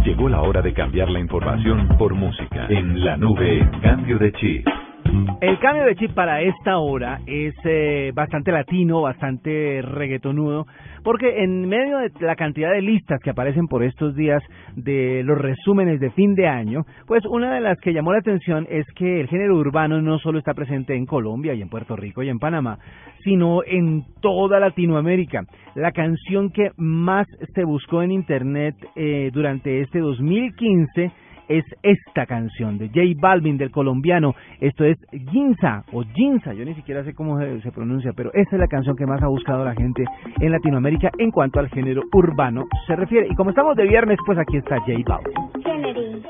Llegó 0.04 0.28
la 0.28 0.40
hora 0.40 0.62
de 0.62 0.72
cambiar 0.72 1.10
la 1.10 1.18
información 1.18 1.88
por 1.98 2.14
música. 2.14 2.66
En 2.68 3.04
la 3.04 3.16
nube, 3.16 3.68
cambio 3.82 4.18
de 4.18 4.32
chip. 4.32 4.66
El 5.40 5.58
cambio 5.60 5.84
de 5.84 5.94
chip 5.94 6.12
para 6.14 6.42
esta 6.42 6.78
hora 6.78 7.20
es 7.26 7.54
eh, 7.64 8.10
bastante 8.14 8.50
latino, 8.50 9.02
bastante 9.02 9.80
reggaetonudo, 9.82 10.66
porque 11.04 11.44
en 11.44 11.68
medio 11.68 11.98
de 11.98 12.10
la 12.20 12.34
cantidad 12.34 12.72
de 12.72 12.82
listas 12.82 13.20
que 13.22 13.30
aparecen 13.30 13.68
por 13.68 13.84
estos 13.84 14.16
días 14.16 14.42
de 14.74 15.22
los 15.24 15.38
resúmenes 15.38 16.00
de 16.00 16.10
fin 16.10 16.34
de 16.34 16.48
año, 16.48 16.84
pues 17.06 17.24
una 17.24 17.54
de 17.54 17.60
las 17.60 17.78
que 17.80 17.92
llamó 17.92 18.12
la 18.12 18.18
atención 18.18 18.66
es 18.68 18.84
que 18.96 19.20
el 19.20 19.28
género 19.28 19.56
urbano 19.56 20.02
no 20.02 20.18
solo 20.18 20.38
está 20.38 20.54
presente 20.54 20.94
en 20.94 21.06
Colombia 21.06 21.54
y 21.54 21.62
en 21.62 21.68
Puerto 21.68 21.94
Rico 21.94 22.22
y 22.22 22.28
en 22.28 22.38
Panamá, 22.38 22.78
sino 23.22 23.62
en 23.64 24.04
toda 24.20 24.58
Latinoamérica. 24.60 25.44
La 25.74 25.92
canción 25.92 26.50
que 26.50 26.72
más 26.76 27.26
se 27.54 27.64
buscó 27.64 28.02
en 28.02 28.10
Internet 28.10 28.74
eh, 28.96 29.30
durante 29.32 29.80
este 29.82 30.00
2015 30.00 31.12
es 31.48 31.64
esta 31.82 32.26
canción 32.26 32.78
de 32.78 32.88
J 32.88 33.18
Balvin 33.20 33.58
del 33.58 33.70
colombiano. 33.70 34.34
Esto 34.60 34.84
es 34.84 34.98
Ginza 35.30 35.84
o 35.92 36.02
Ginza, 36.02 36.52
yo 36.52 36.64
ni 36.64 36.74
siquiera 36.74 37.04
sé 37.04 37.14
cómo 37.14 37.38
se, 37.38 37.60
se 37.62 37.72
pronuncia, 37.72 38.12
pero 38.16 38.30
esta 38.34 38.56
es 38.56 38.60
la 38.60 38.68
canción 38.68 38.96
que 38.96 39.06
más 39.06 39.22
ha 39.22 39.28
buscado 39.28 39.64
la 39.64 39.74
gente 39.74 40.04
en 40.40 40.52
Latinoamérica 40.52 41.10
en 41.18 41.30
cuanto 41.30 41.60
al 41.60 41.68
género 41.68 42.02
urbano 42.12 42.64
se 42.86 42.96
refiere. 42.96 43.28
Y 43.30 43.34
como 43.34 43.50
estamos 43.50 43.76
de 43.76 43.84
viernes, 43.84 44.18
pues 44.26 44.38
aquí 44.38 44.56
está 44.56 44.78
J 44.80 44.92
Balvin. 45.06 46.22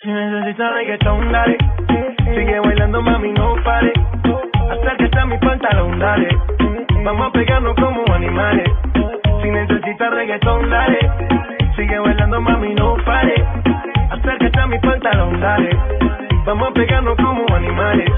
Si 0.00 0.08
necesitas 0.08 0.74
reggaetón, 0.74 1.32
dale. 1.32 1.58
Sigue 2.34 2.60
bailando, 2.60 3.02
mami, 3.02 3.32
no 3.32 3.56
pare. 3.64 3.92
Acércate 4.70 5.18
a 5.18 5.26
mi 5.26 5.38
pantalón, 5.38 5.98
dale. 5.98 6.28
Vamos 7.04 7.26
a 7.28 7.32
pegarnos 7.32 7.74
como 7.74 8.04
animales. 8.14 8.70
Si 9.42 9.50
necesitas 9.50 10.10
reggaetón, 10.14 10.70
dale. 10.70 10.98
Sigue 11.74 11.98
bailando, 11.98 12.40
mami, 12.40 12.74
no 12.74 12.96
pare. 13.04 13.34
Acércate 14.10 14.60
a 14.60 14.66
mi 14.66 14.78
pantalón, 14.78 15.40
dale. 15.40 15.70
Vamos 16.46 16.68
a 16.68 16.72
pegarnos 16.72 17.16
como 17.16 17.44
animales. 17.54 18.10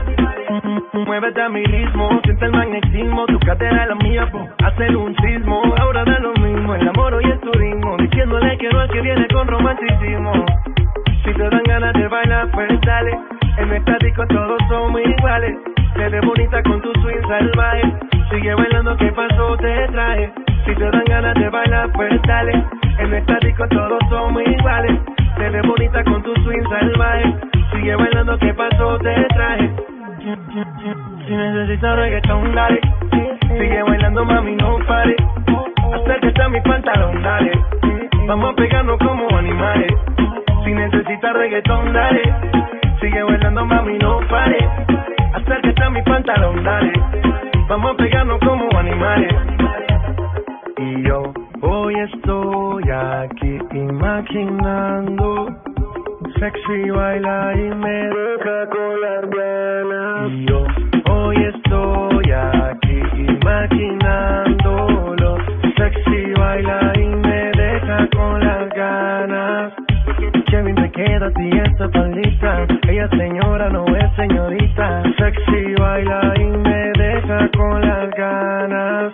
Muévete 0.93 1.43
a 1.43 1.49
mi 1.49 1.65
ritmo, 1.65 2.21
siente 2.25 2.45
el 2.45 2.53
magnetismo, 2.53 3.27
tu 3.27 3.39
cadera 3.41 3.83
es 3.83 3.89
la 3.89 3.95
mía, 3.97 4.29
po, 4.31 4.49
hacer 4.65 4.97
un 4.97 5.15
sismo, 5.17 5.63
ahora 5.79 6.05
da 6.05 6.19
lo 6.21 6.33
mismo, 6.35 6.75
el 6.75 6.89
amor 6.89 7.21
y 7.23 7.31
el 7.31 7.41
turismo, 7.41 7.97
diciéndole 7.97 8.57
que 8.59 8.69
no 8.69 8.83
es 8.83 8.91
que 8.91 9.01
viene 9.01 9.27
con 9.29 9.49
romanticismo. 9.49 10.33
Si 11.25 11.33
te 11.35 11.51
dan 11.51 11.63
ganas 11.65 11.93
de 11.93 12.09
bailar, 12.09 12.51
pues 12.53 12.81
dale. 12.81 13.19
En 13.59 13.73
esta 13.73 13.97
disco 14.01 14.27
todos 14.27 14.59
somos 14.69 15.01
iguales. 15.03 15.57
Te 15.95 16.09
ves 16.09 16.25
bonita 16.25 16.63
con 16.63 16.81
tu 16.81 16.93
swing 17.01 17.23
salvaje. 17.29 17.83
Sigue 18.31 18.55
bailando, 18.55 18.97
¿qué 18.97 19.13
pasó? 19.13 19.57
Te 19.59 19.89
traje. 19.89 20.33
Si 20.65 20.75
te 20.75 20.91
dan 20.91 21.05
ganas 21.05 21.35
de 21.35 21.49
bailar, 21.51 21.93
pues 21.93 22.23
dale. 22.23 22.65
En 22.99 23.15
esta 23.15 23.39
disco 23.41 23.69
todos 23.69 23.99
somos 24.09 24.43
iguales. 24.47 24.99
Te 25.37 25.51
ves 25.51 25.67
bonita 25.67 26.05
con 26.05 26.23
tu 26.23 26.35
swing 26.43 26.69
salvaje. 26.69 27.35
Sigue 27.73 27.95
bailando, 27.97 28.39
¿qué 28.39 28.55
pasó? 28.55 28.99
Te 28.99 29.25
traje. 29.35 29.71
Si 31.27 31.35
necesitas 31.35 31.97
reggaetón, 31.97 32.55
dale. 32.55 32.81
Sigue 33.43 33.83
bailando, 33.83 34.25
mami, 34.25 34.57
no 34.57 34.79
pare. 34.87 35.17
Acércate 35.93 36.43
a 36.43 36.49
mi 36.49 36.61
pantalón, 36.63 37.23
dale. 37.23 37.53
Vamos 38.31 38.53
a 38.53 38.55
pegarnos 38.55 38.97
como 38.99 39.27
animales. 39.37 39.93
Si 40.65 40.73
necesitas 40.73 41.35
reggaetón, 41.35 41.93
dale. 41.93 42.23
Sigue 43.01 43.25
bailando, 43.25 43.67
mami, 43.67 43.99
no 43.99 44.21
pare. 44.29 44.57
Acércate 45.35 45.83
a 45.83 45.91
mi 45.91 46.01
pantalón, 46.03 46.63
dale. 46.63 46.93
Vamos 47.69 47.91
a 47.91 47.97
pegarnos 47.97 48.39
como 48.39 48.71
animales. 48.79 49.35
Y 50.79 51.03
yo 51.03 51.33
hoy 51.63 51.99
estoy 51.99 52.89
aquí 52.89 53.59
imaginando. 53.73 55.49
Sexy 56.39 56.89
baila 56.89 57.53
y 57.57 57.75
me 57.75 57.91
deja 57.91 58.69
con 58.69 59.01
las 59.01 59.29
ganas. 59.29 60.31
Y 60.31 60.47
yo 60.47 60.65
hoy 61.11 61.37
estoy 61.53 62.31
aquí 62.31 63.03
imaginándolo. 63.27 65.37
Sexy 65.77 66.33
baila 66.39 66.80
con 68.09 68.41
las 68.41 68.69
ganas. 68.71 69.73
Bien 70.63 70.75
te 70.75 70.91
queda 70.91 71.27
a 71.27 71.31
ti 71.31 71.51
esta 71.53 71.89
faldita. 71.89 72.67
Ella 72.89 73.09
señora, 73.09 73.71
no 73.71 73.87
es 73.97 74.17
señorita. 74.17 75.03
Sexy 75.17 75.75
baila 75.79 76.35
y 76.37 76.45
me 76.45 76.93
deja 76.99 77.49
con 77.57 77.81
las 77.81 78.11
ganas. 78.11 79.13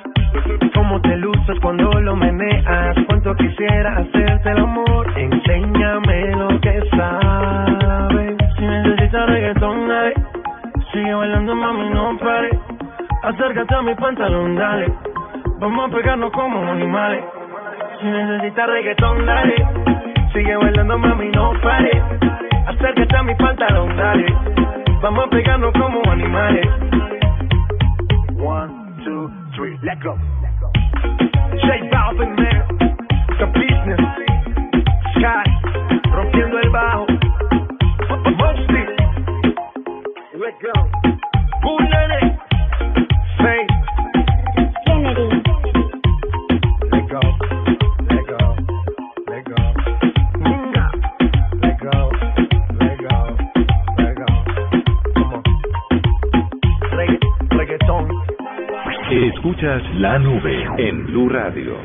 Cómo 0.74 1.00
te 1.02 1.16
luces 1.16 1.56
cuando 1.62 1.92
lo 2.00 2.16
meneas. 2.16 2.96
Cuánto 3.06 3.34
quisiera 3.36 3.98
hacerte 3.98 4.50
el 4.50 4.58
amor. 4.58 5.06
Enséñame 5.16 6.36
lo 6.36 6.60
que 6.60 6.82
sabes. 6.96 8.36
Si 8.56 8.66
necesitas 8.66 9.30
reggaetón, 9.30 9.88
dale. 9.88 10.14
Sigue 10.92 11.14
bailando, 11.14 11.54
mami, 11.54 11.90
no 11.90 12.18
pare. 12.18 12.50
Acércate 13.22 13.74
a 13.74 13.82
mi 13.82 13.94
pantalón, 13.94 14.56
dale. 14.56 14.92
Vamos 15.60 15.90
a 15.90 15.94
pegarnos 15.94 16.32
como 16.32 16.58
animales. 16.72 17.24
Si 18.00 18.06
necesitas 18.06 18.68
reggaetón, 18.68 19.24
dale. 19.24 19.54
Sigue 20.32 20.56
bailando, 20.56 20.98
mami, 20.98 21.28
no 21.30 21.52
pare. 21.62 22.02
Acércate 22.66 23.16
a 23.16 23.22
mi 23.22 23.34
pantalón, 23.36 23.96
dale. 23.96 24.26
Vamos 25.00 25.26
a 25.26 25.30
pegarnos 25.30 25.72
como 25.72 26.02
animales. 26.10 26.66
One, 28.38 28.70
two, 29.04 29.30
three, 29.54 29.78
let 29.82 29.98
go. 30.02 30.14
J 31.62 31.88
Balvin, 31.90 32.36
man. 32.36 32.66
The 33.38 33.46
business. 33.46 34.00
Sky. 35.16 36.10
Rompiendo 36.10 36.58
el 36.58 36.70
bajo. 36.70 37.05
Escuchas 59.46 59.80
la 60.00 60.18
nube 60.18 60.66
en 60.76 61.06
Blue 61.06 61.28
Radio. 61.28 61.76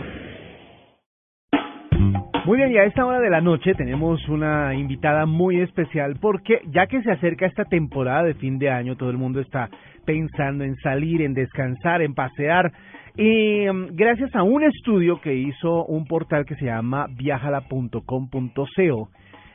Muy 2.44 2.58
bien, 2.58 2.72
y 2.72 2.78
a 2.80 2.86
esta 2.86 3.06
hora 3.06 3.20
de 3.20 3.30
la 3.30 3.40
noche 3.40 3.76
tenemos 3.76 4.28
una 4.30 4.74
invitada 4.74 5.28
muy 5.28 5.62
especial 5.62 6.18
porque 6.20 6.62
ya 6.72 6.88
que 6.88 7.04
se 7.04 7.12
acerca 7.12 7.46
esta 7.46 7.66
temporada 7.66 8.24
de 8.24 8.34
fin 8.34 8.58
de 8.58 8.72
año, 8.72 8.98
todo 8.98 9.12
el 9.12 9.20
mundo 9.20 9.40
está 9.40 9.70
pensando 10.06 10.64
en 10.64 10.76
salir, 10.78 11.22
en 11.22 11.36
descansar, 11.36 12.02
en 12.02 12.16
pasear. 12.16 12.72
Y 13.16 13.68
mm, 13.72 13.90
gracias 13.96 14.36
a 14.36 14.42
un 14.42 14.64
estudio 14.64 15.22
que 15.22 15.36
hizo 15.36 15.86
un 15.86 16.08
portal 16.08 16.46
que 16.46 16.56
se 16.56 16.66
llama 16.66 17.06
viajala.com.co, 17.16 19.10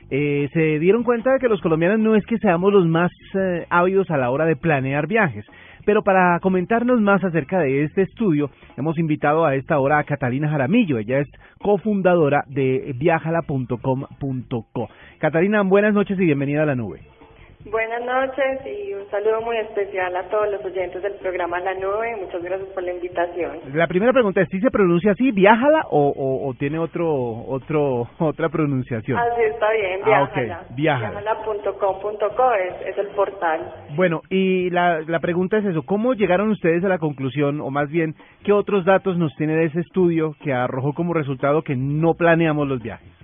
eh, 0.09 0.47
se 0.53 0.79
dieron 0.79 1.03
cuenta 1.03 1.33
de 1.33 1.39
que 1.39 1.49
los 1.49 1.59
colombianos 1.59 1.99
no 1.99 2.15
es 2.15 2.25
que 2.25 2.37
seamos 2.37 2.71
los 2.71 2.87
más 2.87 3.11
eh, 3.33 3.65
ávidos 3.69 4.09
a 4.11 4.15
la 4.15 4.29
hora 4.29 4.45
de 4.45 4.55
planear 4.55 5.07
viajes. 5.07 5.45
Pero 5.87 6.03
para 6.03 6.37
comentarnos 6.41 6.99
más 6.99 7.23
acerca 7.23 7.59
de 7.59 7.85
este 7.85 8.01
estudio, 8.01 8.49
hemos 8.75 8.97
invitado 8.97 9.45
a 9.45 9.55
esta 9.55 9.79
hora 9.79 9.99
a 9.99 10.03
Catalina 10.03 10.49
Jaramillo. 10.49 10.97
Ella 10.97 11.19
es 11.19 11.29
cofundadora 11.59 12.43
de 12.49 12.93
viajala.com.co. 12.97 14.89
Catalina, 15.17 15.61
buenas 15.61 15.93
noches 15.93 16.19
y 16.19 16.25
bienvenida 16.25 16.63
a 16.63 16.65
la 16.65 16.75
nube. 16.75 16.99
Buenas 17.65 18.01
noches 18.05 18.61
y 18.65 18.93
un 18.93 19.09
saludo 19.09 19.41
muy 19.41 19.57
especial 19.57 20.15
a 20.15 20.23
todos 20.29 20.49
los 20.51 20.63
oyentes 20.63 21.01
del 21.03 21.13
programa 21.15 21.59
La 21.59 21.73
Nube. 21.73 22.15
Muchas 22.21 22.41
gracias 22.41 22.69
por 22.69 22.81
la 22.83 22.93
invitación. 22.93 23.57
La 23.73 23.87
primera 23.87 24.13
pregunta 24.13 24.41
es, 24.41 24.47
¿sí 24.49 24.61
se 24.61 24.71
pronuncia 24.71 25.11
así, 25.11 25.31
viájala 25.31 25.81
o, 25.89 26.07
o, 26.07 26.47
o 26.47 26.53
tiene 26.53 26.79
otro, 26.79 27.11
otro, 27.11 28.07
otra 28.19 28.47
pronunciación? 28.49 29.17
Así 29.17 29.41
está 29.41 29.71
bien, 29.71 29.99
Ah, 30.03 30.05
viájala. 30.05 30.61
ok, 30.69 30.75
viájala. 30.77 31.19
Viájala.com.co 31.19 32.53
es, 32.53 32.87
es 32.87 32.97
el 32.99 33.07
portal. 33.07 33.59
Bueno, 33.97 34.21
y 34.29 34.69
la, 34.69 35.01
la 35.01 35.19
pregunta 35.19 35.57
es 35.57 35.65
eso, 35.65 35.81
¿cómo 35.83 36.13
llegaron 36.13 36.51
ustedes 36.51 36.85
a 36.85 36.89
la 36.89 36.99
conclusión, 36.99 37.59
o 37.59 37.69
más 37.69 37.89
bien, 37.89 38.15
qué 38.45 38.53
otros 38.53 38.85
datos 38.85 39.17
nos 39.17 39.35
tiene 39.35 39.55
de 39.55 39.65
ese 39.65 39.81
estudio 39.81 40.35
que 40.41 40.53
arrojó 40.53 40.93
como 40.93 41.13
resultado 41.13 41.63
que 41.63 41.75
no 41.75 42.13
planeamos 42.13 42.65
los 42.67 42.81
viajes? 42.81 43.16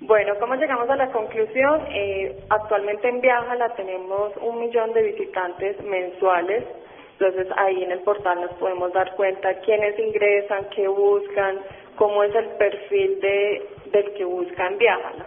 Bueno, 0.00 0.34
¿cómo 0.38 0.54
llegamos 0.56 0.88
a 0.90 0.96
la 0.96 1.10
conclusión? 1.10 1.80
Eh, 1.90 2.36
actualmente 2.50 3.08
en 3.08 3.20
Viajala 3.20 3.74
tenemos 3.76 4.32
un 4.42 4.60
millón 4.60 4.92
de 4.92 5.02
visitantes 5.02 5.82
mensuales. 5.82 6.64
Entonces 7.18 7.48
ahí 7.56 7.82
en 7.82 7.92
el 7.92 8.00
portal 8.00 8.42
nos 8.42 8.52
podemos 8.54 8.92
dar 8.92 9.14
cuenta 9.16 9.58
quiénes 9.60 9.98
ingresan, 9.98 10.66
qué 10.74 10.86
buscan, 10.86 11.60
cómo 11.96 12.22
es 12.24 12.34
el 12.34 12.48
perfil 12.58 13.20
de 13.20 13.68
del 13.86 14.12
que 14.12 14.24
busca 14.24 14.66
en 14.66 14.78
Viajala. 14.78 15.26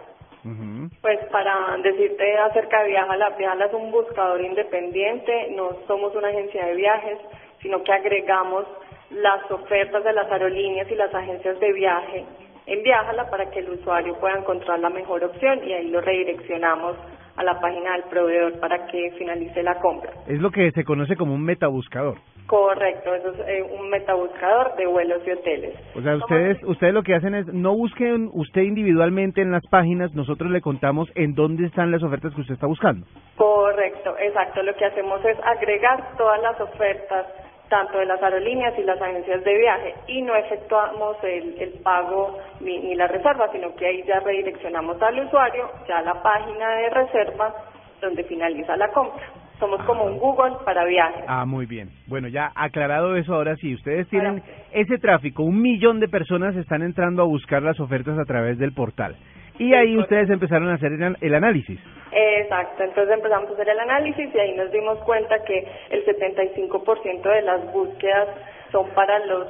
Pues 1.01 1.19
para 1.31 1.77
decirte 1.81 2.37
acerca 2.37 2.83
de 2.83 2.89
Viajala, 2.89 3.29
Viajala 3.31 3.65
es 3.65 3.73
un 3.73 3.89
buscador 3.91 4.41
independiente, 4.41 5.49
no 5.51 5.77
somos 5.87 6.13
una 6.15 6.27
agencia 6.27 6.65
de 6.65 6.75
viajes, 6.75 7.17
sino 7.61 7.83
que 7.83 7.91
agregamos 7.91 8.65
las 9.09 9.49
ofertas 9.49 10.03
de 10.03 10.13
las 10.13 10.31
aerolíneas 10.31 10.89
y 10.91 10.95
las 10.95 11.13
agencias 11.13 11.59
de 11.59 11.73
viaje 11.73 12.25
en 12.69 12.83
Viajala 12.83 13.29
para 13.29 13.49
que 13.49 13.59
el 13.59 13.69
usuario 13.71 14.13
pueda 14.19 14.37
encontrar 14.37 14.79
la 14.79 14.89
mejor 14.89 15.23
opción 15.23 15.59
y 15.67 15.73
ahí 15.73 15.89
lo 15.89 16.01
redireccionamos 16.01 16.95
a 17.35 17.43
la 17.43 17.59
página 17.59 17.93
del 17.93 18.03
proveedor 18.03 18.59
para 18.59 18.85
que 18.87 19.11
finalice 19.17 19.63
la 19.63 19.79
compra. 19.79 20.11
Es 20.27 20.39
lo 20.39 20.51
que 20.51 20.71
se 20.71 20.83
conoce 20.83 21.15
como 21.15 21.33
un 21.33 21.43
metabuscador. 21.43 22.17
Correcto, 22.45 23.13
eso 23.13 23.31
es 23.31 23.39
eh, 23.47 23.61
un 23.79 23.89
metabuscador 23.89 24.75
de 24.75 24.87
vuelos 24.87 25.21
y 25.25 25.31
hoteles. 25.31 25.75
O 25.95 26.01
sea, 26.01 26.15
ustedes, 26.15 26.57
ustedes 26.63 26.93
lo 26.93 27.03
que 27.03 27.13
hacen 27.15 27.35
es, 27.35 27.45
no 27.47 27.75
busquen 27.75 28.29
usted 28.33 28.63
individualmente 28.63 29.41
en 29.41 29.51
las 29.51 29.65
páginas, 29.67 30.13
nosotros 30.15 30.51
le 30.51 30.59
contamos 30.59 31.09
en 31.15 31.35
dónde 31.35 31.67
están 31.67 31.91
las 31.91 32.03
ofertas 32.03 32.33
que 32.33 32.41
usted 32.41 32.55
está 32.55 32.67
buscando. 32.67 33.05
Correcto, 33.35 34.15
exacto. 34.19 34.63
Lo 34.63 34.75
que 34.75 34.85
hacemos 34.85 35.23
es 35.25 35.37
agregar 35.43 36.17
todas 36.17 36.41
las 36.41 36.59
ofertas, 36.59 37.27
tanto 37.69 37.97
de 37.99 38.05
las 38.05 38.21
aerolíneas 38.21 38.77
y 38.77 38.83
las 38.83 39.01
agencias 39.01 39.43
de 39.43 39.57
viaje, 39.57 39.95
y 40.07 40.21
no 40.21 40.35
efectuamos 40.35 41.17
el, 41.23 41.55
el 41.59 41.73
pago 41.81 42.37
ni, 42.59 42.79
ni 42.79 42.95
la 42.95 43.07
reserva, 43.07 43.51
sino 43.51 43.73
que 43.75 43.85
ahí 43.85 44.03
ya 44.07 44.19
redireccionamos 44.19 45.01
al 45.01 45.19
usuario 45.25 45.69
ya 45.87 45.99
a 45.99 46.01
la 46.01 46.21
página 46.21 46.69
de 46.75 46.89
reserva 46.89 47.53
donde 48.01 48.23
finaliza 48.23 48.75
la 48.77 48.89
compra. 48.89 49.23
Somos 49.59 49.83
como 49.83 50.05
un 50.05 50.17
Google 50.17 50.55
para 50.63 50.85
viajes. 50.85 51.25
Ah, 51.27 51.45
muy 51.45 51.65
bien. 51.65 51.89
Bueno, 52.07 52.29
ya 52.29 52.51
aclarado 52.55 53.17
eso, 53.17 53.33
ahora 53.33 53.57
sí, 53.57 53.73
ustedes 53.73 54.07
tienen 54.07 54.41
ese 54.71 54.97
tráfico, 54.99 55.43
un 55.43 55.61
millón 55.61 55.99
de 55.99 56.07
personas 56.07 56.55
están 56.55 56.81
entrando 56.81 57.21
a 57.23 57.25
buscar 57.25 57.61
las 57.61 57.77
ofertas 57.79 58.17
a 58.17 58.23
través 58.23 58.57
del 58.57 58.73
portal. 58.73 59.17
Y 59.59 59.73
ahí 59.73 59.97
ustedes 59.97 60.29
empezaron 60.29 60.69
a 60.69 60.75
hacer 60.75 60.93
el, 60.93 61.17
el 61.19 61.35
análisis. 61.35 61.79
Exacto, 62.11 62.83
entonces 62.83 63.13
empezamos 63.13 63.51
a 63.51 63.53
hacer 63.53 63.69
el 63.69 63.79
análisis 63.79 64.33
y 64.33 64.39
ahí 64.39 64.55
nos 64.55 64.71
dimos 64.71 64.97
cuenta 64.99 65.43
que 65.43 65.67
el 65.91 66.05
75% 66.05 67.21
de 67.21 67.41
las 67.43 67.71
búsquedas 67.71 68.27
son 68.71 68.89
para 68.91 69.19
los 69.25 69.47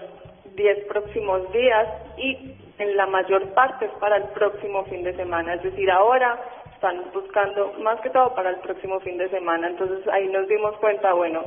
10 0.55 0.85
próximos 0.87 1.49
días 1.53 1.87
y 2.17 2.53
en 2.79 2.97
la 2.97 3.05
mayor 3.05 3.53
parte 3.53 3.85
es 3.85 3.91
para 3.99 4.17
el 4.17 4.23
próximo 4.33 4.83
fin 4.85 5.03
de 5.03 5.13
semana, 5.13 5.53
es 5.53 5.63
decir, 5.63 5.89
ahora 5.89 6.37
están 6.73 7.01
buscando 7.13 7.73
más 7.79 7.99
que 8.01 8.09
todo 8.09 8.33
para 8.35 8.49
el 8.49 8.57
próximo 8.57 8.99
fin 9.01 9.17
de 9.17 9.29
semana, 9.29 9.67
entonces 9.67 10.05
ahí 10.07 10.27
nos 10.27 10.47
dimos 10.47 10.75
cuenta, 10.77 11.13
bueno, 11.13 11.43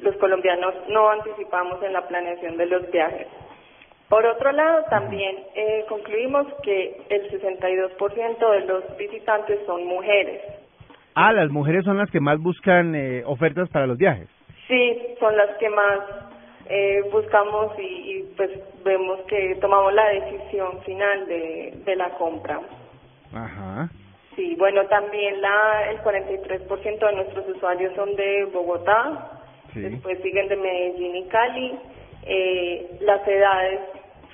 los 0.00 0.16
colombianos 0.16 0.74
no 0.88 1.10
anticipamos 1.10 1.82
en 1.82 1.92
la 1.92 2.06
planeación 2.06 2.56
de 2.56 2.66
los 2.66 2.90
viajes. 2.90 3.28
Por 4.08 4.26
otro 4.26 4.52
lado, 4.52 4.84
también 4.90 5.36
eh, 5.54 5.84
concluimos 5.88 6.46
que 6.62 7.00
el 7.08 7.30
62% 7.30 8.50
de 8.50 8.60
los 8.66 8.96
visitantes 8.96 9.58
son 9.66 9.84
mujeres. 9.86 10.40
Ah, 11.14 11.32
las 11.32 11.50
mujeres 11.50 11.84
son 11.84 11.96
las 11.98 12.10
que 12.10 12.20
más 12.20 12.38
buscan 12.40 12.94
eh, 12.94 13.22
ofertas 13.24 13.68
para 13.70 13.86
los 13.86 13.96
viajes. 13.96 14.28
Sí, 14.68 15.00
son 15.20 15.36
las 15.36 15.56
que 15.58 15.68
más 15.70 16.00
eh, 16.68 17.02
buscamos 17.12 17.78
y, 17.78 17.82
y, 17.82 18.22
pues 18.36 18.50
vemos 18.84 19.20
que 19.28 19.56
tomamos 19.60 19.92
la 19.92 20.08
decisión 20.08 20.80
final 20.82 21.26
de, 21.26 21.74
de 21.84 21.96
la 21.96 22.10
compra. 22.10 22.60
Ajá. 23.34 23.88
Sí, 24.36 24.54
bueno, 24.58 24.84
también 24.86 25.40
la 25.40 25.90
el 25.90 25.98
43% 25.98 26.98
de 27.06 27.12
nuestros 27.16 27.48
usuarios 27.48 27.94
son 27.94 28.14
de 28.16 28.44
Bogotá, 28.52 29.30
Sí. 29.72 29.80
después 29.80 30.20
siguen 30.22 30.48
de 30.48 30.56
Medellín 30.56 31.16
y 31.16 31.24
Cali. 31.28 31.74
Eh, 32.26 32.98
las 33.02 33.26
edades 33.26 33.80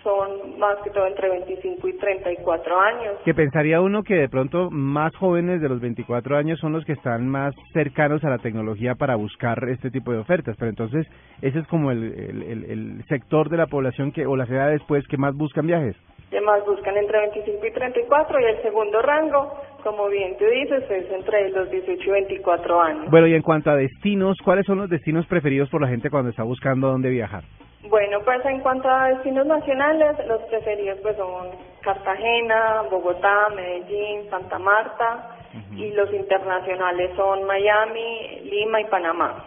son 0.02 0.58
más 0.58 0.76
que 0.82 0.88
todo 0.90 1.06
entre 1.06 1.28
25 1.28 1.86
y 1.88 1.98
34 1.98 2.80
años. 2.80 3.14
Que 3.22 3.34
pensaría 3.34 3.82
uno 3.82 4.02
que 4.02 4.14
de 4.14 4.28
pronto 4.30 4.70
más 4.70 5.14
jóvenes 5.16 5.60
de 5.60 5.68
los 5.68 5.78
24 5.80 6.38
años 6.38 6.58
son 6.58 6.72
los 6.72 6.86
que 6.86 6.92
están 6.92 7.28
más 7.28 7.54
cercanos 7.74 8.24
a 8.24 8.30
la 8.30 8.38
tecnología 8.38 8.94
para 8.94 9.16
buscar 9.16 9.58
este 9.68 9.90
tipo 9.90 10.10
de 10.12 10.18
ofertas, 10.18 10.56
pero 10.58 10.70
entonces 10.70 11.06
ese 11.42 11.58
es 11.58 11.66
como 11.66 11.90
el, 11.90 12.02
el, 12.02 12.64
el- 12.64 13.04
sector 13.08 13.50
de 13.50 13.58
la 13.58 13.66
población 13.66 14.10
que 14.12 14.24
o 14.26 14.36
las 14.36 14.48
edades 14.48 14.80
pues 14.88 15.06
que 15.08 15.18
más 15.18 15.34
buscan 15.34 15.66
viajes. 15.66 15.96
Además 16.30 16.64
buscan 16.64 16.96
entre 16.96 17.18
25 17.18 17.66
y 17.66 17.72
34 17.72 18.40
y 18.40 18.44
el 18.44 18.62
segundo 18.62 19.02
rango, 19.02 19.52
como 19.82 20.08
bien 20.08 20.36
tú 20.38 20.44
dices, 20.46 20.88
es 20.90 21.10
entre 21.10 21.50
los 21.50 21.68
18 21.70 22.02
y 22.02 22.10
24 22.10 22.80
años. 22.82 23.10
Bueno, 23.10 23.26
y 23.26 23.34
en 23.34 23.42
cuanto 23.42 23.70
a 23.70 23.76
destinos, 23.76 24.38
¿cuáles 24.44 24.64
son 24.64 24.78
los 24.78 24.88
destinos 24.88 25.26
preferidos 25.26 25.68
por 25.68 25.82
la 25.82 25.88
gente 25.88 26.08
cuando 26.08 26.30
está 26.30 26.44
buscando 26.44 26.88
dónde 26.88 27.10
viajar? 27.10 27.42
Bueno, 27.88 28.18
pues 28.24 28.44
en 28.44 28.60
cuanto 28.60 28.88
a 28.88 29.08
destinos 29.08 29.46
nacionales, 29.46 30.16
los 30.26 30.42
preferidos 30.42 30.98
pues 31.00 31.16
son 31.16 31.48
Cartagena, 31.80 32.82
Bogotá, 32.90 33.48
Medellín, 33.56 34.28
Santa 34.28 34.58
Marta 34.58 35.36
y 35.74 35.90
los 35.92 36.12
internacionales 36.12 37.10
son 37.16 37.44
Miami, 37.44 38.40
Lima 38.44 38.82
y 38.82 38.84
Panamá. 38.84 39.46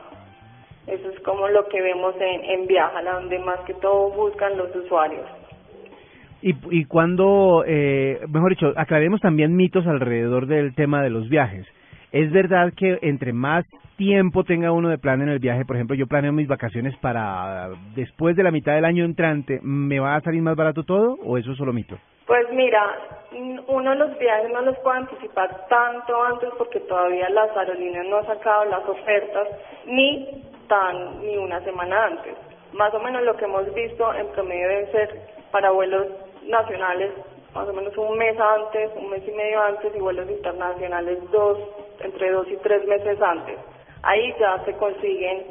Eso 0.88 1.09
es 1.09 1.19
como 1.21 1.47
lo 1.47 1.67
que 1.69 1.81
vemos 1.81 2.15
en, 2.19 2.43
en 2.43 2.67
Viajala, 2.67 3.13
donde 3.13 3.39
más 3.39 3.59
que 3.61 3.75
todo 3.75 4.09
buscan 4.09 4.57
los 4.57 4.75
usuarios. 4.75 5.25
Y, 6.41 6.55
y 6.71 6.86
cuando, 6.86 7.63
eh, 7.65 8.19
mejor 8.27 8.49
dicho, 8.49 8.73
aclaremos 8.75 9.21
también 9.21 9.55
mitos 9.55 9.88
alrededor 9.88 10.47
del 10.47 10.75
tema 10.75 11.01
de 11.01 11.09
los 11.09 11.29
viajes. 11.29 11.65
Es 12.11 12.31
verdad 12.31 12.73
que 12.75 12.99
entre 13.01 13.31
más 13.31 13.63
tiempo 13.98 14.44
tenga 14.44 14.72
uno 14.72 14.89
de 14.89 14.98
plan 14.98 15.22
en 15.22 15.30
el 15.30 15.39
viaje, 15.39 15.66
por 15.66 15.76
ejemplo, 15.76 15.96
yo 15.96 16.08
planeo 16.08 16.32
mis 16.32 16.48
vacaciones 16.48 16.96
para 16.98 17.70
después 17.96 18.36
de 18.36 18.44
la 18.44 18.52
mitad 18.52 18.74
del 18.74 18.86
año 18.86 19.06
entrante, 19.06 19.60
¿me 19.62 20.00
va 20.00 20.16
a 20.16 20.22
salir 20.22 20.41
más 20.41 20.56
barato 20.56 20.84
todo 20.84 21.18
o 21.24 21.38
eso 21.38 21.52
es 21.52 21.58
solo 21.58 21.74
mito? 21.74 21.98
Pues 22.26 22.46
mira, 22.54 22.82
uno 23.68 23.96
los 23.96 24.18
viajes 24.18 24.52
no 24.52 24.62
los 24.62 24.78
puede 24.80 25.00
anticipar 25.00 25.68
tanto 25.68 26.24
antes 26.24 26.50
porque 26.58 26.80
todavía 26.82 27.30
las 27.30 27.56
aerolíneas 27.56 28.08
no 28.08 28.18
han 28.18 28.26
sacado 28.28 28.66
las 28.66 28.88
ofertas 28.88 29.48
ni 29.86 30.44
tan 30.68 31.22
ni 31.22 31.38
una 31.38 31.60
semana 31.62 32.06
antes. 32.06 32.36
Más 32.74 32.94
o 32.94 33.00
menos 33.00 33.24
lo 33.24 33.36
que 33.36 33.46
hemos 33.46 33.72
visto 33.74 34.14
en 34.14 34.28
promedio 34.30 34.68
debe 34.68 34.91
ser 34.91 35.10
para 35.52 35.72
vuelos 35.72 36.08
nacionales 36.48 37.12
más 37.54 37.68
o 37.70 37.74
menos 37.74 37.96
un 37.98 38.18
mes 38.18 38.36
antes, 38.39 38.91
un 38.96 39.10
mes 39.10 39.22
y 39.28 39.32
medio 39.32 39.62
antes 39.62 39.96
y 39.96 40.00
vuelos 40.00 40.30
internacionales 40.30 41.20
dos, 41.32 41.60
entre 42.00 42.32
dos 42.32 42.48
y 42.50 42.58
tres 42.58 42.86
meses 42.88 43.22
antes. 43.22 43.60
Ahí 44.04 44.34
ya 44.39 44.64
se 44.66 44.74
consiguen 44.74 45.43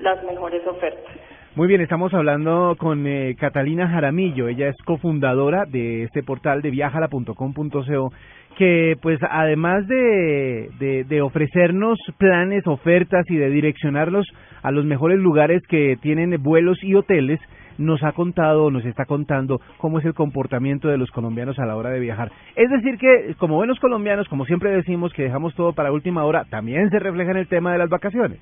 las 0.00 0.22
mejores 0.24 0.66
ofertas. 0.66 1.14
Muy 1.54 1.68
bien, 1.68 1.80
estamos 1.80 2.12
hablando 2.12 2.76
con 2.78 3.06
eh, 3.06 3.34
Catalina 3.40 3.88
Jaramillo, 3.88 4.48
ella 4.48 4.68
es 4.68 4.76
cofundadora 4.84 5.64
de 5.64 6.02
este 6.02 6.22
portal 6.22 6.60
de 6.60 6.70
viajala.com.co, 6.70 8.12
que 8.58 8.96
pues 9.00 9.18
además 9.22 9.88
de, 9.88 11.20
ofrecernos 11.22 11.98
planes, 12.18 12.66
ofertas 12.66 13.24
y 13.30 13.36
de 13.36 13.48
direccionarlos 13.48 14.26
a 14.62 14.70
los 14.70 14.84
mejores 14.84 15.18
lugares 15.18 15.62
que 15.66 15.96
tienen 16.02 16.36
vuelos 16.42 16.76
y 16.84 16.94
hoteles, 16.94 17.40
nos 17.78 18.02
ha 18.02 18.12
contado, 18.12 18.70
nos 18.70 18.84
está 18.84 19.04
contando 19.04 19.60
cómo 19.78 19.98
es 19.98 20.04
el 20.04 20.14
comportamiento 20.14 20.88
de 20.88 20.98
los 20.98 21.10
colombianos 21.10 21.58
a 21.58 21.66
la 21.66 21.76
hora 21.76 21.90
de 21.90 22.00
viajar. 22.00 22.30
Es 22.54 22.70
decir 22.70 22.98
que, 22.98 23.34
como 23.38 23.56
buenos 23.56 23.78
colombianos, 23.80 24.28
como 24.28 24.44
siempre 24.44 24.70
decimos 24.70 25.12
que 25.12 25.24
dejamos 25.24 25.54
todo 25.54 25.72
para 25.72 25.92
última 25.92 26.24
hora, 26.24 26.44
también 26.50 26.90
se 26.90 26.98
refleja 26.98 27.30
en 27.30 27.38
el 27.38 27.48
tema 27.48 27.72
de 27.72 27.78
las 27.78 27.88
vacaciones. 27.88 28.38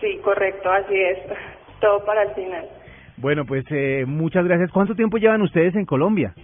Sí, 0.00 0.18
correcto, 0.22 0.70
así 0.70 0.94
es. 0.94 1.18
Todo 1.80 2.04
para 2.04 2.22
el 2.22 2.30
final. 2.34 2.66
Bueno, 3.16 3.44
pues 3.44 3.64
eh, 3.70 4.04
muchas 4.06 4.44
gracias. 4.44 4.70
¿Cuánto 4.72 4.94
tiempo 4.94 5.18
llevan 5.18 5.42
ustedes 5.42 5.74
en 5.74 5.84
Colombia? 5.84 6.34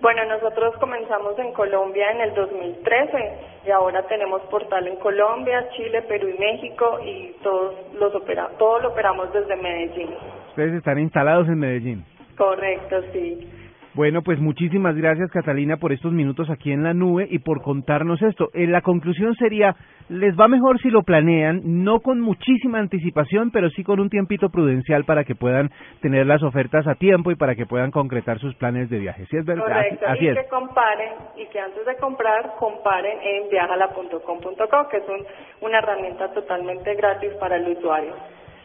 Bueno, 0.00 0.24
nosotros 0.26 0.76
comenzamos 0.78 1.38
en 1.38 1.52
Colombia 1.52 2.10
en 2.12 2.20
el 2.20 2.34
2013 2.34 3.38
y 3.66 3.70
ahora 3.70 4.02
tenemos 4.06 4.42
portal 4.42 4.86
en 4.86 4.96
Colombia, 4.96 5.68
Chile, 5.70 6.02
Perú 6.02 6.28
y 6.28 6.38
México 6.38 7.00
y 7.02 7.34
todos 7.42 7.74
los 7.94 8.14
opera 8.14 8.50
todo 8.58 8.78
lo 8.80 8.88
operamos 8.90 9.32
desde 9.32 9.56
Medellín. 9.56 10.10
Ustedes 10.56 10.72
están 10.72 10.98
instalados 10.98 11.46
en 11.48 11.58
Medellín. 11.58 12.02
Correcto, 12.34 12.96
sí. 13.12 13.46
Bueno, 13.92 14.22
pues 14.22 14.38
muchísimas 14.38 14.96
gracias 14.96 15.30
Catalina 15.30 15.76
por 15.76 15.92
estos 15.92 16.12
minutos 16.12 16.48
aquí 16.48 16.72
en 16.72 16.82
la 16.82 16.94
nube 16.94 17.26
y 17.30 17.40
por 17.40 17.60
contarnos 17.60 18.22
esto. 18.22 18.48
Eh, 18.54 18.66
la 18.66 18.80
conclusión 18.80 19.34
sería, 19.34 19.76
les 20.08 20.34
va 20.38 20.48
mejor 20.48 20.78
si 20.80 20.88
lo 20.88 21.02
planean, 21.02 21.60
no 21.84 22.00
con 22.00 22.20
muchísima 22.22 22.78
anticipación, 22.78 23.50
pero 23.50 23.68
sí 23.68 23.84
con 23.84 24.00
un 24.00 24.08
tiempito 24.08 24.48
prudencial 24.48 25.04
para 25.04 25.24
que 25.24 25.34
puedan 25.34 25.70
tener 26.00 26.26
las 26.26 26.42
ofertas 26.42 26.86
a 26.86 26.94
tiempo 26.94 27.30
y 27.30 27.34
para 27.36 27.54
que 27.54 27.66
puedan 27.66 27.90
concretar 27.90 28.38
sus 28.38 28.54
planes 28.54 28.88
de 28.88 28.98
viaje. 28.98 29.26
¿Sí 29.30 29.36
es 29.36 29.44
verdad? 29.44 29.64
Correcto, 29.64 30.06
Así 30.08 30.24
y 30.24 30.28
es. 30.28 30.38
que 30.38 30.48
comparen, 30.48 31.12
y 31.36 31.46
que 31.48 31.60
antes 31.60 31.84
de 31.84 31.96
comprar, 31.96 32.54
comparen 32.58 33.18
en 33.22 33.50
viajala.com.co, 33.50 34.88
que 34.90 34.96
es 34.96 35.04
un- 35.06 35.66
una 35.68 35.78
herramienta 35.80 36.32
totalmente 36.32 36.94
gratis 36.94 37.30
para 37.38 37.56
el 37.56 37.76
usuario. 37.76 38.14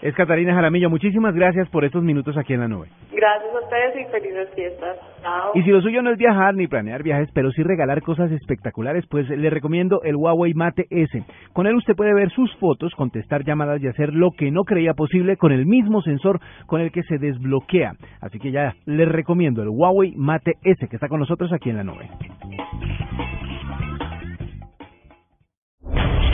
Es 0.02 0.16
Catalina 0.16 0.56
Jaramillo, 0.56 0.90
muchísimas 0.90 1.36
gracias 1.36 1.70
por 1.70 1.86
estos 1.86 2.04
minutos 2.04 2.36
aquí 2.36 2.54
en 2.54 2.62
la 2.62 2.68
nube. 2.68 2.88
Gracias 3.12 3.54
a 3.54 3.60
ustedes 3.60 4.08
y 4.08 4.12
felices 4.12 4.50
fiestas. 4.56 4.98
Chao. 5.22 5.52
Y 5.54 5.62
si 5.62 5.70
lo 5.70 5.80
suyo 5.80 6.02
no 6.02 6.10
es 6.10 6.18
viajar 6.18 6.56
ni 6.56 6.66
planear 6.66 7.04
viajes, 7.04 7.30
pero 7.36 7.52
sí 7.52 7.62
regalar 7.62 8.02
cosas 8.02 8.32
espectaculares, 8.32 9.06
pues 9.08 9.30
le 9.30 9.50
recomiendo 9.52 10.02
el 10.04 10.16
Huawei 10.16 10.56
Mate 10.56 10.88
S. 10.90 11.24
Con 11.54 11.68
él 11.68 11.76
usted 11.76 11.96
puede 11.96 12.16
ver 12.16 12.32
sus 12.32 12.52
fotos, 12.56 12.96
contestar 12.96 13.44
llamadas 13.44 13.80
y 13.84 13.88
hacer 13.88 14.12
lo 14.12 14.32
que 14.32 14.50
no 14.50 14.64
creía 14.64 14.96
posible 14.96 15.38
con 15.38 15.52
el 15.52 15.68
mismo 15.68 16.02
sensor 16.02 16.40
con 16.66 16.82
el 16.82 16.92
que 16.92 17.04
se 17.04 17.20
desbloquea. 17.20 17.92
Así 18.22 18.40
que 18.40 18.52
ya 18.52 18.74
le 18.86 19.06
recomiendo 19.06 19.62
el 19.62 19.70
Huawei 19.70 20.16
Mate 20.16 20.54
S 20.64 20.88
que 20.88 20.96
está 20.96 21.10
con 21.10 21.20
nosotros 21.20 21.54
aquí 21.54 21.70
en 21.70 21.78
la 21.78 21.84
nube. 21.84 22.10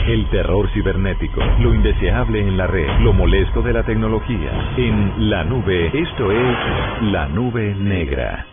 El 0.08 0.24
terror 0.30 0.66
cibernético, 0.72 1.38
lo 1.60 1.74
indeseable 1.74 2.40
en 2.40 2.56
la 2.56 2.66
red, 2.66 2.88
lo 3.00 3.12
molesto 3.12 3.60
de 3.60 3.74
la 3.74 3.82
tecnología. 3.82 4.72
En 4.78 5.28
la 5.28 5.44
nube, 5.44 5.88
esto 5.88 6.32
es 6.32 6.56
la 7.12 7.28
nube 7.28 7.74
negra. 7.74 8.46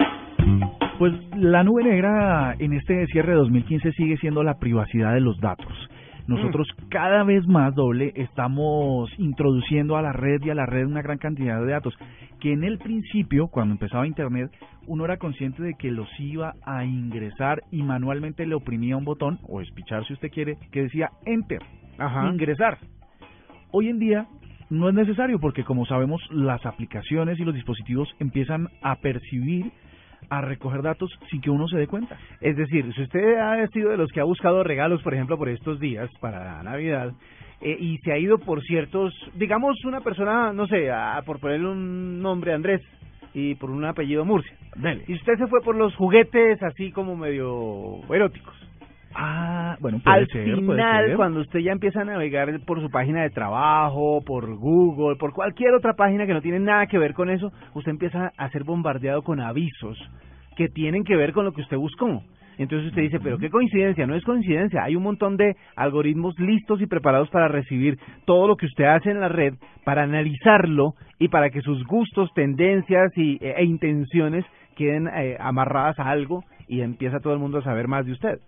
Pues 1.00 1.14
la 1.38 1.64
nube 1.64 1.86
negra 1.86 2.56
en 2.60 2.74
este 2.74 3.08
cierre 3.08 3.32
de 3.32 3.38
2015 3.38 3.94
sigue 3.94 4.18
siendo 4.18 4.44
la 4.44 4.60
privacidad 4.60 5.14
de 5.14 5.22
los 5.22 5.40
datos. 5.40 5.72
Nosotros 6.28 6.68
cada 6.90 7.24
vez 7.24 7.46
más 7.46 7.76
doble 7.76 8.12
estamos 8.16 9.12
introduciendo 9.20 9.96
a 9.96 10.02
la 10.02 10.12
red 10.12 10.42
y 10.44 10.50
a 10.50 10.56
la 10.56 10.66
red 10.66 10.88
una 10.88 11.04
gran 11.04 11.20
cantidad 11.20 11.60
de 11.60 11.72
datos 11.72 11.96
que 12.40 12.52
en 12.52 12.64
el 12.64 12.80
principio, 12.80 13.48
cuando 13.48 13.74
empezaba 13.74 14.08
Internet, 14.08 14.52
uno 14.88 15.06
era 15.06 15.18
consciente 15.18 15.62
de 15.62 15.76
que 15.76 15.92
los 15.92 16.08
iba 16.20 16.56
a 16.66 16.84
ingresar 16.84 17.62
y 17.72 17.84
manualmente 17.84 18.48
le 18.48 18.56
oprimía 18.56 18.98
un 18.98 19.06
botón, 19.06 19.40
o 19.44 19.62
espichar 19.62 20.06
si 20.06 20.14
usted 20.14 20.32
quiere, 20.32 20.58
que 20.72 20.84
decía 20.84 21.12
Enter, 21.26 21.62
ingresar. 22.32 22.80
Hoy 23.72 23.90
en 23.90 24.00
día 24.00 24.28
no 24.70 24.90
es 24.90 24.96
necesario 24.96 25.40
porque 25.40 25.64
como 25.64 25.86
sabemos 25.86 26.22
las 26.32 26.66
aplicaciones 26.66 27.40
y 27.40 27.44
los 27.44 27.54
dispositivos 27.54 28.10
empiezan 28.20 28.70
a 28.82 28.96
percibir, 28.96 29.72
a 30.30 30.42
recoger 30.42 30.82
datos 30.82 31.10
sin 31.30 31.42
que 31.42 31.50
uno 31.50 31.68
se 31.68 31.78
dé 31.78 31.88
cuenta. 31.88 32.18
Es 32.42 32.56
decir, 32.56 32.92
si 32.94 33.02
usted 33.04 33.38
ha 33.38 33.66
sido 33.68 33.92
de 33.92 33.98
los 33.98 34.12
que 34.12 34.20
ha 34.20 34.24
buscado 34.26 34.64
regalos, 34.64 35.02
por 35.04 35.14
ejemplo, 35.14 35.38
por 35.38 35.50
estos 35.50 35.80
días, 35.80 36.10
para 36.20 36.62
Navidad, 36.64 37.12
eh, 37.62 37.78
y 37.80 37.98
se 38.00 38.12
ha 38.12 38.18
ido 38.18 38.38
por 38.38 38.62
ciertos, 38.64 39.14
digamos, 39.36 39.76
una 39.86 40.02
persona, 40.02 40.52
no 40.54 40.68
sé, 40.68 40.92
a- 40.92 41.22
por 41.26 41.40
ponerle 41.40 41.68
un 41.70 42.22
nombre 42.22 42.54
Andrés 42.54 42.82
y 43.34 43.56
por 43.56 43.70
un 43.70 43.86
apellido 43.86 44.26
Murcia. 44.26 44.56
Y 45.08 45.14
usted 45.14 45.38
se 45.38 45.48
fue 45.48 45.62
por 45.62 45.76
los 45.76 45.96
juguetes 45.96 46.62
así 46.64 46.92
como 46.92 47.16
medio 47.16 48.00
eróticos. 48.14 48.54
Ah, 49.18 49.78
bueno, 49.80 50.00
puede 50.04 50.18
Al 50.18 50.28
ser, 50.28 50.44
puede 50.44 50.58
final, 50.58 51.06
ser. 51.08 51.16
cuando 51.16 51.40
usted 51.40 51.60
ya 51.60 51.72
empieza 51.72 52.02
a 52.02 52.06
navegar 52.06 52.60
por 52.66 52.82
su 52.82 52.90
página 52.90 53.24
de 53.24 53.30
trabajo, 53.30 54.22
por 54.26 54.56
Google, 54.58 55.16
por 55.16 55.32
cualquier 55.32 55.74
otra 55.74 55.94
página 55.94 56.26
que 56.26 56.34
no 56.34 56.42
tiene 56.42 56.60
nada 56.60 56.86
que 56.88 56.98
ver 56.98 57.14
con 57.14 57.30
eso, 57.30 57.52
usted 57.74 57.92
empieza 57.92 58.34
a 58.38 58.50
ser 58.50 58.66
bombardeado 58.66 59.22
con 59.22 59.40
avisos 59.40 59.98
que 60.58 60.68
tienen 60.68 61.06
que 61.06 61.16
ver 61.16 61.32
con 61.32 61.46
lo 61.46 61.54
que 61.54 61.62
usted 61.62 61.78
buscó. 61.78 62.22
Entonces 62.58 62.90
usted 62.90 63.04
dice, 63.04 63.20
pero 63.22 63.38
qué 63.38 63.50
coincidencia, 63.50 64.06
no 64.06 64.16
es 64.16 64.24
coincidencia, 64.24 64.84
hay 64.84 64.96
un 64.96 65.04
montón 65.04 65.38
de 65.38 65.56
algoritmos 65.76 66.38
listos 66.40 66.82
y 66.82 66.86
preparados 66.86 67.30
para 67.30 67.48
recibir 67.48 67.98
todo 68.26 68.48
lo 68.48 68.56
que 68.56 68.66
usted 68.66 68.86
hace 68.86 69.12
en 69.12 69.20
la 69.20 69.30
red, 69.30 69.56
para 69.84 70.04
analizarlo 70.04 70.94
y 71.20 71.30
para 71.30 71.50
que 71.50 71.62
sus 71.62 71.86
gustos, 71.86 72.34
tendencias 72.34 73.12
y, 73.18 73.38
e, 73.42 73.56
e 73.58 73.64
intenciones 73.66 74.46
queden 74.76 75.08
eh, 75.08 75.38
amarradas 75.40 76.00
a 76.00 76.10
algo 76.10 76.44
y 76.68 76.82
empieza 76.82 77.20
todo 77.20 77.34
el 77.34 77.40
mundo 77.40 77.60
a 77.60 77.64
saber 77.64 77.88
más 77.88 78.06
de 78.06 78.14
usted. 78.14 78.40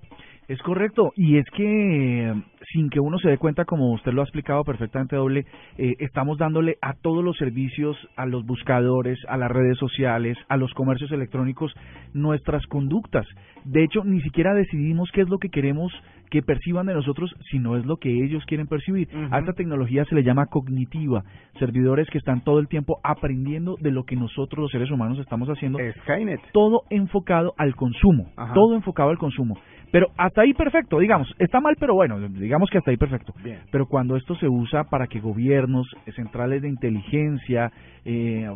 Es 0.47 0.61
correcto, 0.61 1.11
y 1.17 1.37
es 1.37 1.45
que 1.49 2.33
sin 2.71 2.89
que 2.89 3.01
uno 3.01 3.19
se 3.19 3.27
dé 3.27 3.37
cuenta, 3.37 3.65
como 3.65 3.91
usted 3.91 4.13
lo 4.13 4.21
ha 4.21 4.23
explicado 4.23 4.63
perfectamente 4.63 5.17
doble, 5.17 5.45
eh, 5.77 5.95
estamos 5.99 6.37
dándole 6.37 6.77
a 6.81 6.93
todos 6.93 7.21
los 7.21 7.35
servicios, 7.35 7.97
a 8.15 8.25
los 8.25 8.45
buscadores, 8.45 9.19
a 9.27 9.35
las 9.35 9.51
redes 9.51 9.77
sociales, 9.77 10.37
a 10.47 10.55
los 10.55 10.73
comercios 10.73 11.11
electrónicos, 11.11 11.73
nuestras 12.13 12.65
conductas. 12.67 13.27
De 13.65 13.83
hecho, 13.83 14.05
ni 14.05 14.21
siquiera 14.21 14.53
decidimos 14.53 15.09
qué 15.11 15.21
es 15.21 15.29
lo 15.29 15.37
que 15.37 15.49
queremos 15.49 15.91
que 16.29 16.41
perciban 16.41 16.85
de 16.87 16.93
nosotros, 16.93 17.33
sino 17.51 17.77
es 17.77 17.85
lo 17.85 17.97
que 17.97 18.09
ellos 18.09 18.43
quieren 18.45 18.67
percibir. 18.67 19.07
Ujú. 19.13 19.33
A 19.33 19.39
esta 19.39 19.53
tecnología 19.53 20.05
se 20.05 20.15
le 20.15 20.23
llama 20.23 20.45
cognitiva, 20.47 21.23
servidores 21.59 22.09
que 22.09 22.17
están 22.17 22.41
todo 22.43 22.59
el 22.59 22.67
tiempo 22.67 22.99
aprendiendo 23.03 23.75
de 23.79 23.91
lo 23.91 24.03
que 24.03 24.15
nosotros 24.15 24.63
los 24.63 24.71
seres 24.71 24.91
humanos 24.91 25.19
estamos 25.19 25.47
haciendo 25.49 25.79
Skynet. 26.03 26.41
todo 26.51 26.83
enfocado 26.89 27.53
al 27.57 27.75
consumo, 27.75 28.31
Ajá. 28.35 28.53
todo 28.53 28.75
enfocado 28.75 29.09
al 29.09 29.17
consumo. 29.17 29.57
Pero 29.89 30.07
hasta 30.17 30.41
ahí 30.41 30.53
perfecto, 30.53 30.99
digamos, 30.99 31.33
está 31.39 31.61
mal, 31.61 31.75
pero 31.79 31.93
bueno, 31.93 32.19
digamos 32.19 32.69
que 32.69 32.77
hasta 32.77 32.91
ahí 32.91 32.97
perfecto. 32.97 33.33
Bien. 33.41 33.59
Pero 33.71 33.85
cuando 33.85 34.17
esto 34.17 34.35
se 34.35 34.47
usa 34.49 34.83
para 34.85 35.07
que 35.07 35.21
gobiernos, 35.21 35.87
centrales 36.13 36.61
de 36.61 36.67
inteligencia, 36.67 37.71
eh, 38.03 38.49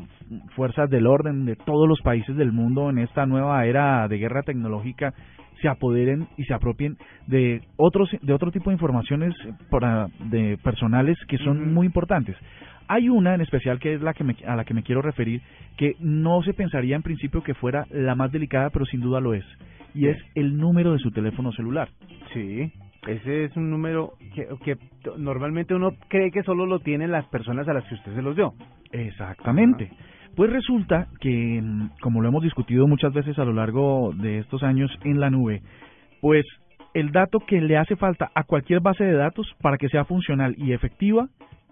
fuerzas 0.55 0.89
del 0.89 1.07
orden 1.07 1.45
de 1.45 1.55
todos 1.55 1.87
los 1.87 2.01
países 2.01 2.35
del 2.35 2.51
mundo 2.51 2.89
en 2.89 2.97
esta 2.97 3.25
nueva 3.25 3.65
era 3.65 4.07
de 4.07 4.17
guerra 4.17 4.43
tecnológica 4.43 5.13
se 5.61 5.67
apoderen 5.69 6.27
y 6.37 6.43
se 6.45 6.53
apropien 6.53 6.97
de 7.27 7.61
otros 7.77 8.09
de 8.21 8.33
otro 8.33 8.51
tipo 8.51 8.69
de 8.69 8.75
informaciones 8.75 9.33
para 9.69 10.07
de 10.29 10.57
personales 10.63 11.17
que 11.27 11.37
son 11.37 11.73
muy 11.73 11.85
importantes. 11.85 12.35
Hay 12.87 13.07
una 13.09 13.35
en 13.35 13.41
especial 13.41 13.79
que 13.79 13.93
es 13.93 14.01
la 14.01 14.13
que 14.13 14.23
me- 14.23 14.35
a 14.45 14.55
la 14.55 14.65
que 14.65 14.73
me 14.73 14.83
quiero 14.83 15.01
referir 15.01 15.41
que 15.77 15.95
no 15.99 16.41
se 16.43 16.53
pensaría 16.53 16.95
en 16.95 17.03
principio 17.03 17.41
que 17.43 17.53
fuera 17.53 17.85
la 17.91 18.15
más 18.15 18.31
delicada, 18.31 18.69
pero 18.69 18.85
sin 18.85 18.99
duda 19.01 19.19
lo 19.21 19.33
es, 19.33 19.45
y 19.93 20.07
es 20.07 20.17
el 20.35 20.57
número 20.57 20.91
de 20.91 20.99
su 20.99 21.11
teléfono 21.11 21.51
celular. 21.53 21.89
Sí, 22.33 22.71
ese 23.07 23.45
es 23.45 23.55
un 23.55 23.69
número 23.69 24.13
que, 24.35 24.47
que 24.65 24.77
normalmente 25.17 25.73
uno 25.73 25.91
cree 26.09 26.31
que 26.31 26.43
solo 26.43 26.65
lo 26.65 26.79
tienen 26.79 27.11
las 27.11 27.25
personas 27.27 27.67
a 27.67 27.73
las 27.73 27.85
que 27.85 27.95
usted 27.95 28.13
se 28.13 28.21
los 28.21 28.35
dio. 28.35 28.53
Exactamente. 28.91 29.89
Pues 30.35 30.49
resulta 30.51 31.07
que, 31.19 31.61
mm, 31.61 31.99
como 32.01 32.21
lo 32.21 32.29
hemos 32.29 32.43
discutido 32.43 32.87
muchas 32.87 33.13
veces 33.13 33.37
a 33.39 33.45
lo 33.45 33.53
largo 33.53 34.13
de 34.15 34.39
estos 34.39 34.63
años 34.63 34.91
en 35.03 35.19
la 35.19 35.29
nube, 35.29 35.61
pues 36.21 36.45
el 36.93 37.11
dato 37.11 37.39
que 37.39 37.61
le 37.61 37.77
hace 37.77 37.95
falta 37.95 38.31
a 38.33 38.43
cualquier 38.43 38.81
base 38.81 39.03
de 39.03 39.13
datos 39.13 39.47
para 39.61 39.77
que 39.77 39.89
sea 39.89 40.05
funcional 40.05 40.55
y 40.57 40.73
efectiva 40.73 41.27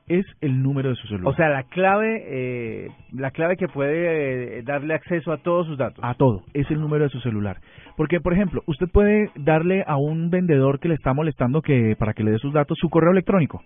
es 0.09 0.25
el 0.41 0.61
número 0.63 0.89
de 0.89 0.95
su 0.95 1.07
celular. 1.07 1.31
O 1.31 1.35
sea, 1.35 1.49
la 1.49 1.63
clave, 1.63 2.23
eh, 2.27 2.87
la 3.13 3.29
clave 3.31 3.57
que 3.57 3.67
puede 3.67 4.57
eh, 4.57 4.63
darle 4.63 4.95
acceso 4.95 5.31
a 5.31 5.37
todos 5.37 5.67
sus 5.67 5.77
datos. 5.77 6.03
a 6.03 6.15
todo, 6.15 6.43
es 6.53 6.69
el 6.71 6.81
número 6.81 7.03
de 7.03 7.11
su 7.11 7.19
celular. 7.21 7.57
Porque, 7.95 8.19
por 8.19 8.33
ejemplo, 8.33 8.63
usted 8.65 8.87
puede 8.91 9.29
darle 9.35 9.83
a 9.85 9.97
un 9.97 10.29
vendedor 10.31 10.79
que 10.79 10.87
le 10.89 10.95
está 10.95 11.13
molestando 11.13 11.61
que 11.61 11.95
para 11.97 12.13
que 12.13 12.23
le 12.23 12.31
dé 12.31 12.39
sus 12.39 12.53
datos 12.53 12.77
su 12.81 12.89
correo 12.89 13.11
electrónico, 13.11 13.61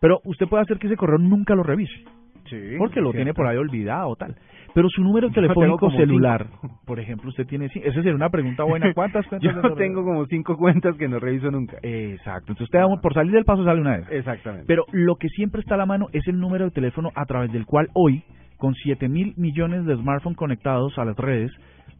pero 0.00 0.20
usted 0.24 0.46
puede 0.46 0.62
hacer 0.62 0.78
que 0.78 0.86
ese 0.86 0.96
correo 0.96 1.18
nunca 1.18 1.54
lo 1.54 1.64
revise. 1.64 2.04
Sí, 2.48 2.76
porque 2.78 3.00
lo 3.00 3.10
cierto. 3.10 3.16
tiene 3.16 3.34
por 3.34 3.46
ahí 3.46 3.56
olvidado 3.56 4.14
tal. 4.16 4.36
Pero 4.74 4.88
su 4.90 5.02
número 5.02 5.30
telefónico 5.34 5.90
celular, 5.90 6.46
por 6.86 7.00
ejemplo, 7.00 7.30
usted 7.30 7.46
tiene... 7.46 7.66
Esa 7.66 7.94
sería 7.94 8.14
una 8.14 8.30
pregunta 8.30 8.64
buena. 8.64 8.92
¿Cuántas 8.94 9.26
cuentas? 9.28 9.54
Yo 9.54 9.60
correo? 9.60 9.76
tengo 9.76 10.04
como 10.04 10.26
cinco 10.26 10.56
cuentas 10.56 10.96
que 10.96 11.08
no 11.08 11.18
reviso 11.18 11.50
nunca. 11.50 11.78
Exacto. 11.82 12.52
Entonces 12.52 12.64
usted 12.64 12.80
por 13.02 13.14
salir 13.14 13.32
del 13.32 13.44
paso 13.44 13.64
sale 13.64 13.80
una 13.80 13.96
vez. 13.98 14.06
Exactamente. 14.10 14.66
Pero 14.66 14.84
lo 14.92 15.16
que 15.16 15.28
siempre 15.28 15.60
está 15.60 15.74
a 15.74 15.78
la 15.78 15.86
mano 15.86 16.08
es 16.12 16.26
el 16.28 16.38
número 16.38 16.66
de 16.66 16.70
teléfono 16.72 17.10
a 17.14 17.24
través 17.24 17.52
del 17.52 17.66
cual 17.66 17.88
hoy, 17.94 18.22
con 18.58 18.74
7 18.74 19.08
mil 19.08 19.34
millones 19.36 19.86
de 19.86 19.96
smartphones 19.96 20.36
conectados 20.36 20.98
a 20.98 21.04
las 21.04 21.16
redes, 21.16 21.50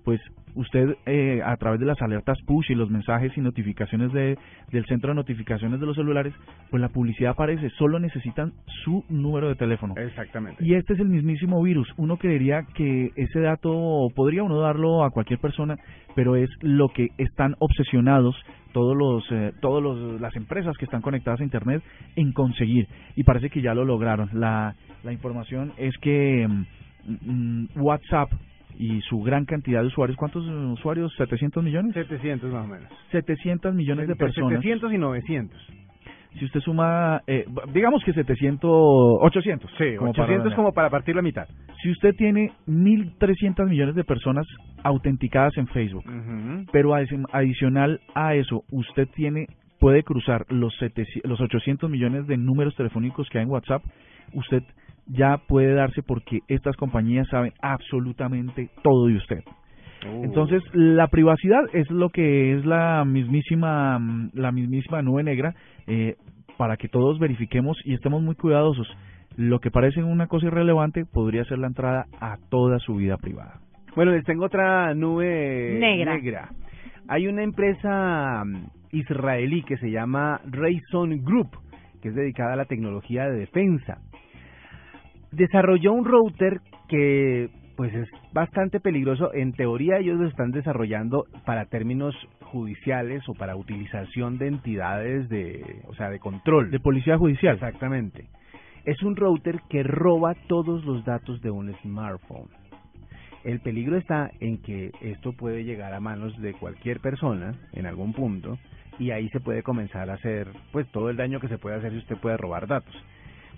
pues 0.04 0.20
usted 0.56 0.96
eh, 1.04 1.42
a 1.44 1.56
través 1.56 1.78
de 1.78 1.86
las 1.86 2.00
alertas 2.00 2.38
push 2.46 2.70
y 2.70 2.74
los 2.74 2.90
mensajes 2.90 3.36
y 3.36 3.40
notificaciones 3.40 4.12
de, 4.12 4.38
del 4.72 4.86
centro 4.86 5.10
de 5.10 5.16
notificaciones 5.16 5.78
de 5.78 5.86
los 5.86 5.96
celulares, 5.96 6.34
pues 6.70 6.80
la 6.80 6.88
publicidad 6.88 7.32
aparece. 7.32 7.70
Solo 7.70 8.00
necesitan 8.00 8.52
su 8.84 9.04
número 9.08 9.48
de 9.48 9.54
teléfono. 9.54 9.94
Exactamente. 9.96 10.64
Y 10.64 10.74
este 10.74 10.94
es 10.94 11.00
el 11.00 11.08
mismísimo 11.08 11.62
virus. 11.62 11.88
Uno 11.98 12.16
creería 12.16 12.62
que 12.74 13.10
ese 13.16 13.40
dato 13.40 14.08
podría 14.14 14.42
uno 14.42 14.60
darlo 14.60 15.04
a 15.04 15.10
cualquier 15.10 15.38
persona, 15.38 15.76
pero 16.14 16.36
es 16.36 16.50
lo 16.62 16.88
que 16.88 17.08
están 17.18 17.54
obsesionados 17.58 18.34
todos 18.72 18.96
los 18.96 19.24
eh, 19.30 19.52
todos 19.60 19.82
los 19.82 20.20
las 20.20 20.36
empresas 20.36 20.76
que 20.76 20.84
están 20.84 21.00
conectadas 21.00 21.40
a 21.40 21.44
internet 21.44 21.82
en 22.14 22.32
conseguir 22.32 22.86
y 23.14 23.24
parece 23.24 23.48
que 23.48 23.62
ya 23.62 23.74
lo 23.74 23.84
lograron. 23.84 24.28
La 24.34 24.74
la 25.02 25.12
información 25.12 25.72
es 25.78 25.96
que 25.98 26.46
mm, 26.46 26.66
mm, 27.06 27.68
WhatsApp 27.76 28.30
y 28.78 29.00
su 29.02 29.20
gran 29.22 29.44
cantidad 29.44 29.80
de 29.80 29.86
usuarios, 29.88 30.16
¿cuántos 30.16 30.44
usuarios? 30.46 31.12
700 31.16 31.62
millones. 31.64 31.94
700 31.94 32.52
más 32.52 32.64
o 32.64 32.68
menos. 32.68 32.88
700 33.10 33.74
millones 33.74 34.06
de 34.06 34.12
Entre 34.12 34.26
personas. 34.26 34.50
700 34.60 34.92
y 34.92 34.98
900. 34.98 35.66
si 36.38 36.44
usted 36.44 36.60
suma, 36.60 37.22
eh, 37.26 37.46
digamos 37.72 38.04
que 38.04 38.12
700, 38.12 38.70
800. 38.70 39.70
Sí, 39.78 39.96
como 39.96 40.10
800 40.10 40.44
para- 40.44 40.56
como 40.56 40.72
para 40.72 40.90
partir 40.90 41.16
la 41.16 41.22
mitad. 41.22 41.46
Si 41.82 41.90
usted 41.90 42.10
tiene 42.18 42.52
1.300 42.66 43.66
millones 43.68 43.94
de 43.94 44.04
personas 44.04 44.46
autenticadas 44.82 45.56
en 45.56 45.66
Facebook, 45.68 46.04
Ujú. 46.06 46.66
pero 46.72 46.90
adi- 46.94 47.24
adicional 47.32 48.00
a 48.14 48.34
eso, 48.34 48.62
usted 48.70 49.08
tiene 49.14 49.46
puede 49.78 50.02
cruzar 50.02 50.46
los 50.50 50.74
700 50.78 51.28
los 51.30 51.40
800 51.40 51.90
millones 51.90 52.26
de 52.26 52.36
números 52.38 52.74
telefónicos 52.76 53.28
que 53.28 53.38
hay 53.38 53.44
en 53.44 53.50
WhatsApp, 53.50 53.82
usted 54.32 54.62
ya 55.06 55.38
puede 55.46 55.74
darse 55.74 56.02
porque 56.02 56.40
estas 56.48 56.76
compañías 56.76 57.28
saben 57.28 57.52
absolutamente 57.62 58.70
todo 58.82 59.06
de 59.06 59.16
usted. 59.16 59.44
Uh. 60.04 60.24
Entonces, 60.24 60.62
la 60.72 61.08
privacidad 61.08 61.62
es 61.72 61.90
lo 61.90 62.10
que 62.10 62.56
es 62.56 62.64
la 62.64 63.04
mismísima 63.04 64.00
la 64.32 64.52
mismísima 64.52 65.02
nube 65.02 65.22
negra 65.22 65.54
eh, 65.86 66.16
para 66.56 66.76
que 66.76 66.88
todos 66.88 67.18
verifiquemos 67.18 67.78
y 67.84 67.94
estemos 67.94 68.22
muy 68.22 68.34
cuidadosos. 68.34 68.88
Lo 69.36 69.60
que 69.60 69.70
parece 69.70 70.02
una 70.02 70.28
cosa 70.28 70.46
irrelevante 70.46 71.04
podría 71.04 71.44
ser 71.44 71.58
la 71.58 71.66
entrada 71.66 72.06
a 72.20 72.38
toda 72.48 72.78
su 72.78 72.96
vida 72.96 73.18
privada. 73.18 73.60
Bueno, 73.94 74.12
les 74.12 74.24
tengo 74.24 74.44
otra 74.44 74.94
nube 74.94 75.78
Negra. 75.78 76.50
Hay 77.08 77.28
una 77.28 77.42
empresa 77.42 78.44
mm, 78.44 78.66
israelí 78.92 79.62
que 79.62 79.76
se 79.76 79.90
llama 79.90 80.40
Rayson 80.44 81.22
Group, 81.24 81.50
que 82.02 82.08
es 82.08 82.14
dedicada 82.14 82.54
a 82.54 82.56
la 82.56 82.64
tecnología 82.64 83.24
de 83.24 83.38
defensa. 83.40 83.98
Desarrolló 85.32 85.92
un 85.92 86.04
router 86.04 86.60
que 86.88 87.50
pues 87.76 87.94
es 87.94 88.08
bastante 88.32 88.80
peligroso. 88.80 89.32
En 89.34 89.52
teoría 89.52 89.98
ellos 89.98 90.18
lo 90.18 90.26
están 90.26 90.50
desarrollando 90.50 91.26
para 91.44 91.66
términos 91.66 92.14
judiciales 92.40 93.28
o 93.28 93.34
para 93.34 93.56
utilización 93.56 94.38
de 94.38 94.48
entidades 94.48 95.28
de, 95.28 95.82
o 95.86 95.94
sea, 95.94 96.08
de 96.08 96.18
control. 96.18 96.70
De 96.70 96.80
policía 96.80 97.18
judicial. 97.18 97.54
Exactamente. 97.54 98.28
Es 98.84 99.02
un 99.02 99.16
router 99.16 99.60
que 99.68 99.82
roba 99.82 100.34
todos 100.46 100.84
los 100.84 101.04
datos 101.04 101.40
de 101.42 101.50
un 101.50 101.74
smartphone. 101.82 102.48
El 103.44 103.60
peligro 103.60 103.96
está 103.96 104.30
en 104.40 104.58
que 104.62 104.90
esto 105.00 105.32
puede 105.32 105.64
llegar 105.64 105.92
a 105.92 106.00
manos 106.00 106.36
de 106.40 106.54
cualquier 106.54 107.00
persona 107.00 107.54
en 107.72 107.86
algún 107.86 108.12
punto 108.12 108.58
y 108.98 109.10
ahí 109.10 109.28
se 109.28 109.40
puede 109.40 109.62
comenzar 109.62 110.10
a 110.10 110.14
hacer 110.14 110.48
pues 110.72 110.90
todo 110.90 111.10
el 111.10 111.16
daño 111.16 111.40
que 111.40 111.48
se 111.48 111.58
puede 111.58 111.76
hacer 111.76 111.92
si 111.92 111.98
usted 111.98 112.16
puede 112.16 112.36
robar 112.36 112.66
datos. 112.66 112.94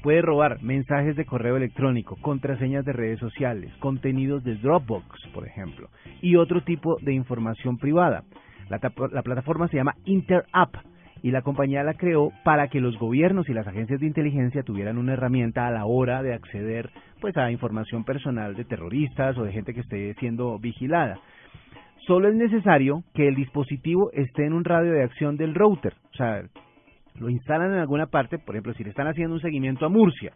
Puede 0.03 0.23
robar 0.23 0.63
mensajes 0.63 1.17
de 1.17 1.25
correo 1.25 1.57
electrónico, 1.57 2.17
contraseñas 2.21 2.85
de 2.85 2.93
redes 2.93 3.19
sociales, 3.19 3.73
contenidos 3.81 4.45
de 4.45 4.55
Dropbox, 4.57 5.29
por 5.35 5.47
ejemplo, 5.47 5.89
y 6.23 6.37
otro 6.37 6.63
tipo 6.63 6.97
de 7.01 7.15
información 7.15 7.79
privada. 7.79 8.23
La, 8.69 8.81
la 9.13 9.23
plataforma 9.23 9.69
se 9.69 9.77
llama 9.77 9.97
InterApp 10.05 10.75
y 11.23 11.31
la 11.31 11.43
compañía 11.43 11.83
la 11.83 11.95
creó 11.95 12.33
para 12.45 12.69
que 12.69 12.81
los 12.81 12.97
gobiernos 12.99 13.49
y 13.49 13.55
las 13.55 13.67
agencias 13.67 14.01
de 14.01 14.07
inteligencia 14.07 14.63
tuvieran 14.63 14.99
una 14.99 15.15
herramienta 15.15 15.67
a 15.67 15.71
la 15.71 15.85
hora 15.85 16.23
de 16.23 16.35
acceder 16.35 16.91
pues 17.21 17.37
a 17.37 17.51
información 17.51 18.05
personal 18.05 18.55
de 18.55 18.65
terroristas 18.65 19.37
o 19.37 19.43
de 19.43 19.53
gente 19.53 19.75
que 19.75 19.81
esté 19.81 20.15
siendo 20.15 20.59
vigilada. 20.59 21.19
Solo 22.07 22.29
es 22.29 22.35
necesario 22.35 23.03
que 23.15 23.29
el 23.29 23.35
dispositivo 23.35 24.11
esté 24.13 24.47
en 24.47 24.53
un 24.53 24.65
radio 24.65 24.93
de 24.93 25.03
acción 25.03 25.37
del 25.37 25.55
router, 25.55 25.95
o 26.13 26.17
sea, 26.17 26.43
lo 27.21 27.29
instalan 27.29 27.73
en 27.73 27.79
alguna 27.79 28.07
parte, 28.07 28.39
por 28.39 28.55
ejemplo, 28.55 28.75
si 28.75 28.85
le 28.85 28.91
están 28.91 29.07
haciendo 29.07 29.35
un 29.35 29.41
seguimiento 29.41 29.87
a 29.87 29.89
Murcia, 29.89 30.33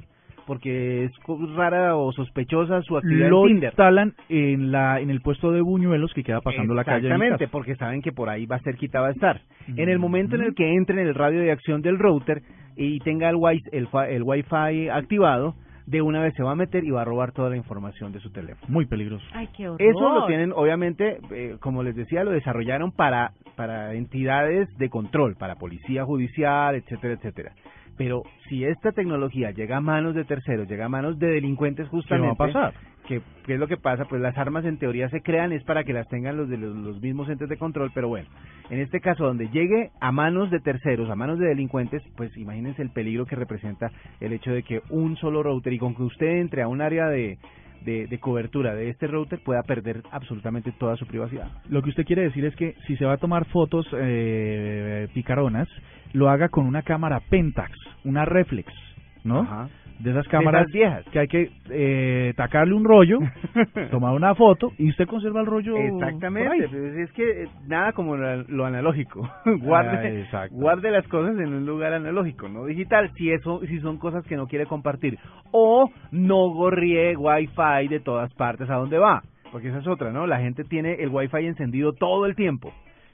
porque 0.47 1.05
es 1.05 1.13
rara 1.55 1.97
o 1.97 2.13
sospechosa 2.13 2.83
su 2.83 2.97
actividad 2.97 3.29
Lo 3.31 3.43
en 3.43 3.49
Tinder. 3.49 3.71
instalan 3.71 4.15
en 4.29 4.73
la 4.73 5.01
en 5.01 5.11
el 5.11 5.21
puesto 5.21 5.53
de 5.53 5.61
buñuelos 5.61 6.13
que 6.15 6.25
queda 6.25 6.41
pasando 6.41 6.75
la 6.75 6.85
calle. 6.85 7.07
Exactamente, 7.07 7.49
porque 7.49 7.77
saben 7.77 8.03
que 8.03 8.13
por 8.13 8.29
ahí 8.29 8.47
va 8.47 8.57
a 8.57 8.61
ser 8.61 8.77
quitada 8.77 9.09
a 9.09 9.13
estar. 9.13 9.41
En 9.77 9.89
el 9.89 9.99
momento 9.99 10.35
en 10.35 10.43
el 10.43 10.55
que 10.55 10.75
entre 10.75 11.01
en 11.01 11.07
el 11.07 11.15
radio 11.15 11.41
de 11.41 11.53
acción 11.53 11.83
del 11.83 11.99
router 11.99 12.43
y 12.77 12.99
tenga 13.01 13.31
el, 13.31 13.37
el, 13.71 13.89
el 14.09 14.23
Wi-Fi 14.23 14.89
activado, 14.89 15.55
de 15.87 16.03
una 16.03 16.21
vez 16.23 16.35
se 16.35 16.43
va 16.43 16.53
a 16.53 16.57
meter 16.57 16.85
y 16.85 16.91
va 16.91 17.03
a 17.03 17.05
robar 17.05 17.33
toda 17.33 17.51
la 17.51 17.57
información 17.57 18.13
de 18.13 18.21
su 18.21 18.31
teléfono. 18.31 18.73
Muy 18.73 18.87
peligroso. 18.87 19.25
Ay, 19.33 19.49
qué 19.57 19.69
horror. 19.69 19.83
Eso 19.83 20.15
lo 20.15 20.27
tienen, 20.27 20.53
obviamente, 20.53 21.19
eh, 21.31 21.57
como 21.61 21.83
les 21.83 21.95
decía, 21.95 22.25
lo 22.25 22.31
desarrollaron 22.31 22.93
para, 22.93 23.33
para 23.57 23.95
entidades 23.95 24.69
de 24.79 24.89
control, 24.89 25.37
para 25.37 25.57
policía 25.57 26.05
judicial, 26.05 26.75
etcétera, 26.77 27.15
etcétera. 27.15 27.53
Pero 27.97 28.23
si 28.49 28.65
esta 28.65 28.93
tecnología 28.93 29.51
llega 29.51 29.77
a 29.77 29.81
manos 29.81 30.15
de 30.15 30.25
terceros, 30.25 30.69
llega 30.69 30.87
a 30.87 30.89
manos 30.89 31.19
de 31.19 31.29
delincuentes 31.29 31.89
¿Qué 31.89 31.97
va 31.97 32.01
justamente, 32.03 32.35
a 32.35 32.47
pasar? 32.47 32.75
que 33.07 33.21
qué 33.45 33.55
es 33.55 33.59
lo 33.59 33.67
que 33.67 33.77
pasa, 33.77 34.05
pues 34.05 34.23
las 34.23 34.39
armas 34.39 34.65
en 34.65 34.79
teoría 34.79 35.09
se 35.09 35.23
crean 35.23 35.53
es 35.53 35.65
para 35.65 35.83
que 35.85 35.93
las 35.93 36.09
tengan 36.09 36.37
los 36.37 36.49
de 36.49 36.57
los, 36.57 36.75
los 36.75 37.01
mismos 37.01 37.29
entes 37.29 37.49
de 37.49 37.57
control, 37.57 37.91
pero 37.93 38.09
bueno, 38.09 38.29
en 38.71 38.79
este 38.79 39.01
caso 39.01 39.25
donde 39.25 39.49
llegue 39.49 39.91
a 40.01 40.13
manos 40.13 40.51
de 40.51 40.61
terceros, 40.61 41.11
a 41.11 41.17
manos 41.17 41.39
de 41.39 41.49
delincuentes, 41.49 42.03
pues 42.17 42.37
imagínense 42.37 42.81
el 42.81 42.91
peligro 42.91 43.27
que 43.27 43.37
representa 43.37 43.91
el 44.21 44.33
hecho 44.33 44.53
de 44.53 44.63
que 44.63 44.83
un 44.91 45.17
solo 45.17 45.43
router 45.43 45.73
y 45.73 45.79
con 45.79 45.95
que 45.95 46.05
usted 46.05 46.39
entre 46.39 46.63
a 46.63 46.69
un 46.69 46.81
área 46.81 47.09
de, 47.09 47.39
de, 47.85 48.07
de 48.07 48.19
cobertura 48.19 48.75
de 48.75 48.91
este 48.91 49.07
router 49.07 49.41
pueda 49.43 49.63
perder 49.63 50.03
absolutamente 50.11 50.73
toda 50.73 50.97
su 50.97 51.07
privacidad. 51.07 51.51
Lo 51.69 51.83
que 51.83 51.91
usted 51.91 52.05
quiere 52.05 52.23
decir 52.23 52.45
es 52.45 52.55
que 52.57 52.75
si 52.87 52.97
se 52.97 53.05
va 53.05 53.15
a 53.15 53.19
tomar 53.19 53.47
fotos 53.47 53.87
eh, 53.93 55.09
picaronas, 55.15 55.69
lo 56.13 56.29
haga 56.29 56.49
con 56.49 56.67
una 56.67 56.83
cámara 56.83 57.21
Pentax, 57.29 57.73
una 58.05 58.25
reflex, 58.25 58.73
¿no? 59.25 59.41
Ajá. 59.41 59.69
De 59.99 60.11
esas 60.11 60.25
De 60.25 60.31
cámaras 60.31 60.63
esas 60.63 60.73
viejas. 60.73 61.05
que 61.13 61.19
hay 61.21 61.29
que 61.29 61.51
eh, 61.71 62.33
tacarle 62.37 62.75
un 62.75 62.85
rollo, 62.85 63.19
tomar 63.93 64.15
una 64.15 64.35
foto 64.35 64.73
y 64.77 64.89
usted 64.91 65.07
conserva 65.07 65.41
el 65.41 65.47
rollo. 65.47 65.77
Exactamente, 65.77 66.69
pues 66.69 66.97
es 66.97 67.13
que 67.13 67.45
eh, 67.45 67.49
nada 67.69 67.93
como 67.93 68.17
lo, 68.17 68.43
lo 68.49 68.67
analógico. 68.67 69.29
guarde, 69.61 70.27
Ah, 70.33 70.47
guarde 70.51 70.91
las 70.91 71.07
cosas 71.07 71.39
en 71.39 71.55
un 71.55 71.67
lugar 71.67 71.93
analógico, 71.93 72.49
no 72.49 72.65
digital, 72.65 73.13
si 73.17 73.31
eso 73.31 73.61
si 73.67 73.79
son 73.81 73.99
cosas 73.99 74.25
que 74.27 74.37
no 74.37 74.47
quiere 74.49 74.67
compartir 74.67 75.19
o 75.53 75.89
no 76.11 76.49
gorrie 76.51 77.17
wifi 77.17 77.89
de 77.89 78.01
todas 78.01 78.33
partes 78.35 78.69
a 78.71 78.75
donde 78.77 78.99
va, 78.99 79.23
porque 79.53 79.69
esa 79.69 79.79
es 79.79 79.87
otra, 79.87 80.11
¿no? 80.11 80.27
La 80.27 80.41
gente 80.41 80.65
tiene 80.65 80.95
el 80.95 81.11
wifi 81.11 81.47
encendido 81.47 81.93
todo 81.93 82.27
el 82.27 82.35
tiempo 82.35 82.73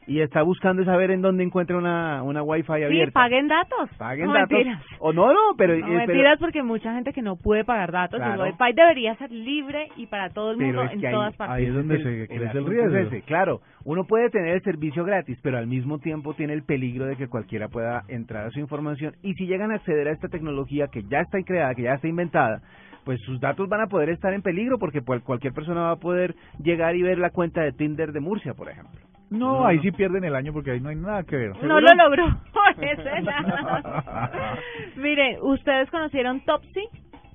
y 0.08 0.20
está 0.22 0.42
buscando 0.42 0.84
saber 0.84 1.10
en 1.12 1.22
dónde 1.22 1.44
encuentra 1.44 1.76
una 1.76 2.22
una 2.24 2.42
wifi 2.42 2.66
Sí, 2.66 2.82
abierta. 2.84 3.12
paguen 3.12 3.46
datos. 3.46 3.90
Paguen 3.98 4.26
no, 4.26 4.32
datos. 4.32 4.50
Mentiras. 4.50 4.82
O 4.98 5.12
no, 5.12 5.28
no, 5.32 5.38
pero, 5.56 5.74
No, 5.74 5.78
eh, 5.78 5.82
pero- 5.86 5.98
mentiras 6.06 6.38
porque 6.40 6.62
mucha 6.64 6.94
gente 6.94 7.12
que 7.12 7.22
no 7.22 7.36
puede 7.36 7.64
pagar 7.64 7.92
datos. 7.92 8.18
Claro. 8.18 8.44
El 8.46 8.52
Wi-Fi 8.58 8.72
debería 8.74 9.14
ser 9.16 9.30
libre 9.30 9.88
y 9.96 10.06
para 10.06 10.30
todo 10.30 10.50
el 10.52 10.56
mundo 10.56 10.82
en 10.82 11.04
ahí- 11.04 11.12
todas 11.12 11.36
partes. 11.36 11.56
ahí 11.56 11.66
es 11.66 11.74
donde 11.74 11.94
el- 11.96 12.02
se 12.02 12.22
el 12.22 12.26
crece 12.28 12.58
el 12.58 12.66
riesgo. 12.66 12.96
es 12.96 13.06
ese. 13.08 13.22
Claro, 13.22 13.60
uno 13.84 14.04
puede 14.04 14.30
tener 14.30 14.54
el 14.54 14.62
servicio 14.62 15.04
gratis, 15.04 15.38
pero 15.42 15.58
al 15.58 15.66
mismo 15.66 15.98
tiempo 15.98 16.34
tiene 16.34 16.54
el 16.54 16.62
peligro 16.64 17.04
de 17.06 17.16
que 17.16 17.28
cualquiera 17.28 17.68
pueda 17.68 18.02
entrar 18.08 18.46
a 18.46 18.50
su 18.50 18.60
información 18.60 19.14
y 19.22 19.34
si 19.34 19.46
llegan 19.46 19.70
a 19.72 19.76
acceder 19.76 20.08
a 20.08 20.12
esta 20.12 20.28
tecnología 20.28 20.88
que 20.88 21.02
ya 21.04 21.20
está 21.20 21.38
creada, 21.42 21.74
que 21.74 21.82
ya 21.82 21.94
está 21.94 22.08
inventada, 22.08 22.62
pues 23.04 23.20
sus 23.22 23.40
datos 23.40 23.68
van 23.68 23.82
a 23.82 23.86
poder 23.86 24.08
estar 24.10 24.32
en 24.32 24.42
peligro 24.42 24.78
porque 24.78 25.02
cual- 25.02 25.22
cualquier 25.22 25.52
persona 25.52 25.82
va 25.82 25.90
a 25.92 25.96
poder 25.96 26.34
llegar 26.62 26.96
y 26.96 27.02
ver 27.02 27.18
la 27.18 27.30
cuenta 27.30 27.60
de 27.62 27.72
Tinder 27.72 28.12
de 28.12 28.20
Murcia, 28.20 28.54
por 28.54 28.68
ejemplo. 28.70 29.00
No, 29.30 29.66
ahí 29.66 29.78
sí 29.80 29.90
pierden 29.92 30.24
el 30.24 30.34
año 30.34 30.52
porque 30.52 30.70
ahí 30.72 30.80
no 30.80 30.88
hay 30.88 30.96
nada 30.96 31.22
que 31.22 31.36
ver. 31.36 31.62
No 31.62 31.80
lo 31.80 31.94
logró 31.94 32.26
por 32.52 32.84
ese 32.84 33.20
lado. 33.22 34.58
Miren, 34.96 35.36
¿ustedes 35.42 35.90
conocieron 35.90 36.40
Topsy? 36.44 36.88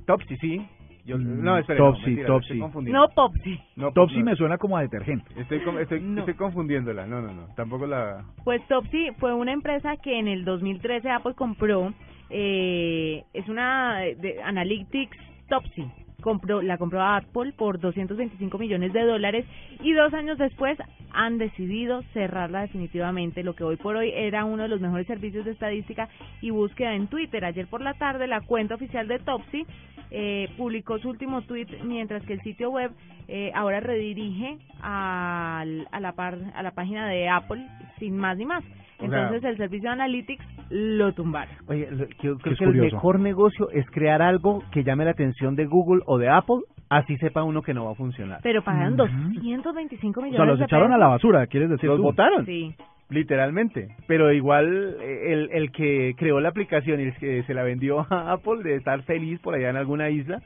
Topsy, 0.06 0.38
sí. 0.38 0.68
Yo, 1.06 1.18
Mm, 1.18 1.44
no, 1.44 1.58
espere, 1.58 1.78
Topsy, 1.80 2.02
no, 2.02 2.08
mentira, 2.08 2.28
Topsy. 2.28 2.54
estoy. 2.64 2.92
No, 2.94 3.08
Popsy. 3.10 3.60
No, 3.76 3.92
Topsy 3.92 4.20
no. 4.20 4.26
me 4.26 4.36
suena 4.36 4.58
como 4.58 4.78
a 4.78 4.82
detergente. 4.82 5.26
Estoy, 5.38 5.60
con- 5.62 5.78
estoy, 5.78 6.00
No. 6.00 6.20
estoy 6.22 6.34
confundiéndola. 6.36 7.06
No, 7.06 7.22
no, 7.22 7.34
no. 7.34 7.48
Tampoco 7.56 7.86
la... 7.86 8.24
Pues 8.46 8.66
Topsy 8.70 9.10
fue 9.20 9.34
una 9.34 9.52
empresa 9.52 9.98
que 9.98 10.18
en 10.18 10.28
el 10.30 10.46
2013 10.46 11.10
Apple 11.10 11.34
compró, 11.36 11.94
eh, 12.30 13.24
es 13.34 13.48
una 13.50 13.98
de 14.00 14.42
Analytics 14.44 15.18
Topsy. 15.50 15.86
Compró, 16.24 16.62
la 16.62 16.78
compró 16.78 17.02
Apple 17.04 17.52
por 17.58 17.80
225 17.82 18.58
millones 18.58 18.94
de 18.94 19.04
dólares 19.04 19.46
y 19.82 19.92
dos 19.92 20.14
años 20.14 20.38
después 20.38 20.78
han 21.12 21.38
decidido 21.38 22.02
cerrarla 22.14 22.62
definitivamente, 22.62 23.44
lo 23.44 23.56
que 23.56 23.66
hoy 23.66 23.76
por 23.76 23.98
hoy 23.98 24.10
era 24.16 24.46
uno 24.46 24.64
de 24.64 24.70
los 24.70 24.80
mejores 24.80 25.06
servicios 25.06 25.44
de 25.44 25.52
estadística 25.52 26.08
y 26.42 26.50
búsqueda 26.50 26.96
en 26.96 27.08
Twitter. 27.08 27.44
Ayer 27.44 27.68
por 27.68 27.82
la 27.82 27.94
tarde 27.96 28.26
la 28.28 28.40
cuenta 28.40 28.76
oficial 28.76 29.08
de 29.10 29.20
Topsy 29.20 29.66
eh, 30.12 30.48
publicó 30.58 30.98
su 30.98 31.10
último 31.10 31.42
tweet 31.42 31.68
mientras 31.84 32.24
que 32.24 32.34
el 32.34 32.42
sitio 32.42 32.70
web 32.72 32.92
eh, 33.28 33.52
ahora 33.54 33.82
redirige 33.82 34.58
a, 34.82 35.66
la 36.00 36.12
par- 36.14 36.40
a 36.56 36.64
la 36.64 36.72
página 36.72 37.08
de 37.10 37.28
Apple 37.30 37.68
sin 38.00 38.18
más 38.18 38.38
ni 38.38 38.46
más. 38.46 38.64
O 39.04 39.10
sea- 39.10 39.24
Entonces 39.24 39.44
el 39.52 39.58
servicio 39.58 39.90
de 39.90 39.94
Analytics 39.94 40.46
lo 40.70 41.14
tumbaron. 41.14 41.56
Oye, 41.68 41.88
lo- 41.92 42.08
yo 42.22 42.38
creo 42.38 42.54
es 42.54 42.60
que 42.60 42.66
el 42.66 42.74
mejor 42.76 43.20
negocio 43.20 43.70
es 43.72 43.86
crear 43.92 44.22
algo 44.22 44.64
que 44.72 44.84
llame 44.84 45.06
la 45.06 45.12
atención 45.12 45.56
de 45.56 45.66
Google 45.66 46.02
o 46.06 46.18
de 46.18 46.30
Apple, 46.30 46.62
así 46.90 47.18
sepa 47.18 47.44
uno 47.44 47.62
que 47.62 47.74
no 47.74 47.86
va 47.86 47.92
a 47.92 47.96
funcionar. 47.96 48.40
Pero 48.44 48.62
pagaron 48.64 48.94
Ujú. 48.94 49.04
225 49.36 50.20
O 50.20 50.24
millones 50.24 50.38
sea, 50.38 50.46
los 50.46 50.60
de 50.60 50.66
echaron 50.66 50.92
a 50.94 50.98
la 50.98 51.08
basura, 51.08 51.48
¿quieres 51.48 51.70
decir 51.70 51.90
Los 51.90 51.98
tú? 51.98 52.04
votaron, 52.04 52.46
Sí. 52.46 52.74
literalmente. 53.10 53.90
Pero 54.08 54.32
igual 54.32 54.96
eh, 55.00 55.34
el, 55.34 55.50
el 55.52 55.72
que 55.72 56.14
creó 56.18 56.40
la 56.40 56.50
aplicación 56.50 57.00
y 57.00 57.04
el 57.04 57.16
que 57.16 57.44
se 57.44 57.54
la 57.54 57.64
vendió 57.64 58.06
a 58.10 58.32
Apple 58.34 58.64
de 58.64 58.76
estar 58.76 59.02
feliz 59.04 59.40
por 59.42 59.54
allá 59.56 59.70
en 59.70 59.78
alguna 59.78 60.10
isla, 60.10 60.42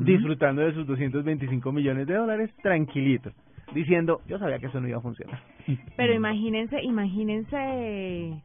disfrutando 0.00 0.62
de 0.62 0.72
sus 0.74 0.86
225 0.86 1.72
millones 1.72 2.06
de 2.06 2.14
dólares, 2.14 2.50
tranquilito, 2.62 3.30
diciendo, 3.74 4.20
yo 4.28 4.38
sabía 4.38 4.58
que 4.58 4.66
eso 4.66 4.80
no 4.80 4.88
iba 4.88 4.98
a 4.98 5.02
funcionar. 5.02 5.40
Pero 5.96 6.12
imagínense, 6.14 6.82
imagínense 7.52 8.42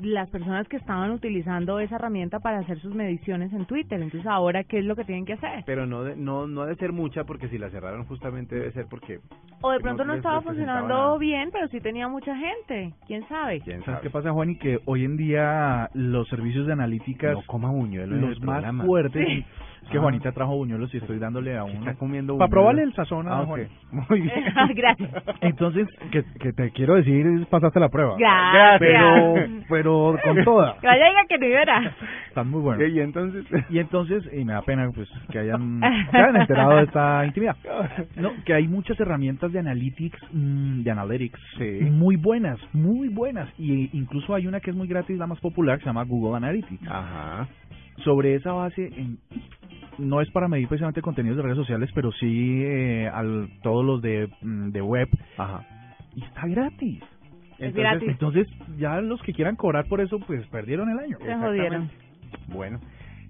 las 0.00 0.28
personas 0.30 0.66
que 0.68 0.78
estaban 0.78 1.10
utilizando 1.12 1.78
esa 1.78 1.96
herramienta 1.96 2.40
para 2.40 2.60
hacer 2.60 2.80
sus 2.80 2.94
mediciones 2.94 3.52
en 3.52 3.66
Twitter. 3.66 4.00
Entonces, 4.00 4.26
ahora, 4.26 4.64
¿qué 4.64 4.78
es 4.78 4.84
lo 4.84 4.96
que 4.96 5.04
tienen 5.04 5.26
que 5.26 5.34
hacer? 5.34 5.62
Pero 5.66 5.86
no, 5.86 6.02
de- 6.02 6.16
no, 6.16 6.46
no 6.46 6.62
debe 6.62 6.76
ser 6.76 6.92
mucha 6.92 7.24
porque 7.24 7.48
si 7.48 7.58
la 7.58 7.68
cerraron 7.70 8.04
justamente 8.06 8.54
debe 8.56 8.72
ser 8.72 8.86
porque... 8.88 9.20
O 9.60 9.70
de 9.70 9.78
pronto 9.80 10.04
no, 10.04 10.14
estaba 10.14 10.40
funcionando 10.40 10.88
nada. 10.88 11.18
bien, 11.18 11.50
pero 11.52 11.68
sí 11.68 11.78
tenía 11.80 12.08
mucha 12.08 12.34
gente. 12.34 12.94
¿Quién 13.06 13.28
sabe? 13.28 13.60
¿Quién 13.60 13.80
¿Sabes 13.84 13.84
sabe? 13.84 14.00
qué 14.02 14.10
pasa, 14.10 14.32
Juan? 14.32 14.50
Y 14.50 14.56
que 14.56 14.80
hoy 14.86 15.04
en 15.04 15.16
día 15.16 15.88
los 15.94 16.26
servicios 16.28 16.66
de 16.66 16.72
analíticas, 16.72 17.34
No 17.34 17.42
coma 17.46 17.70
buñuelo 17.70 18.16
en 18.16 18.22
los 18.22 18.40
más 18.40 18.56
programa. 18.56 18.84
fuertes, 18.84 19.26
Sí. 19.28 19.44
Que 19.90 19.98
Ah. 19.98 20.00
Juanita 20.00 20.32
trajo 20.32 20.56
buñuelos 20.56 20.92
y 20.94 20.98
estoy 20.98 21.18
dándole 21.18 21.56
a 21.56 21.64
uno. 21.64 21.74
Está 21.80 21.94
comiendo 21.98 22.36
Para 22.38 22.50
probarle 22.50 22.82
el 22.82 22.94
sazón 22.94 23.28
a 23.28 23.40
Ah, 23.40 23.44
Juan. 23.46 23.62
ok. 23.62 23.68
Muy 24.10 24.20
bien. 24.22 24.44
Gracias. 24.74 25.10
Entonces, 25.40 25.88
que, 26.10 26.24
que 26.40 26.52
te 26.52 26.70
quiero 26.70 26.94
decir, 26.94 27.46
pasaste 27.50 27.78
la 27.80 27.88
prueba. 27.88 28.16
Gracias. 28.18 28.78
Pero, 28.78 29.34
pero 29.68 30.16
con 30.22 30.44
toda. 30.44 30.76
Que 30.80 30.86
vaya 30.86 31.04
diga 31.06 31.20
que 31.28 31.38
no 31.38 31.46
era. 31.46 31.94
Están 32.28 32.50
muy 32.50 32.60
buenos. 32.60 32.88
Y 32.88 33.00
entonces... 33.00 33.44
Y 33.70 33.78
entonces, 33.78 34.24
y 34.32 34.44
me 34.44 34.54
da 34.54 34.62
pena 34.62 34.90
pues 34.94 35.08
que 35.30 35.38
hayan, 35.38 35.80
que 36.10 36.16
hayan 36.16 36.36
enterado 36.36 36.76
de 36.76 36.84
esta 36.84 37.26
intimidad. 37.26 37.56
No, 38.16 38.30
que 38.44 38.54
hay 38.54 38.66
muchas 38.68 38.98
herramientas 39.00 39.52
de 39.52 39.58
analytics, 39.58 40.18
mm, 40.32 40.82
de 40.82 40.90
analytics, 40.90 41.40
Sí. 41.58 41.78
muy 41.90 42.16
buenas, 42.16 42.58
muy 42.72 43.08
buenas. 43.08 43.48
Y 43.58 43.90
incluso 43.96 44.34
hay 44.34 44.46
una 44.46 44.60
que 44.60 44.70
es 44.70 44.76
muy 44.76 44.88
gratis, 44.88 45.18
la 45.18 45.26
más 45.26 45.40
popular, 45.40 45.78
que 45.78 45.84
se 45.84 45.90
llama 45.90 46.04
Google 46.04 46.36
Analytics. 46.36 46.88
Ajá. 46.88 47.46
Sobre 47.98 48.34
esa 48.34 48.52
base, 48.52 48.86
en- 48.96 49.18
no 49.98 50.20
es 50.20 50.30
para 50.30 50.48
medir 50.48 50.68
precisamente 50.68 51.02
contenidos 51.02 51.36
de 51.36 51.42
redes 51.42 51.56
sociales, 51.58 51.90
pero 51.94 52.10
sí 52.12 52.62
eh, 52.64 53.08
al 53.12 53.48
todos 53.62 53.84
los 53.84 54.00
de, 54.02 54.28
mm, 54.40 54.70
de 54.70 54.80
web. 54.82 55.08
Ajá. 55.36 55.64
Y 56.16 56.24
está 56.24 56.46
gratis. 56.46 57.00
Es 57.58 57.68
Entonces, 57.68 57.74
gratis. 57.74 58.08
entonces, 58.08 58.48
ya 58.78 59.00
los 59.00 59.22
que 59.22 59.32
quieran 59.32 59.56
cobrar 59.56 59.86
por 59.86 60.00
eso, 60.00 60.18
pues 60.20 60.44
perdieron 60.48 60.88
el 60.90 60.98
año. 60.98 61.18
Se 61.20 61.34
jodieron. 61.36 61.90
Bueno. 62.48 62.80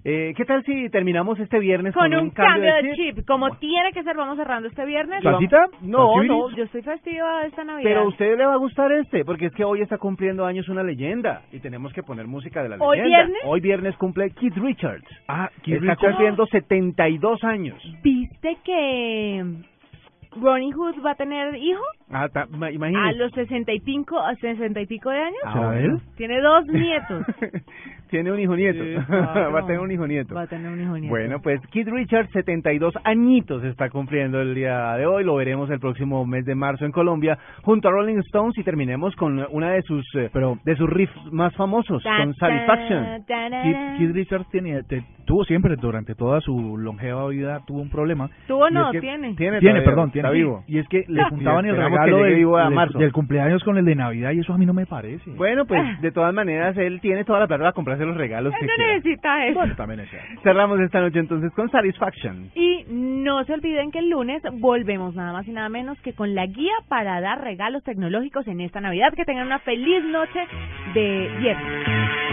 Eh, 0.05 0.33
¿Qué 0.35 0.43
tal 0.43 0.61
si 0.65 0.89
terminamos 0.89 1.39
este 1.39 1.59
viernes 1.59 1.93
Con 1.93 2.11
con, 2.11 2.19
un 2.23 2.29
cambio 2.31 2.75
de 2.75 2.93
chip, 2.93 3.25
como 3.25 3.51
tiene 3.55 3.93
que 3.93 4.03
ser, 4.03 4.17
vamos 4.17 4.35
cerrando 4.35 4.67
este 4.67 4.83
viernes. 4.85 5.23
¿Salsita? 5.23 5.65
No, 5.81 6.21
no, 6.23 6.49
Yo 6.57 6.65
estoy 6.65 6.81
festiva 6.81 7.45
esta 7.45 7.63
Navidad. 7.63 7.89
Pero 7.89 8.01
a 8.01 8.07
usted 8.09 8.37
le 8.37 8.45
va 8.45 8.53
a 8.55 8.57
gustar 8.57 8.91
este, 8.91 9.23
porque 9.23 9.45
es 9.45 9.53
que 9.53 9.63
hoy 9.63 9.81
está 9.81 9.97
cumpliendo 9.97 10.45
años 10.45 10.67
una 10.67 10.83
leyenda 10.83 11.43
y 11.53 11.59
tenemos 11.61 11.93
que 11.93 12.03
poner 12.03 12.27
música 12.27 12.61
de 12.63 12.69
la 12.69 12.77
¿Hoy 12.81 12.97
leyenda. 12.97 13.17
viernes? 13.17 13.41
Hoy 13.45 13.61
viernes 13.61 13.95
cumple 13.95 14.29
Keith 14.31 14.57
Richards. 14.57 15.07
Ah, 15.29 15.49
Keith 15.63 15.75
está 15.77 15.93
Richards. 15.93 16.15
cumpliendo 16.15 16.45
72 16.47 17.43
años. 17.45 17.81
¿Viste 18.03 18.57
que 18.65 19.45
Ronnie 20.35 20.73
Hood 20.73 20.95
va 21.05 21.11
a 21.11 21.15
tener 21.15 21.55
hijo? 21.55 21.81
Ah, 22.11 22.27
ta- 22.27 22.47
ma- 22.47 22.67
A 22.67 23.11
los 23.13 23.31
sesenta 23.31 23.71
y 23.71 23.79
pico, 23.79 24.19
a 24.19 24.35
sesenta 24.35 24.81
y 24.81 24.85
pico 24.85 25.09
de 25.11 25.19
años. 25.19 25.39
Ah, 25.45 25.53
¿Será 25.53 25.67
bueno. 25.67 25.93
él? 25.95 26.01
Tiene 26.17 26.41
dos 26.41 26.65
nietos. 26.67 27.25
Tiene 28.13 28.31
un 28.31 28.39
hijo 28.39 28.55
nieto. 28.55 28.83
Sí, 28.83 28.93
va 29.11 29.59
a 29.59 29.65
tener 29.65 29.79
un 29.79 29.91
hijo 29.91 30.05
nieto. 30.05 30.35
Va 30.35 30.43
a 30.43 30.47
tener 30.47 30.71
un 30.71 30.79
hijo 30.79 30.93
nieto. 30.97 31.09
Bueno, 31.09 31.39
pues 31.41 31.59
Keith 31.71 31.87
Richards, 31.87 32.29
72 32.31 32.93
añitos 33.03 33.63
está 33.63 33.89
cumpliendo 33.89 34.39
el 34.39 34.53
día 34.53 34.93
de 34.97 35.07
hoy. 35.07 35.23
Lo 35.23 35.35
veremos 35.35 35.67
el 35.71 35.79
próximo 35.79 36.23
mes 36.25 36.45
de 36.45 36.53
marzo 36.53 36.85
en 36.85 36.91
Colombia 36.91 37.39
junto 37.63 37.87
a 37.87 37.91
Rolling 37.91 38.19
Stones 38.19 38.55
y 38.59 38.63
terminemos 38.63 39.15
con 39.15 39.43
una 39.49 39.71
de 39.71 39.81
sus 39.81 40.05
eh, 40.15 40.29
Pero- 40.31 40.59
de 40.63 40.75
sus 40.75 40.87
riffs 40.89 41.15
más 41.31 41.55
famosos, 41.55 42.03
con 42.03 42.35
Satisfaction. 42.35 43.23
Keith 43.97 44.11
Richards 44.13 44.47
tiene, 44.51 44.83
te- 44.83 45.03
tuvo 45.25 45.43
siempre, 45.45 45.75
durante 45.75 46.13
toda 46.13 46.39
su 46.41 46.77
longeva 46.77 47.27
vida, 47.29 47.61
tuvo 47.65 47.81
un 47.81 47.89
problema. 47.89 48.29
¿Tuvo 48.47 48.69
no? 48.69 48.87
es 48.87 48.91
que 48.93 48.99
Tiene. 49.01 49.33
Tiene, 49.33 49.59
Tiene, 49.59 49.81
todavía, 49.81 49.83
perdón, 49.83 50.07
está 50.09 50.21
tiene. 50.29 50.31
vivo. 50.37 50.63
Y 50.67 50.77
es 50.77 50.87
que 50.87 51.03
le 51.07 51.23
juntaban 51.29 51.65
el 51.65 51.75
regalo 51.77 52.17
del, 52.17 52.35
vivo 52.35 52.57
a 52.57 52.69
marzo. 52.69 52.99
del 52.99 53.11
cumpleaños 53.11 53.63
con 53.63 53.77
el 53.77 53.85
de 53.85 53.95
Navidad 53.95 54.31
y 54.31 54.39
eso 54.39 54.53
a 54.53 54.57
mí 54.57 54.65
no 54.65 54.73
me 54.73 54.85
parece. 54.85 55.31
Bueno, 55.31 55.65
pues 55.65 55.81
de 56.01 56.11
todas 56.11 56.33
maneras 56.33 56.77
él 56.77 56.99
tiene 57.01 57.23
toda 57.23 57.39
la 57.39 57.47
plata 57.47 57.63
para 57.63 57.71
comprarse 57.73 58.02
los 58.05 58.17
regalos 58.17 58.53
que 58.53 58.65
Él 58.65 58.67
no 58.71 58.75
quiera. 58.75 58.93
necesita 58.93 59.45
eso. 59.45 59.59
Bueno, 59.59 59.75
también 59.75 59.99
es 60.01 60.09
cierto. 60.09 60.41
Cerramos 60.43 60.79
esta 60.79 61.01
noche 61.01 61.19
entonces 61.19 61.51
con 61.53 61.69
Satisfaction. 61.69 62.51
Y 62.55 62.85
no 62.89 63.43
se 63.45 63.53
olviden 63.53 63.91
que 63.91 63.99
el 63.99 64.09
lunes 64.09 64.41
volvemos 64.53 65.15
nada 65.15 65.33
más 65.33 65.47
y 65.47 65.51
nada 65.51 65.69
menos 65.69 65.99
que 66.01 66.13
con 66.13 66.35
la 66.35 66.45
guía 66.45 66.73
para 66.87 67.21
dar 67.21 67.41
regalos 67.41 67.83
tecnológicos 67.83 68.47
en 68.47 68.61
esta 68.61 68.81
Navidad. 68.81 69.13
Que 69.13 69.25
tengan 69.25 69.47
una 69.47 69.59
feliz 69.59 70.03
noche 70.05 70.39
de 70.93 71.31
viernes. 71.39 72.32